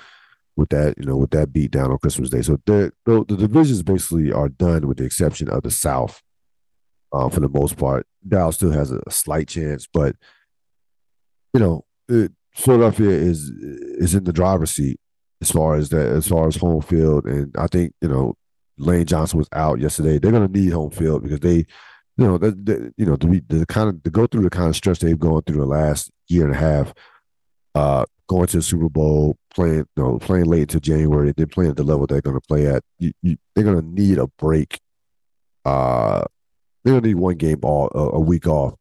with 0.56 0.70
that 0.70 0.98
you 0.98 1.06
know 1.06 1.18
with 1.18 1.32
that 1.32 1.54
beat 1.54 1.72
down 1.72 1.91
on 1.91 1.98
Christmas 2.00 2.30
Day. 2.30 2.41
So 2.41 2.60
the 2.66 2.91
the, 3.06 3.24
divisions 3.24 3.84
basically 3.84 4.32
are 4.32 4.50
done 4.50 4.88
with 4.88 4.98
the 4.98 5.06
exception 5.06 5.50
of 5.50 5.64
the 5.64 5.72
South. 5.72 6.22
Uh, 7.14 7.30
for 7.30 7.39
the 7.39 7.48
most 7.48 7.78
part, 7.78 8.06
Dallas 8.28 8.58
still 8.58 8.72
has 8.72 8.91
a, 8.91 9.00
slight 9.10 9.48
chance, 9.48 9.88
but 9.91 10.16
you 11.54 11.60
know 11.60 11.86
it, 12.10 12.32
Philadelphia 12.54 13.10
is 13.10 13.50
is 13.50 14.14
in 14.14 14.26
the 14.26 14.34
driver's 14.34 14.72
seat 14.72 15.00
as 15.41 15.50
far 15.50 15.76
as 15.76 15.89
that 15.89 16.08
as 16.10 16.28
far 16.28 16.48
as 16.48 16.58
home 16.58 16.82
field, 16.82 17.26
and 17.26 17.56
I 17.58 17.68
think 17.68 17.93
you 18.02 18.10
know 18.10 18.36
Lane 18.78 19.06
Johnson 19.06 19.38
was 19.38 19.48
out 19.54 19.80
yesterday. 19.80 20.20
They're 20.20 20.32
going 20.32 20.52
to 20.52 20.60
need 20.60 20.74
home 20.74 20.91
field 20.91 21.24
because 21.24 21.39
they 21.39 21.66
you 22.18 22.26
know, 22.26 22.38
the, 22.39 22.93
you 22.98 23.06
know, 23.06 23.16
the, 23.16 23.43
the 23.48 23.66
kind 23.68 23.89
of 23.89 24.04
to 24.04 24.10
go 24.10 24.26
through 24.26 24.41
the 24.41 24.50
kind 24.50 24.70
of 24.70 24.76
stretch 24.76 25.00
they've 25.00 25.20
gone 25.20 25.43
through 25.43 25.60
the 25.60 25.66
last 25.66 26.12
year 26.28 26.45
and 26.45 26.56
a 26.56 26.58
half, 26.58 26.93
uh, 27.76 28.06
going 28.28 28.47
to 28.47 28.57
the 28.57 28.63
Super 28.63 28.89
Bowl, 28.89 29.38
playing, 29.53 29.86
you 29.95 30.03
know, 30.03 30.19
playing 30.19 30.45
late 30.45 30.61
into 30.63 30.80
January, 30.80 31.28
and 31.28 31.36
then 31.36 31.47
playing 31.47 31.71
at 31.71 31.78
the 31.78 31.84
level 31.84 32.05
they're 32.05 32.21
going 32.21 32.36
to 32.36 32.47
play 32.47 32.67
at. 32.67 32.84
You, 32.99 33.11
you, 33.21 33.38
they're 33.55 33.63
going 33.63 33.82
to 33.82 33.88
need 33.88 34.17
a 34.17 34.28
break, 34.28 34.80
uh, 35.65 36.23
they're 36.84 36.93
going 36.93 37.03
to 37.03 37.07
need 37.09 37.15
one 37.15 37.36
game 37.36 37.59
all 37.63 37.89
a, 37.93 38.19
week 38.19 38.47
off 38.47 38.75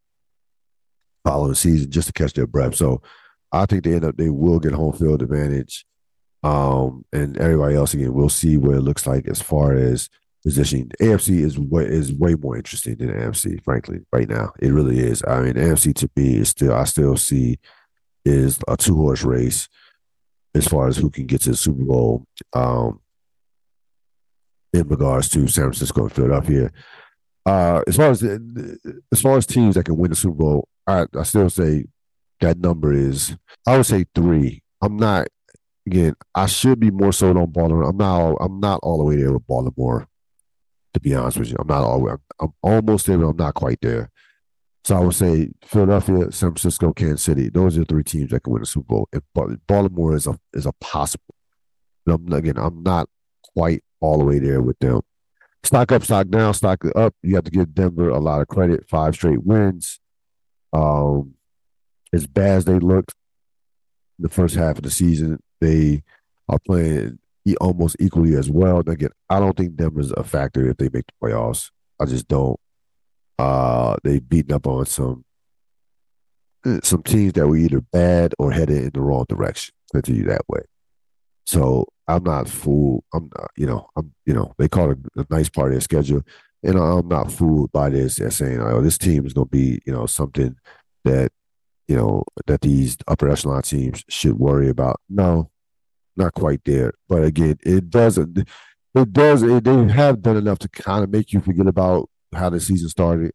following 1.24 1.51
the 1.51 1.57
season 1.57 1.90
just 1.90 2.09
to 2.09 2.12
catch 2.12 2.34
their 2.34 2.47
breath. 2.47 2.74
So 2.74 3.03
I 3.53 3.66
think 3.66 3.84
they 3.84 3.94
end 3.94 4.05
up 4.05 4.16
they 4.16 4.30
will 4.30 4.61
get 4.61 4.72
home 4.72 4.92
field 4.92 5.22
advantage. 5.22 5.84
Um, 6.42 7.05
and 7.12 7.36
everybody 7.38 7.74
else 7.74 7.94
again, 7.94 8.12
we'll 8.12 8.28
see 8.28 8.57
what 8.57 8.76
it 8.76 8.82
looks 8.82 9.07
like 9.07 9.26
as 9.26 9.42
far 9.42 9.74
as 9.74 10.09
positioning. 10.44 10.90
AFC 11.01 11.40
is 11.40 11.59
way 11.59 11.84
is 11.84 12.12
way 12.12 12.34
more 12.34 12.57
interesting 12.57 12.97
than 12.97 13.09
AFC, 13.09 13.62
frankly, 13.64 14.01
right 14.12 14.28
now. 14.28 14.53
It 14.61 14.72
really 14.72 15.01
is. 15.01 15.24
I 15.26 15.40
mean, 15.40 15.55
AFC 15.55 15.94
to 15.97 16.11
me 16.14 16.36
is 16.36 16.51
still 16.51 16.72
I 16.72 16.84
still 16.84 17.16
see 17.16 17.59
is 18.27 18.59
a 18.68 18.77
two 18.77 18.97
horse 18.97 19.22
race 19.22 19.68
as 20.55 20.66
far 20.66 20.89
as 20.89 20.97
who 20.97 21.11
can 21.11 21.27
get 21.27 21.41
to 21.43 21.51
the 21.51 21.57
Super 21.57 21.85
Bowl. 21.85 22.24
Um, 22.53 23.01
in 24.77 24.89
regards 24.89 25.29
to 25.31 25.49
San 25.49 25.64
Francisco 25.64 26.03
and 26.03 26.12
Philadelphia. 26.12 26.70
Uh, 27.45 27.83
as 27.87 27.97
far 27.97 28.11
as 28.11 28.22
as 28.22 29.20
far 29.20 29.37
as 29.37 29.47
teams 29.47 29.74
that 29.77 29.85
can 29.85 29.97
win 29.97 30.11
the 30.11 30.16
Super 30.16 30.35
Bowl, 30.35 30.68
I, 30.87 31.07
I 31.18 31.22
still 31.22 31.49
say 31.49 31.87
that 32.41 32.59
number 32.59 32.93
is 32.93 33.37
I 33.66 33.77
would 33.77 33.87
say 33.87 34.05
three. 34.14 34.62
I'm 34.83 34.97
not 34.97 35.29
again. 35.87 36.14
I 36.35 36.47
should 36.47 36.81
be 36.81 36.91
more 36.91 37.12
so 37.12 37.31
on 37.31 37.51
Baltimore. 37.51 37.89
I'm 37.89 37.97
not. 37.97 38.37
I'm 38.41 38.61
not 38.61 38.81
all 38.83 38.99
the 38.99 39.05
way 39.05 39.16
there 39.16 39.33
with 39.33 39.47
Baltimore. 39.47 40.07
To 40.95 41.01
be 41.01 41.14
honest 41.14 41.39
with 41.39 41.51
you, 41.51 41.57
I'm 41.59 41.68
not 41.68 41.85
all. 41.85 42.09
I'm, 42.09 42.18
I'm 42.41 42.53
almost 42.62 43.07
there, 43.07 43.18
but 43.18 43.29
I'm 43.29 43.37
not 43.37 43.55
quite 43.55 43.79
there. 43.81 44.11
So 44.87 44.97
I 44.97 45.01
would 45.01 45.16
say 45.16 45.51
Philadelphia, 45.64 46.30
San 46.30 46.51
Francisco, 46.51 46.93
Kansas 46.93 47.22
City. 47.22 47.49
Those 47.49 47.76
are 47.76 47.80
the 47.80 47.87
three 47.87 48.05
teams 48.05 48.30
that 48.30 48.45
can 48.45 48.53
win 48.53 48.62
the 48.62 48.66
Super 48.66 48.87
Bowl. 48.87 49.09
If 49.12 49.24
Baltimore 49.66 50.14
is 50.14 50.28
a 50.28 50.39
is 50.55 50.64
a 50.64 50.70
possible. 50.74 51.34
I'm, 52.07 52.32
again, 52.32 52.57
I'm 52.57 52.84
not 52.84 53.09
quite 53.53 53.82
all 53.99 54.18
the 54.18 54.24
way 54.24 54.39
there 54.39 54.62
with 54.62 54.78
them. 54.78 55.01
Stock 55.64 55.91
up, 55.91 56.05
stock 56.05 56.28
down, 56.28 56.55
stock 56.55 56.84
up. 56.95 57.16
You 57.20 57.34
have 57.34 57.43
to 57.43 57.51
give 57.51 57.74
Denver 57.74 58.11
a 58.11 58.20
lot 58.20 58.41
of 58.41 58.47
credit. 58.47 58.89
Five 58.89 59.16
straight 59.16 59.43
wins. 59.43 59.99
Um, 60.72 61.34
as 62.12 62.28
bad 62.28 62.59
as 62.59 62.64
they 62.66 62.78
looked 62.78 63.12
the 64.20 64.28
first 64.28 64.55
half 64.55 64.76
of 64.76 64.84
the 64.84 64.91
season, 64.93 65.43
they 65.61 66.05
are 66.49 66.61
playing 66.61 67.18
almost 67.61 67.97
equally 67.99 68.37
as 68.37 68.49
well. 68.49 68.78
And 68.78 68.89
again, 68.91 69.11
I 69.28 69.41
don't 69.41 69.57
think 69.57 69.74
Denver's 69.74 70.12
a 70.12 70.22
factor 70.22 70.70
if 70.70 70.76
they 70.76 70.91
make 70.93 71.07
the 71.09 71.26
playoffs. 71.26 71.72
I 72.01 72.05
just 72.05 72.28
don't. 72.28 72.61
Uh, 73.39 73.97
they 74.03 74.18
beaten 74.18 74.55
up 74.55 74.66
on 74.66 74.87
some 74.87 75.24
some 76.82 77.03
teams 77.03 77.34
that 77.34 77.47
were 77.47 77.57
either 77.57 77.80
bad 77.80 78.34
or 78.39 78.51
headed 78.51 78.82
in 78.82 78.91
the 78.93 79.01
wrong 79.01 79.24
direction. 79.28 79.72
Let's 79.95 80.09
you 80.09 80.24
that 80.24 80.49
way. 80.49 80.62
So 81.47 81.87
I'm 82.09 82.24
not 82.24 82.49
fooled. 82.49 83.05
I'm 83.14 83.30
not, 83.37 83.51
you 83.57 83.66
know, 83.66 83.89
I'm, 83.97 84.12
you 84.24 84.34
know, 84.34 84.53
they 84.59 84.68
call 84.68 84.91
it 84.91 84.99
a 85.16 85.26
nice 85.30 85.49
part 85.49 85.68
of 85.68 85.74
their 85.74 85.80
schedule. 85.80 86.22
And 86.64 86.76
I'm 86.76 87.07
not 87.07 87.30
fooled 87.30 87.70
by 87.70 87.91
this. 87.91 88.16
They're 88.16 88.30
saying, 88.32 88.61
oh, 88.61 88.80
this 88.80 88.99
team 88.99 89.26
is 89.26 89.32
going 89.32 89.47
to 89.47 89.51
be, 89.51 89.80
you 89.87 89.93
know, 89.93 90.07
something 90.07 90.57
that, 91.05 91.30
you 91.87 91.95
know, 91.95 92.24
that 92.47 92.62
these 92.62 92.97
upper 93.07 93.28
echelon 93.28 93.62
teams 93.62 94.03
should 94.09 94.37
worry 94.39 94.68
about. 94.68 95.01
No, 95.09 95.51
not 96.16 96.34
quite 96.34 96.62
there. 96.64 96.95
But 97.09 97.22
again, 97.22 97.59
it 97.62 97.91
doesn't, 97.91 98.39
it 98.95 99.12
does, 99.12 99.45
it, 99.45 99.62
they 99.62 99.93
have 99.93 100.22
done 100.22 100.37
enough 100.37 100.59
to 100.61 100.68
kind 100.68 101.05
of 101.05 101.11
make 101.11 101.32
you 101.32 101.41
forget 101.41 101.68
about 101.68 102.11
how 102.37 102.51
the 102.51 102.61
season 102.61 102.89
started. 102.89 103.32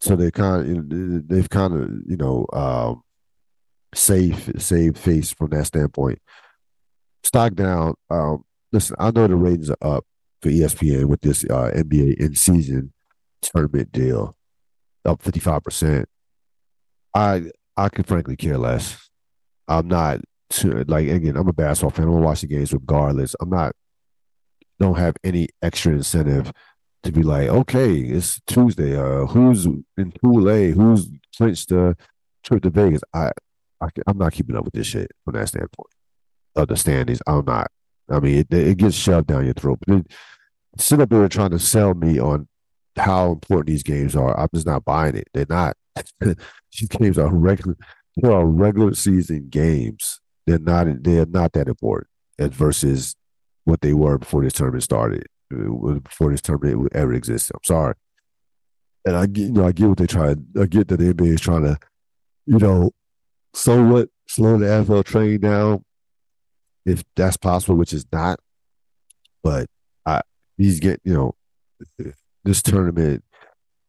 So 0.00 0.16
they 0.16 0.30
kind 0.30 0.92
of, 0.92 1.28
they've 1.28 1.48
kind 1.48 1.74
of, 1.74 1.90
you 2.06 2.16
know, 2.16 2.46
um, 2.52 3.02
safe, 3.94 4.50
save 4.58 4.98
face 4.98 5.32
from 5.32 5.50
that 5.50 5.66
standpoint 5.66 6.18
stock 7.24 7.54
down. 7.54 7.94
Um, 8.10 8.44
listen, 8.72 8.96
I 8.98 9.10
know 9.10 9.26
the 9.26 9.36
ratings 9.36 9.70
are 9.70 9.76
up 9.96 10.04
for 10.40 10.50
ESPN 10.50 11.06
with 11.06 11.22
this 11.22 11.44
uh, 11.44 11.70
NBA 11.74 12.20
in 12.20 12.34
season 12.34 12.92
tournament 13.42 13.90
deal, 13.92 14.36
up 15.04 15.22
fifty 15.22 15.40
five 15.40 15.62
percent. 15.62 16.08
I 17.14 17.50
I 17.76 17.88
can 17.88 18.04
frankly 18.04 18.36
care 18.36 18.58
less. 18.58 19.08
I'm 19.66 19.88
not 19.88 20.20
too, 20.50 20.84
like 20.86 21.08
again. 21.08 21.36
I'm 21.36 21.48
a 21.48 21.52
basketball 21.52 21.90
fan. 21.90 22.06
I'm 22.06 22.12
gonna 22.12 22.24
watch 22.24 22.42
the 22.42 22.46
games 22.46 22.72
regardless. 22.72 23.34
I'm 23.40 23.50
not. 23.50 23.74
Don't 24.80 24.98
have 24.98 25.16
any 25.22 25.48
extra 25.62 25.92
incentive 25.92 26.52
to 27.04 27.12
be 27.12 27.22
like, 27.22 27.48
okay, 27.48 27.92
it's 27.98 28.40
Tuesday. 28.46 28.96
Uh, 28.96 29.26
who's 29.26 29.66
in 29.66 30.12
A? 30.48 30.70
Who's 30.70 31.08
clinched 31.36 31.68
the 31.68 31.96
trip 32.42 32.62
to 32.62 32.70
Vegas? 32.70 33.02
I, 33.12 33.30
I 33.80 33.88
I'm 34.06 34.18
not 34.18 34.32
keeping 34.32 34.56
up 34.56 34.64
with 34.64 34.74
this 34.74 34.86
shit 34.86 35.10
from 35.24 35.34
that 35.34 35.48
standpoint 35.48 35.90
of 36.56 36.68
the 36.68 36.76
standings. 36.76 37.20
I'm 37.26 37.44
not. 37.44 37.70
I 38.10 38.20
mean, 38.20 38.38
it, 38.38 38.52
it 38.52 38.78
gets 38.78 38.96
shoved 38.96 39.28
down 39.28 39.44
your 39.44 39.54
throat. 39.54 39.78
But 39.86 39.98
it, 39.98 40.06
sit 40.78 41.00
up 41.00 41.10
there 41.10 41.28
trying 41.28 41.50
to 41.50 41.58
sell 41.58 41.94
me 41.94 42.18
on 42.18 42.48
how 42.96 43.32
important 43.32 43.68
these 43.68 43.82
games 43.82 44.16
are. 44.16 44.38
I'm 44.38 44.48
just 44.54 44.66
not 44.66 44.84
buying 44.84 45.16
it. 45.16 45.28
They're 45.32 45.46
not. 45.48 45.76
these 46.20 46.88
games 46.88 47.18
are 47.18 47.32
regular. 47.32 47.76
They 48.20 48.28
are 48.28 48.46
regular 48.46 48.94
season 48.94 49.48
games. 49.50 50.20
They're 50.46 50.58
not. 50.58 50.86
They're 51.02 51.26
not 51.26 51.52
that 51.52 51.68
important 51.68 52.08
as 52.38 52.50
versus 52.50 53.16
what 53.64 53.80
they 53.80 53.94
were 53.94 54.18
before 54.18 54.42
this 54.42 54.52
tournament 54.52 54.84
started. 54.84 55.26
Uh, 55.52 55.98
before 56.00 56.30
this 56.30 56.40
tournament 56.40 56.90
ever 56.94 57.12
existed. 57.12 57.54
I'm 57.54 57.64
sorry. 57.64 57.94
And 59.04 59.14
I 59.14 59.26
get, 59.26 59.42
you 59.42 59.52
know, 59.52 59.66
I 59.66 59.72
get 59.72 59.88
what 59.88 59.98
they 59.98 60.06
try. 60.06 60.34
I 60.58 60.66
get 60.66 60.88
that 60.88 60.96
the 60.96 61.12
NBA 61.12 61.34
is 61.34 61.40
trying 61.40 61.64
to, 61.64 61.78
you 62.46 62.58
know, 62.58 62.90
somewhat 63.52 64.08
slow 64.26 64.58
the 64.58 64.66
NFL 64.66 65.04
train 65.04 65.40
down 65.40 65.84
if 66.86 67.04
that's 67.14 67.36
possible, 67.36 67.76
which 67.76 67.92
is 67.92 68.06
not. 68.10 68.40
But 69.42 69.66
I, 70.06 70.22
he's 70.56 70.80
get 70.80 71.00
you 71.04 71.14
know, 71.14 71.34
this 72.44 72.62
tournament. 72.62 73.22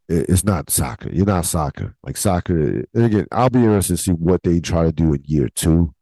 It's 0.08 0.44
not 0.44 0.70
soccer. 0.70 1.10
You're 1.12 1.26
not 1.26 1.46
soccer. 1.46 1.96
Like 2.04 2.18
soccer. 2.18 2.86
And 2.94 3.06
again, 3.06 3.28
I'll 3.32 3.50
be 3.50 3.60
interested 3.60 3.94
to 3.94 4.04
see 4.04 4.12
what 4.12 4.44
they 4.44 4.60
try 4.60 4.84
to 4.84 4.92
do 4.92 5.14
in 5.14 5.24
year 5.26 5.50
two. 5.50 5.95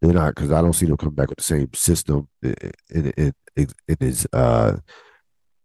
They're 0.00 0.12
not 0.12 0.34
because 0.34 0.52
I 0.52 0.60
don't 0.60 0.74
see 0.74 0.86
them 0.86 0.96
come 0.96 1.14
back 1.14 1.28
with 1.28 1.38
the 1.38 1.44
same 1.44 1.72
system 1.74 2.28
in 2.42 2.54
in, 2.90 3.32
in, 3.56 3.68
in 3.88 3.96
its 4.00 4.26
uh, 4.32 4.78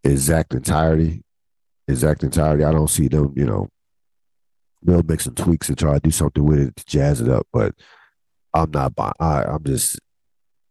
exact 0.04 0.54
entirety. 0.54 1.24
Exact 1.88 2.24
entirety. 2.24 2.64
I 2.64 2.72
don't 2.72 2.90
see 2.90 3.08
them. 3.08 3.34
You 3.36 3.46
know, 3.46 3.70
they'll 4.82 5.04
make 5.04 5.22
some 5.22 5.36
tweaks 5.36 5.70
and 5.70 5.78
try 5.78 5.94
to 5.94 6.00
do 6.00 6.12
something 6.12 6.44
with 6.44 6.60
it 6.60 6.76
to 6.76 6.86
jazz 6.86 7.22
it 7.22 7.30
up. 7.30 7.48
But 7.52 7.76
I'm 8.54 8.72
not. 8.72 8.94
I, 9.20 9.44
I'm 9.44 9.64
just 9.64 10.00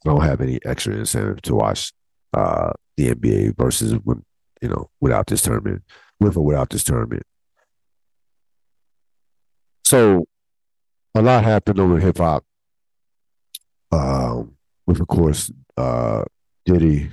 don't 0.05 0.23
have 0.23 0.41
any 0.41 0.59
extra 0.65 0.95
incentive 0.95 1.43
to 1.43 1.55
watch 1.55 1.93
uh, 2.33 2.73
the 2.97 3.15
NBA 3.15 3.57
versus 3.57 3.95
when 4.05 4.25
you 4.63 4.69
know 4.69 4.91
without 5.01 5.27
this 5.27 5.43
tournament, 5.43 5.83
with 6.19 6.37
or 6.37 6.45
without 6.45 6.71
this 6.71 6.85
tournament. 6.85 7.25
So 9.85 10.27
a 11.15 11.23
lot 11.23 11.45
happened 11.45 11.81
over 11.81 11.99
hip 11.99 12.19
hop. 12.19 12.45
Um, 13.93 14.57
with 14.87 15.01
of 15.01 15.09
course 15.09 15.51
uh, 15.77 16.25
Diddy 16.65 17.11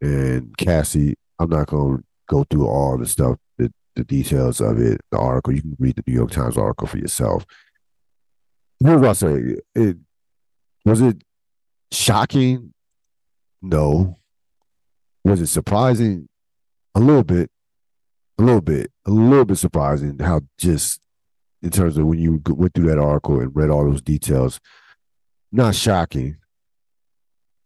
and 0.00 0.56
Cassie. 0.56 1.14
I'm 1.38 1.50
not 1.50 1.68
going 1.68 1.98
to 1.98 2.04
go 2.28 2.44
through 2.50 2.66
all 2.66 2.98
the 2.98 3.06
stuff, 3.06 3.36
the, 3.58 3.72
the 3.94 4.04
details 4.04 4.60
of 4.60 4.80
it, 4.80 5.00
the 5.10 5.18
article. 5.18 5.54
You 5.54 5.62
can 5.62 5.76
read 5.78 5.96
the 5.96 6.04
New 6.06 6.14
York 6.14 6.30
Times 6.30 6.56
article 6.56 6.86
for 6.86 6.98
yourself. 6.98 7.44
What 8.80 9.04
I 9.04 9.12
say: 9.12 9.56
it 9.74 9.96
was 10.84 11.00
it 11.00 11.22
Shocking? 11.90 12.74
No. 13.62 14.18
Was 15.24 15.40
it 15.40 15.46
surprising? 15.46 16.28
A 16.94 17.00
little 17.00 17.24
bit. 17.24 17.50
A 18.38 18.42
little 18.42 18.60
bit. 18.60 18.90
A 19.06 19.10
little 19.10 19.44
bit 19.44 19.58
surprising 19.58 20.18
how 20.18 20.42
just 20.58 21.00
in 21.62 21.70
terms 21.70 21.96
of 21.96 22.06
when 22.06 22.18
you 22.18 22.40
went 22.48 22.74
through 22.74 22.86
that 22.86 22.98
article 22.98 23.40
and 23.40 23.54
read 23.54 23.70
all 23.70 23.84
those 23.84 24.02
details. 24.02 24.60
Not 25.50 25.74
shocking. 25.74 26.36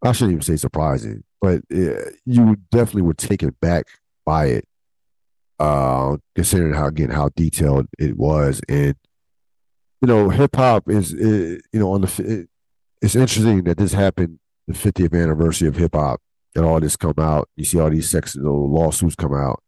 I 0.03 0.13
shouldn't 0.13 0.33
even 0.33 0.43
say 0.43 0.57
surprising, 0.57 1.25
but 1.41 1.63
it, 1.71 2.17
you 2.25 2.57
definitely 2.71 3.03
were 3.03 3.15
taken 3.15 3.55
back 3.61 3.87
by 4.25 4.47
it, 4.47 4.65
uh, 5.59 6.17
considering 6.35 6.75
how 6.75 6.87
again 6.87 7.11
how 7.11 7.31
detailed 7.37 7.87
it 7.99 8.17
was, 8.17 8.61
and 8.69 8.95
you 10.01 10.09
know, 10.09 10.29
hip 10.31 10.57
hop 10.57 10.89
is, 10.91 11.13
you 11.13 11.61
know 11.73 11.93
on 11.93 12.01
the 12.01 12.49
it's 13.01 13.17
interesting 13.17 13.65
that 13.65 13.77
this 13.77 13.93
happened 13.93 14.39
the 14.69 14.75
50th 14.75 15.21
anniversary 15.21 15.69
of 15.69 15.77
hip 15.77 15.95
hop 15.95 16.21
and 16.55 16.65
all 16.65 16.81
this 16.81 16.97
come 16.97 17.15
out. 17.19 17.49
You 17.57 17.65
see 17.65 17.81
all 17.81 17.91
these 17.91 18.11
sex 18.11 18.37
lawsuits 18.37 19.17
come 19.17 19.35
out. 19.35 19.63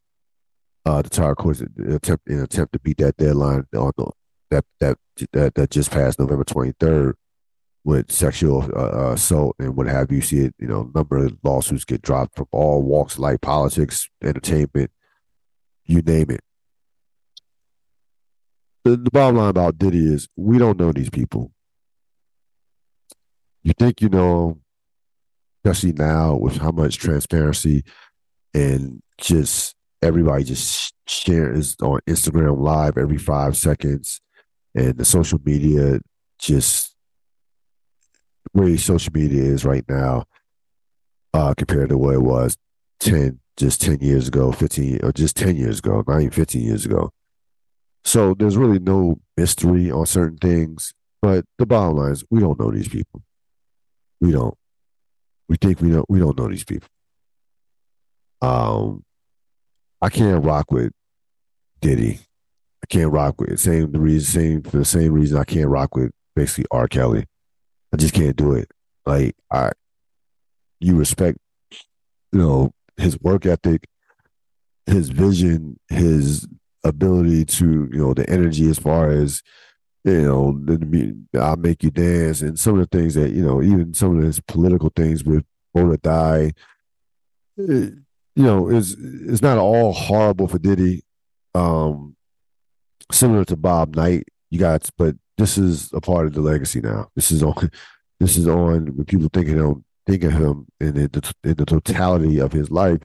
Uh, 0.86 1.02
the 1.02 1.10
Tar 1.10 1.34
court 1.34 1.60
attempt 1.60 2.28
in 2.28 2.40
attempt 2.40 2.74
to 2.74 2.78
beat 2.78 2.98
that 2.98 3.16
deadline 3.16 3.64
on 3.74 3.92
the, 3.96 4.10
that 4.50 4.64
that 4.80 4.98
that 5.32 5.54
that 5.54 5.70
just 5.70 5.90
passed 5.90 6.18
November 6.18 6.44
23rd 6.44 7.14
with 7.84 8.10
sexual 8.10 8.62
uh, 8.74 9.08
uh, 9.08 9.12
assault 9.12 9.56
and 9.58 9.76
what 9.76 9.86
have 9.86 10.10
you. 10.10 10.20
See 10.20 10.40
it, 10.40 10.54
you 10.58 10.66
know, 10.66 10.90
number 10.94 11.26
of 11.26 11.36
lawsuits 11.42 11.84
get 11.84 12.02
dropped 12.02 12.36
from 12.36 12.46
all 12.50 12.82
walks 12.82 13.14
of 13.14 13.20
life, 13.20 13.40
politics, 13.40 14.08
entertainment, 14.22 14.90
you 15.84 16.00
name 16.00 16.30
it. 16.30 16.40
The, 18.84 18.96
the 18.96 19.10
bottom 19.10 19.36
line 19.36 19.48
about 19.48 19.78
Diddy 19.78 20.12
is 20.12 20.28
we 20.36 20.58
don't 20.58 20.78
know 20.78 20.92
these 20.92 21.10
people 21.10 21.54
you 23.64 23.72
think 23.72 24.00
you 24.00 24.10
know, 24.10 24.60
especially 25.64 25.92
now 25.92 26.36
with 26.36 26.58
how 26.58 26.70
much 26.70 26.98
transparency 26.98 27.82
and 28.52 29.02
just 29.18 29.74
everybody 30.02 30.44
just 30.44 30.94
shares 31.08 31.74
on 31.82 31.98
Instagram 32.06 32.60
live 32.60 32.98
every 32.98 33.16
five 33.16 33.56
seconds, 33.56 34.20
and 34.74 34.98
the 34.98 35.04
social 35.04 35.40
media 35.44 35.98
just 36.38 36.93
way 38.52 38.76
social 38.76 39.12
media 39.14 39.42
is 39.42 39.64
right 39.64 39.84
now 39.88 40.24
uh, 41.32 41.54
compared 41.56 41.88
to 41.88 41.98
what 41.98 42.14
it 42.14 42.22
was 42.22 42.56
10 43.00 43.40
just 43.56 43.80
10 43.80 44.00
years 44.00 44.28
ago 44.28 44.52
15 44.52 45.00
or 45.02 45.12
just 45.12 45.36
10 45.36 45.56
years 45.56 45.78
ago 45.78 46.02
not 46.06 46.20
even 46.20 46.30
15 46.30 46.62
years 46.62 46.84
ago. 46.84 47.10
So 48.04 48.34
there's 48.34 48.56
really 48.56 48.78
no 48.78 49.18
mystery 49.36 49.90
on 49.90 50.06
certain 50.06 50.38
things 50.38 50.92
but 51.24 51.46
the 51.56 51.64
bottom 51.64 51.96
line 51.96 52.12
is 52.12 52.22
we 52.28 52.38
don't 52.38 52.60
know 52.60 52.70
these 52.70 52.88
people. 52.88 53.22
We 54.20 54.30
don't. 54.30 54.54
We 55.48 55.56
think 55.56 55.80
we 55.80 55.88
don't 55.90 56.04
we 56.06 56.18
don't 56.18 56.36
know 56.38 56.48
these 56.48 56.64
people. 56.64 56.88
Um 58.42 59.04
i 60.02 60.10
can't 60.10 60.44
rock 60.44 60.70
with 60.70 60.92
diddy. 61.80 62.20
I 62.82 62.86
can't 62.90 63.10
rock 63.10 63.40
with 63.40 63.58
same 63.58 63.90
the 63.90 64.00
reason 64.00 64.42
same 64.42 64.62
for 64.62 64.76
the 64.76 64.84
same 64.84 65.12
reason 65.12 65.38
i 65.38 65.44
can't 65.44 65.70
rock 65.70 65.96
with 65.96 66.10
basically 66.36 66.66
r. 66.70 66.88
Kelly 66.88 67.24
i 67.94 67.96
just 67.96 68.14
can't 68.14 68.36
do 68.36 68.52
it 68.52 68.70
like 69.06 69.34
i 69.50 69.70
you 70.80 70.96
respect 70.96 71.38
you 71.70 72.38
know 72.38 72.72
his 72.96 73.20
work 73.20 73.46
ethic, 73.46 73.86
his 74.86 75.10
vision, 75.10 75.78
his 75.88 76.46
ability 76.84 77.44
to, 77.44 77.88
you 77.92 77.98
know, 77.98 78.14
the 78.14 78.28
energy 78.28 78.68
as 78.68 78.78
far 78.78 79.08
as, 79.10 79.42
you 80.04 80.22
know, 80.22 80.60
the, 80.64 81.16
I'll 81.40 81.56
make 81.56 81.82
you 81.82 81.90
dance 81.90 82.42
and 82.42 82.58
some 82.58 82.78
of 82.78 82.88
the 82.88 82.98
things 82.98 83.14
that, 83.14 83.30
you 83.30 83.44
know, 83.44 83.62
even 83.62 83.94
some 83.94 84.18
of 84.18 84.24
his 84.24 84.40
political 84.40 84.92
things 84.94 85.24
with 85.24 85.44
Vote 85.74 85.90
or 85.90 85.96
Die, 85.96 86.52
you 87.56 88.02
know, 88.36 88.68
is 88.68 88.96
it's 88.98 89.42
not 89.42 89.58
all 89.58 89.92
horrible 89.92 90.46
for 90.46 90.58
Diddy. 90.58 91.02
Um, 91.54 92.16
similar 93.10 93.44
to 93.46 93.56
Bob 93.56 93.96
Knight, 93.96 94.28
you 94.50 94.58
got, 94.58 94.88
but 94.98 95.16
this 95.38 95.58
is 95.58 95.90
a 95.92 96.00
part 96.00 96.26
of 96.26 96.34
the 96.34 96.40
legacy 96.40 96.80
now. 96.80 97.08
This 97.14 97.30
is 97.30 97.42
on, 97.42 97.70
this 98.20 98.36
is 98.36 98.46
on 98.48 98.96
when 98.96 99.04
people 99.04 99.28
thinking 99.32 99.60
on 99.60 99.84
think 100.06 100.22
of 100.24 100.32
him 100.32 100.66
in 100.80 100.94
the, 100.94 101.34
in 101.42 101.54
the 101.54 101.64
totality 101.64 102.38
of 102.38 102.52
his 102.52 102.70
life, 102.70 103.00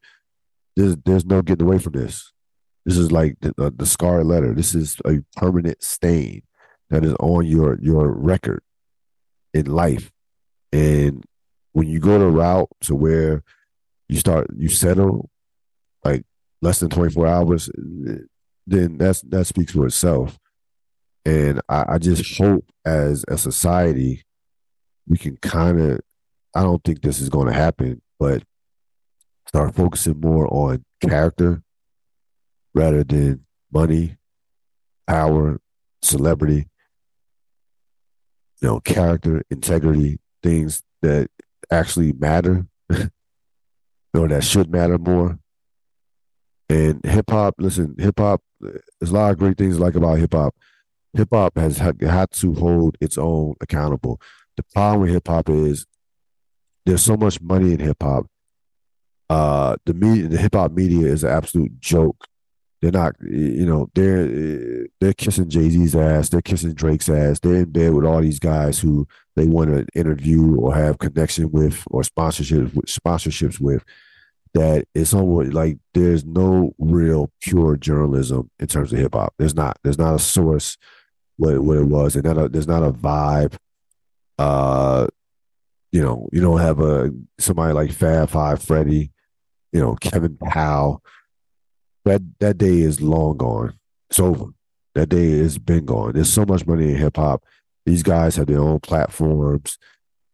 there's 0.75 0.95
there's 0.97 1.25
no 1.25 1.41
getting 1.41 1.65
away 1.65 1.79
from 1.79 1.93
this. 1.93 2.31
This 2.85 2.97
is 2.97 3.11
like 3.11 3.37
the, 3.41 3.53
uh, 3.57 3.71
the 3.75 3.85
scarlet 3.85 4.25
letter. 4.25 4.53
This 4.53 4.73
is 4.73 4.97
a 5.05 5.19
permanent 5.35 5.83
stain 5.83 6.43
that 6.89 7.03
is 7.03 7.13
on 7.19 7.45
your 7.45 7.77
your 7.81 8.11
record 8.11 8.61
in 9.53 9.65
life. 9.65 10.11
And 10.71 11.23
when 11.73 11.87
you 11.87 11.99
go 11.99 12.17
to 12.17 12.27
route 12.27 12.69
to 12.81 12.95
where 12.95 13.43
you 14.07 14.17
start 14.17 14.47
you 14.55 14.69
settle 14.69 15.29
like 16.03 16.23
less 16.61 16.79
than 16.79 16.89
24 16.89 17.27
hours, 17.27 17.69
then 18.65 18.97
that's 18.97 19.21
that 19.21 19.45
speaks 19.45 19.73
for 19.73 19.85
itself. 19.85 20.37
And 21.29 21.61
I, 21.69 21.85
I 21.89 21.97
just 21.99 22.39
hope 22.39 22.65
as 22.83 23.23
a 23.27 23.37
society 23.37 24.23
we 25.07 25.15
can 25.15 25.37
kind 25.37 25.79
of 25.79 25.99
I 26.55 26.63
don't 26.63 26.83
think 26.83 27.03
this 27.03 27.21
is 27.21 27.29
going 27.29 27.45
to 27.45 27.53
happen, 27.53 28.01
but 28.19 28.41
start 29.47 29.75
focusing 29.75 30.19
more 30.19 30.51
on 30.51 30.83
character 31.07 31.61
rather 32.73 33.03
than 33.03 33.45
money, 33.71 34.17
power, 35.07 35.61
celebrity. 36.01 36.67
You 38.61 38.67
know, 38.67 38.79
character, 38.79 39.43
integrity, 39.51 40.17
things 40.41 40.81
that 41.03 41.29
actually 41.71 42.11
matter 42.13 42.65
or 44.15 44.27
that 44.27 44.43
should 44.43 44.71
matter 44.71 44.97
more. 44.97 45.37
And 46.69 47.05
hip 47.05 47.29
hop, 47.29 47.53
listen, 47.59 47.95
hip 47.99 48.17
hop, 48.17 48.41
there's 48.59 49.11
a 49.11 49.13
lot 49.13 49.31
of 49.31 49.37
great 49.37 49.59
things 49.59 49.77
I 49.77 49.79
like 49.79 49.95
about 49.95 50.17
hip 50.17 50.33
hop. 50.33 50.55
Hip 51.13 51.29
hop 51.31 51.57
has 51.57 51.77
had, 51.79 51.99
to 51.99 52.53
hold 52.53 52.97
its 53.01 53.17
own 53.17 53.55
accountable. 53.61 54.21
The 54.57 54.63
problem 54.73 55.01
with 55.01 55.11
hip 55.11 55.27
hop 55.27 55.49
is 55.49 55.85
there's 56.85 57.03
so 57.03 57.17
much 57.17 57.41
money 57.41 57.73
in 57.73 57.79
hip 57.79 57.97
hop. 58.01 58.27
Uh, 59.29 59.75
the 59.85 59.93
media, 59.93 60.27
the 60.27 60.37
hip 60.37 60.55
hop 60.55 60.71
media 60.71 61.07
is 61.07 61.23
an 61.23 61.31
absolute 61.31 61.79
joke. 61.79 62.25
They're 62.81 62.91
not, 62.91 63.15
you 63.21 63.65
know, 63.65 63.89
they're 63.93 64.87
they're 65.01 65.13
kissing 65.13 65.49
Jay 65.49 65.69
Z's 65.69 65.95
ass, 65.95 66.29
they're 66.29 66.41
kissing 66.41 66.73
Drake's 66.73 67.09
ass, 67.09 67.39
they're 67.39 67.55
in 67.55 67.71
bed 67.71 67.93
with 67.93 68.05
all 68.05 68.21
these 68.21 68.39
guys 68.39 68.79
who 68.79 69.05
they 69.35 69.45
want 69.45 69.69
to 69.69 69.85
interview 69.99 70.55
or 70.55 70.73
have 70.73 70.97
connection 70.97 71.51
with 71.51 71.83
or 71.87 72.03
sponsorships 72.03 72.73
sponsorships 72.85 73.59
with. 73.59 73.83
That 74.53 74.85
it's 74.95 75.13
almost 75.13 75.53
like 75.53 75.77
there's 75.93 76.25
no 76.25 76.73
real 76.79 77.31
pure 77.41 77.75
journalism 77.77 78.49
in 78.59 78.67
terms 78.67 78.91
of 78.91 78.99
hip 78.99 79.13
hop. 79.13 79.33
There's 79.37 79.53
not. 79.53 79.77
There's 79.83 79.99
not 79.99 80.15
a 80.15 80.19
source 80.19 80.77
what 81.39 81.57
what 81.59 81.77
it 81.77 81.85
was, 81.85 82.15
and 82.15 82.25
not 82.25 82.37
a, 82.37 82.49
there's 82.49 82.67
not 82.67 82.83
a 82.83 82.91
vibe. 82.91 83.55
Uh, 84.37 85.07
you 85.91 86.01
know, 86.01 86.27
you 86.33 86.41
don't 86.41 86.59
have 86.59 86.81
a 86.81 87.11
somebody 87.39 87.73
like 87.73 87.93
Fab 87.93 88.29
Five 88.29 88.61
Freddy, 88.61 89.11
you 89.71 89.79
know, 89.79 89.95
Kevin 89.95 90.37
Powell. 90.37 91.01
That 92.03 92.21
that 92.39 92.57
day 92.57 92.79
is 92.81 93.01
long 93.01 93.37
gone. 93.37 93.79
It's 94.09 94.19
over. 94.19 94.47
That 94.95 95.07
day 95.07 95.37
has 95.37 95.57
been 95.57 95.85
gone. 95.85 96.13
There's 96.13 96.31
so 96.31 96.45
much 96.45 96.67
money 96.67 96.89
in 96.89 96.97
hip 96.97 97.15
hop. 97.15 97.43
These 97.85 98.03
guys 98.03 98.35
have 98.35 98.47
their 98.47 98.59
own 98.59 98.81
platforms. 98.81 99.77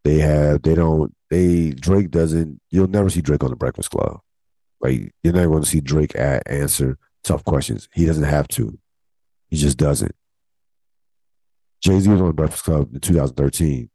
They 0.03 0.19
have. 0.19 0.63
They 0.63 0.73
don't. 0.73 1.15
They 1.29 1.69
Drake 1.69 2.09
doesn't. 2.09 2.59
You'll 2.71 2.87
never 2.87 3.11
see 3.11 3.21
Drake 3.21 3.43
on 3.43 3.51
the 3.51 3.55
Breakfast 3.55 3.91
Club. 3.91 4.21
Like 4.81 5.11
you're 5.23 5.33
never 5.33 5.49
going 5.49 5.63
to 5.63 5.69
see 5.69 5.81
Drake 5.81 6.15
at 6.15 6.43
answer 6.47 6.97
tough 7.23 7.43
questions. 7.45 7.89
He 7.93 8.05
doesn't 8.07 8.23
have 8.23 8.47
to. 8.49 8.79
He 9.49 9.57
just 9.57 9.77
doesn't. 9.77 10.15
Jay 11.85 11.99
Z 11.99 12.09
was 12.09 12.19
on 12.19 12.31
Breakfast 12.31 12.63
Club 12.63 12.89
in 12.95 12.99
2013. 12.99 13.91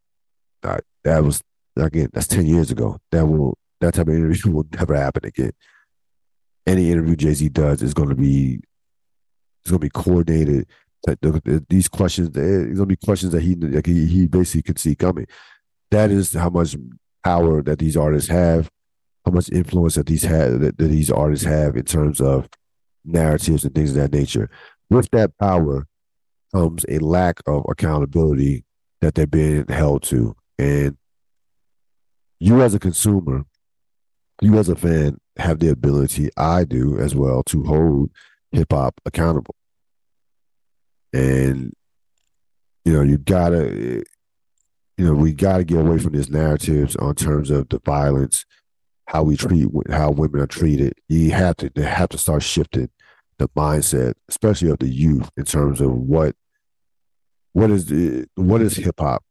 Uh, 0.63 0.79
that 1.03 1.25
was 1.25 1.43
again, 1.77 2.09
that's 2.13 2.29
10 2.29 2.47
years 2.47 2.71
ago. 2.71 2.99
That 3.11 3.27
will 3.27 3.59
that 3.81 3.95
type 3.95 4.07
of 4.07 4.15
interview 4.15 4.53
will 4.53 4.67
never 4.79 4.95
happen 4.95 5.27
again. 5.27 5.51
Any 6.69 6.93
interview 6.93 7.17
Jay 7.17 7.35
Z 7.35 7.49
does 7.49 7.83
is 7.83 7.93
going 7.93 8.11
to 8.11 8.15
be 8.15 8.61
it's 9.63 9.71
going 9.71 9.81
to 9.81 9.85
be 9.85 9.91
coordinated. 9.91 10.69
These 11.69 11.89
questions, 11.89 12.31
there's 12.31 12.67
going 12.67 12.77
to 12.77 12.87
be 12.87 12.97
questions 12.97 13.33
that 13.33 13.43
he 13.43 13.57
like 13.57 13.87
he, 13.87 14.07
he 14.07 14.29
basically 14.29 14.63
could 14.63 14.79
see 14.79 14.95
coming. 14.95 15.27
That 15.91 16.13
is 16.13 16.33
how 16.33 16.51
much 16.51 16.77
power 17.25 17.61
that 17.61 17.81
these 17.81 17.97
artists 17.97 18.31
have, 18.31 18.71
how 19.27 19.33
much 19.33 19.51
influence 19.51 19.97
that 19.97 20.07
these 20.07 20.23
have 20.23 20.61
that, 20.61 20.79
that 20.79 20.87
these 20.87 21.11
artists 21.11 21.45
have 21.45 21.77
in 21.77 21.87
terms 21.87 22.21
of 22.21 22.49
narratives 23.05 23.65
and 23.65 23.75
things 23.75 23.91
of 23.91 23.97
that 23.97 24.13
nature. 24.13 24.49
With 24.91 25.11
that 25.11 25.37
power 25.39 25.89
comes 26.55 26.85
a 26.89 26.99
lack 26.99 27.41
of 27.47 27.65
accountability 27.69 28.65
that 29.01 29.15
they're 29.15 29.27
being 29.27 29.67
held 29.69 30.03
to, 30.05 30.37
and 30.59 30.97
you 32.39 32.61
as 32.63 32.75
a 32.75 32.79
consumer, 32.79 33.45
you 34.41 34.57
as 34.59 34.69
a 34.69 34.77
fan 34.77 35.19
have 35.37 35.59
the 35.59 35.69
ability, 35.69 36.31
I 36.37 36.65
do 36.65 36.99
as 36.99 37.15
well, 37.15 37.43
to 37.45 37.65
hold 37.65 38.11
hip 38.53 38.73
hop 38.73 39.01
accountable. 39.05 39.55
And, 41.13 41.73
you 42.85 42.93
know, 42.93 43.03
you 43.03 43.19
gotta, 43.19 44.03
you 44.97 45.05
know, 45.05 45.15
we 45.15 45.33
gotta 45.33 45.65
get 45.65 45.81
away 45.81 45.99
from 45.99 46.13
these 46.13 46.31
narratives 46.31 46.97
on 46.97 47.15
terms 47.15 47.51
of 47.51 47.69
the 47.69 47.81
violence, 47.85 48.45
how 49.07 49.23
we 49.23 49.37
treat, 49.37 49.69
how 49.91 50.11
women 50.11 50.41
are 50.41 50.47
treated. 50.47 50.95
You 51.09 51.33
have 51.33 51.57
to, 51.59 51.71
they 51.75 51.83
have 51.83 52.11
to 52.11 52.19
start 52.19 52.43
shifting 52.43 52.91
the 53.39 53.49
mindset, 53.49 54.15
especially 54.29 54.71
of 54.71 54.79
the 54.79 54.89
youth, 54.89 55.31
in 55.37 55.45
terms 55.45 55.81
of 55.81 55.93
what, 55.93 56.37
what 57.53 57.71
is 57.71 57.87
the, 57.87 58.27
what 58.35 58.63
is 58.63 58.77
hip 58.77 59.01
hop? 59.01 59.23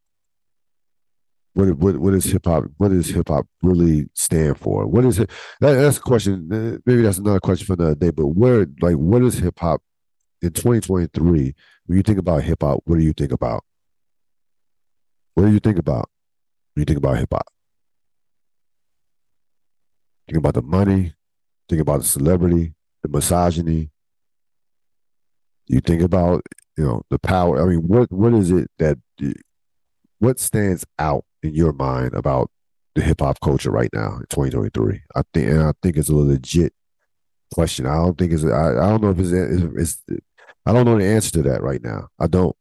What 1.54 1.78
what 1.78 1.98
what 1.98 2.14
is 2.14 2.26
hip 2.26 2.46
hop? 2.46 2.66
What 2.78 2.90
does 2.90 3.10
hip 3.10 3.28
hop 3.28 3.48
really 3.64 4.08
stand 4.14 4.58
for? 4.60 4.86
What 4.86 5.04
is 5.06 5.20
it? 5.20 5.30
That, 5.62 5.74
that's 5.74 5.98
a 5.98 6.02
question. 6.02 6.48
Maybe 6.86 7.02
that's 7.02 7.18
another 7.18 7.40
question 7.40 7.66
for 7.66 7.74
another 7.74 7.96
day. 7.96 8.12
But 8.12 8.28
where 8.28 8.68
like 8.82 8.96
what 8.96 9.24
is 9.24 9.40
hip 9.40 9.60
hop 9.60 9.82
in 10.42 10.52
2023? 10.52 11.56
When 11.86 11.98
you 11.98 12.04
think 12.04 12.20
about 12.20 12.44
hip 12.44 12.62
hop, 12.62 12.82
what 12.86 13.00
do 13.00 13.04
you 13.04 13.14
think 13.14 13.32
about? 13.32 13.64
What 15.34 15.46
do 15.46 15.52
you 15.52 15.60
think 15.60 15.80
about 15.80 16.10
when 16.74 16.82
you 16.82 16.86
think 16.86 17.00
about 17.00 17.18
hip 17.18 17.30
hop? 17.34 17.48
Think 20.28 20.38
about 20.38 20.54
the 20.54 20.62
money. 20.62 21.14
Think 21.68 21.82
about 21.82 22.02
the 22.02 22.08
celebrity, 22.08 22.74
the 23.02 23.10
misogyny. 23.10 23.90
You 25.66 25.82
think 25.82 26.04
about 26.04 26.44
you 26.80 26.86
know 26.86 27.04
the 27.10 27.20
power. 27.20 27.62
I 27.62 27.66
mean, 27.66 27.88
what 27.88 28.12
what 28.12 28.34
is 28.34 28.52
it 28.52 28.72
that 28.80 28.98
what 30.20 30.40
stands 30.40 30.86
out 30.98 31.26
in 31.44 31.54
your 31.54 31.74
mind 31.74 32.14
about 32.14 32.52
the 32.96 33.02
hip 33.02 33.22
hop 33.22 33.42
culture 33.42 33.72
right 33.72 33.90
now 33.94 34.14
in 34.16 34.26
2023? 34.30 35.02
I 35.16 35.24
think, 35.34 35.50
and 35.50 35.64
I 35.64 35.74
think 35.84 35.98
it's 35.98 36.10
a 36.10 36.16
legit 36.16 36.74
question. 37.54 37.86
I 37.86 37.96
don't 37.96 38.18
think 38.18 38.32
it's. 38.32 38.46
I, 38.46 38.72
I 38.72 38.90
don't 38.90 39.04
know 39.04 39.12
if 39.12 39.20
it's, 39.20 39.32
it's, 39.32 40.04
it's. 40.08 40.22
I 40.66 40.74
don't 40.74 40.86
know 40.86 40.98
the 40.98 41.06
answer 41.06 41.32
to 41.32 41.42
that 41.44 41.64
right 41.64 41.84
now. 41.84 42.10
I 42.20 42.28
don't. 42.28 42.56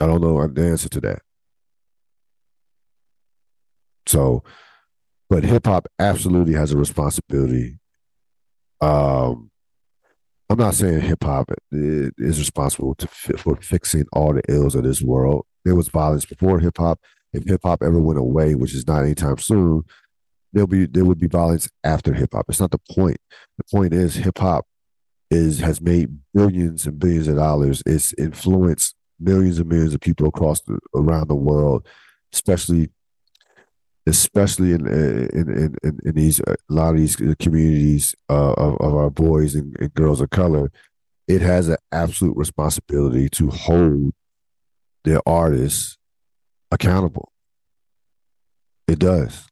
I 0.00 0.06
don't 0.06 0.20
know 0.20 0.46
the 0.46 0.66
answer 0.66 0.90
to 0.90 1.00
that. 1.02 1.22
So, 4.06 4.44
but 5.30 5.44
hip 5.44 5.66
hop 5.66 5.86
absolutely 5.98 6.54
has 6.54 6.72
a 6.72 6.76
responsibility 6.76 7.78
Um, 8.82 9.51
I'm 10.50 10.58
not 10.58 10.74
saying 10.74 11.00
hip 11.00 11.24
hop 11.24 11.50
is 11.70 12.38
responsible 12.38 12.94
to, 12.96 13.06
for 13.06 13.56
fixing 13.56 14.04
all 14.12 14.34
the 14.34 14.42
ills 14.48 14.74
of 14.74 14.84
this 14.84 15.00
world. 15.00 15.46
There 15.64 15.74
was 15.74 15.88
violence 15.88 16.26
before 16.26 16.60
hip 16.60 16.76
hop. 16.78 17.00
If 17.32 17.44
hip 17.44 17.60
hop 17.64 17.82
ever 17.82 17.98
went 17.98 18.18
away, 18.18 18.54
which 18.54 18.74
is 18.74 18.86
not 18.86 19.02
anytime 19.02 19.38
soon, 19.38 19.84
there'll 20.52 20.66
be 20.66 20.86
there 20.86 21.04
would 21.04 21.18
be 21.18 21.28
violence 21.28 21.70
after 21.84 22.12
hip 22.12 22.34
hop. 22.34 22.46
It's 22.48 22.60
not 22.60 22.70
the 22.70 22.80
point. 22.90 23.16
The 23.58 23.64
point 23.72 23.94
is 23.94 24.16
hip 24.16 24.38
hop 24.38 24.66
is 25.30 25.60
has 25.60 25.80
made 25.80 26.18
billions 26.34 26.86
and 26.86 26.98
billions 26.98 27.28
of 27.28 27.36
dollars. 27.36 27.82
It's 27.86 28.12
influenced 28.18 28.94
millions 29.18 29.58
and 29.58 29.68
millions 29.68 29.94
of 29.94 30.00
people 30.00 30.26
across 30.26 30.60
the, 30.62 30.78
around 30.94 31.28
the 31.28 31.34
world, 31.34 31.86
especially 32.32 32.90
especially 34.06 34.72
in 34.72 34.86
in 34.86 35.76
in, 35.82 35.98
in 36.04 36.14
these 36.14 36.40
a 36.40 36.56
lot 36.68 36.94
of 36.94 37.00
these 37.00 37.16
communities 37.38 38.14
uh, 38.28 38.52
of, 38.52 38.76
of 38.80 38.94
our 38.94 39.10
boys 39.10 39.54
and, 39.54 39.76
and 39.80 39.94
girls 39.94 40.20
of 40.20 40.30
color. 40.30 40.70
It 41.28 41.40
has 41.40 41.68
an 41.68 41.76
absolute 41.92 42.36
responsibility 42.36 43.28
to 43.30 43.48
hold 43.48 44.12
their 45.04 45.20
artists 45.26 45.96
accountable. 46.70 47.32
It 48.88 48.98
does. 48.98 49.46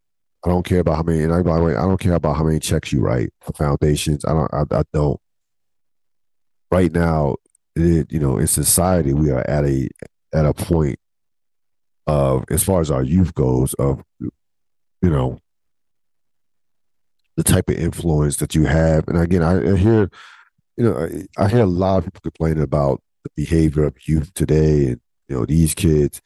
I 0.45 0.49
don't 0.49 0.65
care 0.65 0.81
about 0.81 0.97
how 0.97 1.03
many. 1.03 1.23
And 1.23 1.33
I, 1.33 1.43
by 1.43 1.59
the 1.59 1.65
way, 1.65 1.77
I 1.77 1.83
don't 1.83 2.01
care 2.01 2.15
about 2.15 2.37
how 2.37 2.45
many 2.45 2.59
checks 2.59 2.93
you 2.93 3.01
write 3.01 3.31
for 3.41 3.53
foundations. 3.53 4.25
I 4.25 4.33
don't. 4.33 4.53
I, 4.53 4.65
I 4.71 4.83
don't. 4.93 5.21
Right 6.71 6.93
now, 6.93 7.37
it, 7.77 8.11
you 8.11 8.19
know, 8.19 8.39
in 8.39 8.47
society, 8.47 9.13
we 9.13 9.31
are 9.31 9.49
at 9.49 9.65
a 9.65 9.89
at 10.33 10.47
a 10.47 10.55
point 10.55 10.99
of, 12.07 12.45
as 12.51 12.63
far 12.63 12.81
as 12.81 12.91
our 12.91 13.03
youth 13.03 13.35
goes, 13.35 13.75
of 13.75 14.03
you 15.03 15.11
know, 15.11 15.39
the 17.37 17.45
type 17.45 17.69
of 17.69 17.77
influence 17.77 18.37
that 18.37 18.55
you 18.55 18.65
have. 18.67 19.09
And 19.09 19.19
again, 19.19 19.43
I, 19.43 19.73
I 19.73 19.77
hear, 19.77 20.11
you 20.77 20.85
know, 20.85 20.97
I, 20.99 21.45
I 21.45 21.49
hear 21.49 21.63
a 21.63 21.67
lot 21.67 21.99
of 21.99 22.05
people 22.05 22.21
complaining 22.23 22.63
about 22.63 23.03
the 23.25 23.31
behavior 23.37 23.85
of 23.85 23.97
youth 24.07 24.33
today, 24.35 24.87
and 24.89 25.01
you 25.29 25.37
know, 25.37 25.47
these 25.47 25.75
kids. 25.75 26.21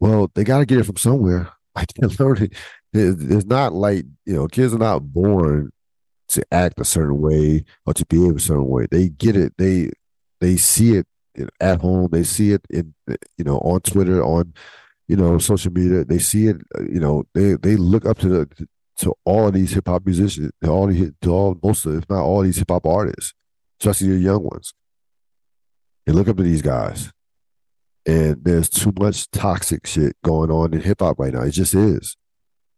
Well, 0.00 0.30
they 0.34 0.44
got 0.44 0.58
to 0.58 0.66
get 0.66 0.78
it 0.78 0.84
from 0.84 0.96
somewhere. 0.96 1.52
Like 1.76 1.92
they're 1.94 2.08
learning 2.18 2.50
it's 2.92 3.46
not 3.46 3.72
like 3.72 4.04
you 4.24 4.34
know 4.34 4.48
kids 4.48 4.74
are 4.74 4.78
not 4.78 5.12
born 5.12 5.70
to 6.28 6.44
act 6.52 6.80
a 6.80 6.84
certain 6.84 7.20
way 7.20 7.64
or 7.86 7.94
to 7.94 8.06
behave 8.06 8.36
a 8.36 8.40
certain 8.40 8.68
way. 8.68 8.86
They 8.90 9.08
get 9.08 9.36
it. 9.36 9.54
They 9.58 9.90
they 10.40 10.56
see 10.56 10.96
it 10.96 11.06
at 11.60 11.80
home. 11.80 12.08
They 12.10 12.24
see 12.24 12.52
it 12.52 12.64
in 12.70 12.94
you 13.36 13.44
know 13.44 13.58
on 13.58 13.80
Twitter, 13.80 14.22
on 14.22 14.54
you 15.08 15.16
know 15.16 15.38
social 15.38 15.72
media. 15.72 16.04
They 16.04 16.18
see 16.18 16.46
it. 16.48 16.56
Uh, 16.78 16.82
you 16.82 17.00
know 17.00 17.24
they 17.34 17.54
they 17.54 17.76
look 17.76 18.06
up 18.06 18.18
to 18.18 18.28
the 18.28 18.68
to 18.98 19.14
all 19.24 19.46
of 19.46 19.54
these 19.54 19.72
hip 19.72 19.88
hop 19.88 20.04
musicians, 20.04 20.52
to 20.62 20.70
all 20.70 20.86
the 20.86 21.14
to 21.22 21.30
all 21.30 21.58
most 21.62 21.86
of 21.86 21.96
if 21.96 22.08
not 22.08 22.22
all 22.22 22.42
these 22.42 22.58
hip 22.58 22.70
hop 22.70 22.86
artists, 22.86 23.34
especially 23.80 24.08
the 24.08 24.18
young 24.18 24.42
ones. 24.42 24.74
They 26.06 26.12
look 26.12 26.28
up 26.28 26.36
to 26.36 26.42
these 26.42 26.62
guys, 26.62 27.12
and 28.06 28.44
there's 28.44 28.68
too 28.68 28.92
much 28.98 29.30
toxic 29.30 29.86
shit 29.86 30.16
going 30.22 30.50
on 30.50 30.72
in 30.72 30.80
hip 30.80 31.00
hop 31.00 31.18
right 31.18 31.32
now. 31.32 31.42
It 31.42 31.50
just 31.50 31.74
is 31.74 32.16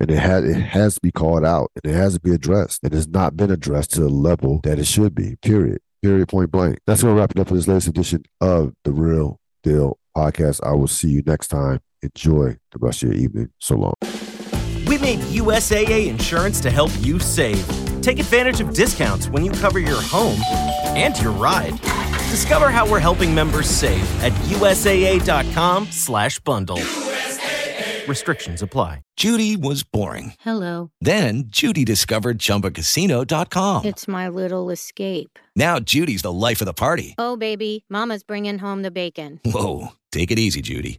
and 0.00 0.10
it 0.10 0.18
had 0.18 0.44
it 0.44 0.54
has 0.54 0.94
to 0.94 1.00
be 1.00 1.12
called 1.12 1.44
out 1.44 1.70
and 1.76 1.92
it 1.92 1.96
has 1.96 2.14
to 2.14 2.20
be 2.20 2.32
addressed. 2.32 2.82
It 2.82 2.92
has 2.92 3.06
not 3.06 3.36
been 3.36 3.50
addressed 3.50 3.92
to 3.92 4.00
the 4.00 4.08
level 4.08 4.60
that 4.64 4.78
it 4.78 4.86
should 4.86 5.14
be. 5.14 5.36
Period. 5.42 5.80
Period. 6.02 6.28
Point 6.28 6.50
blank. 6.50 6.78
That's 6.86 7.02
gonna 7.02 7.14
wrap 7.14 7.32
it 7.32 7.38
up 7.38 7.48
for 7.48 7.54
this 7.54 7.68
latest 7.68 7.88
edition 7.88 8.24
of 8.40 8.72
the 8.84 8.92
Real 8.92 9.38
Deal 9.62 9.98
podcast. 10.16 10.60
I 10.66 10.72
will 10.72 10.88
see 10.88 11.10
you 11.10 11.22
next 11.26 11.48
time. 11.48 11.80
Enjoy 12.02 12.56
the 12.72 12.78
rest 12.78 13.02
of 13.02 13.10
your 13.10 13.18
evening. 13.18 13.50
So 13.58 13.76
long. 13.76 13.92
We 14.86 14.96
made 14.98 15.18
USAA 15.20 16.08
insurance 16.08 16.60
to 16.62 16.70
help 16.70 16.90
you 17.00 17.20
save. 17.20 17.64
Take 18.02 18.18
advantage 18.18 18.60
of 18.60 18.72
discounts 18.72 19.28
when 19.28 19.44
you 19.44 19.52
cover 19.52 19.78
your 19.78 20.00
home 20.00 20.40
and 20.96 21.16
your 21.20 21.32
ride. 21.32 21.78
Discover 22.30 22.70
how 22.70 22.90
we're 22.90 22.98
helping 23.00 23.34
members 23.34 23.68
save 23.68 24.02
at 24.22 24.32
USAA.com/bundle. 24.48 26.80
Restrictions 28.08 28.62
apply. 28.62 29.02
Judy 29.16 29.56
was 29.56 29.82
boring. 29.84 30.32
Hello. 30.40 30.90
Then 31.00 31.44
Judy 31.46 31.84
discovered 31.84 32.38
ChumbaCasino.com. 32.38 33.84
It's 33.84 34.08
my 34.08 34.28
little 34.28 34.70
escape. 34.70 35.38
Now 35.54 35.78
Judy's 35.78 36.22
the 36.22 36.32
life 36.32 36.62
of 36.62 36.64
the 36.64 36.72
party. 36.72 37.14
Oh 37.18 37.36
baby, 37.36 37.84
Mama's 37.88 38.24
bringing 38.24 38.58
home 38.58 38.82
the 38.82 38.90
bacon. 38.90 39.38
Whoa, 39.44 39.88
take 40.10 40.30
it 40.30 40.38
easy, 40.38 40.62
Judy. 40.62 40.98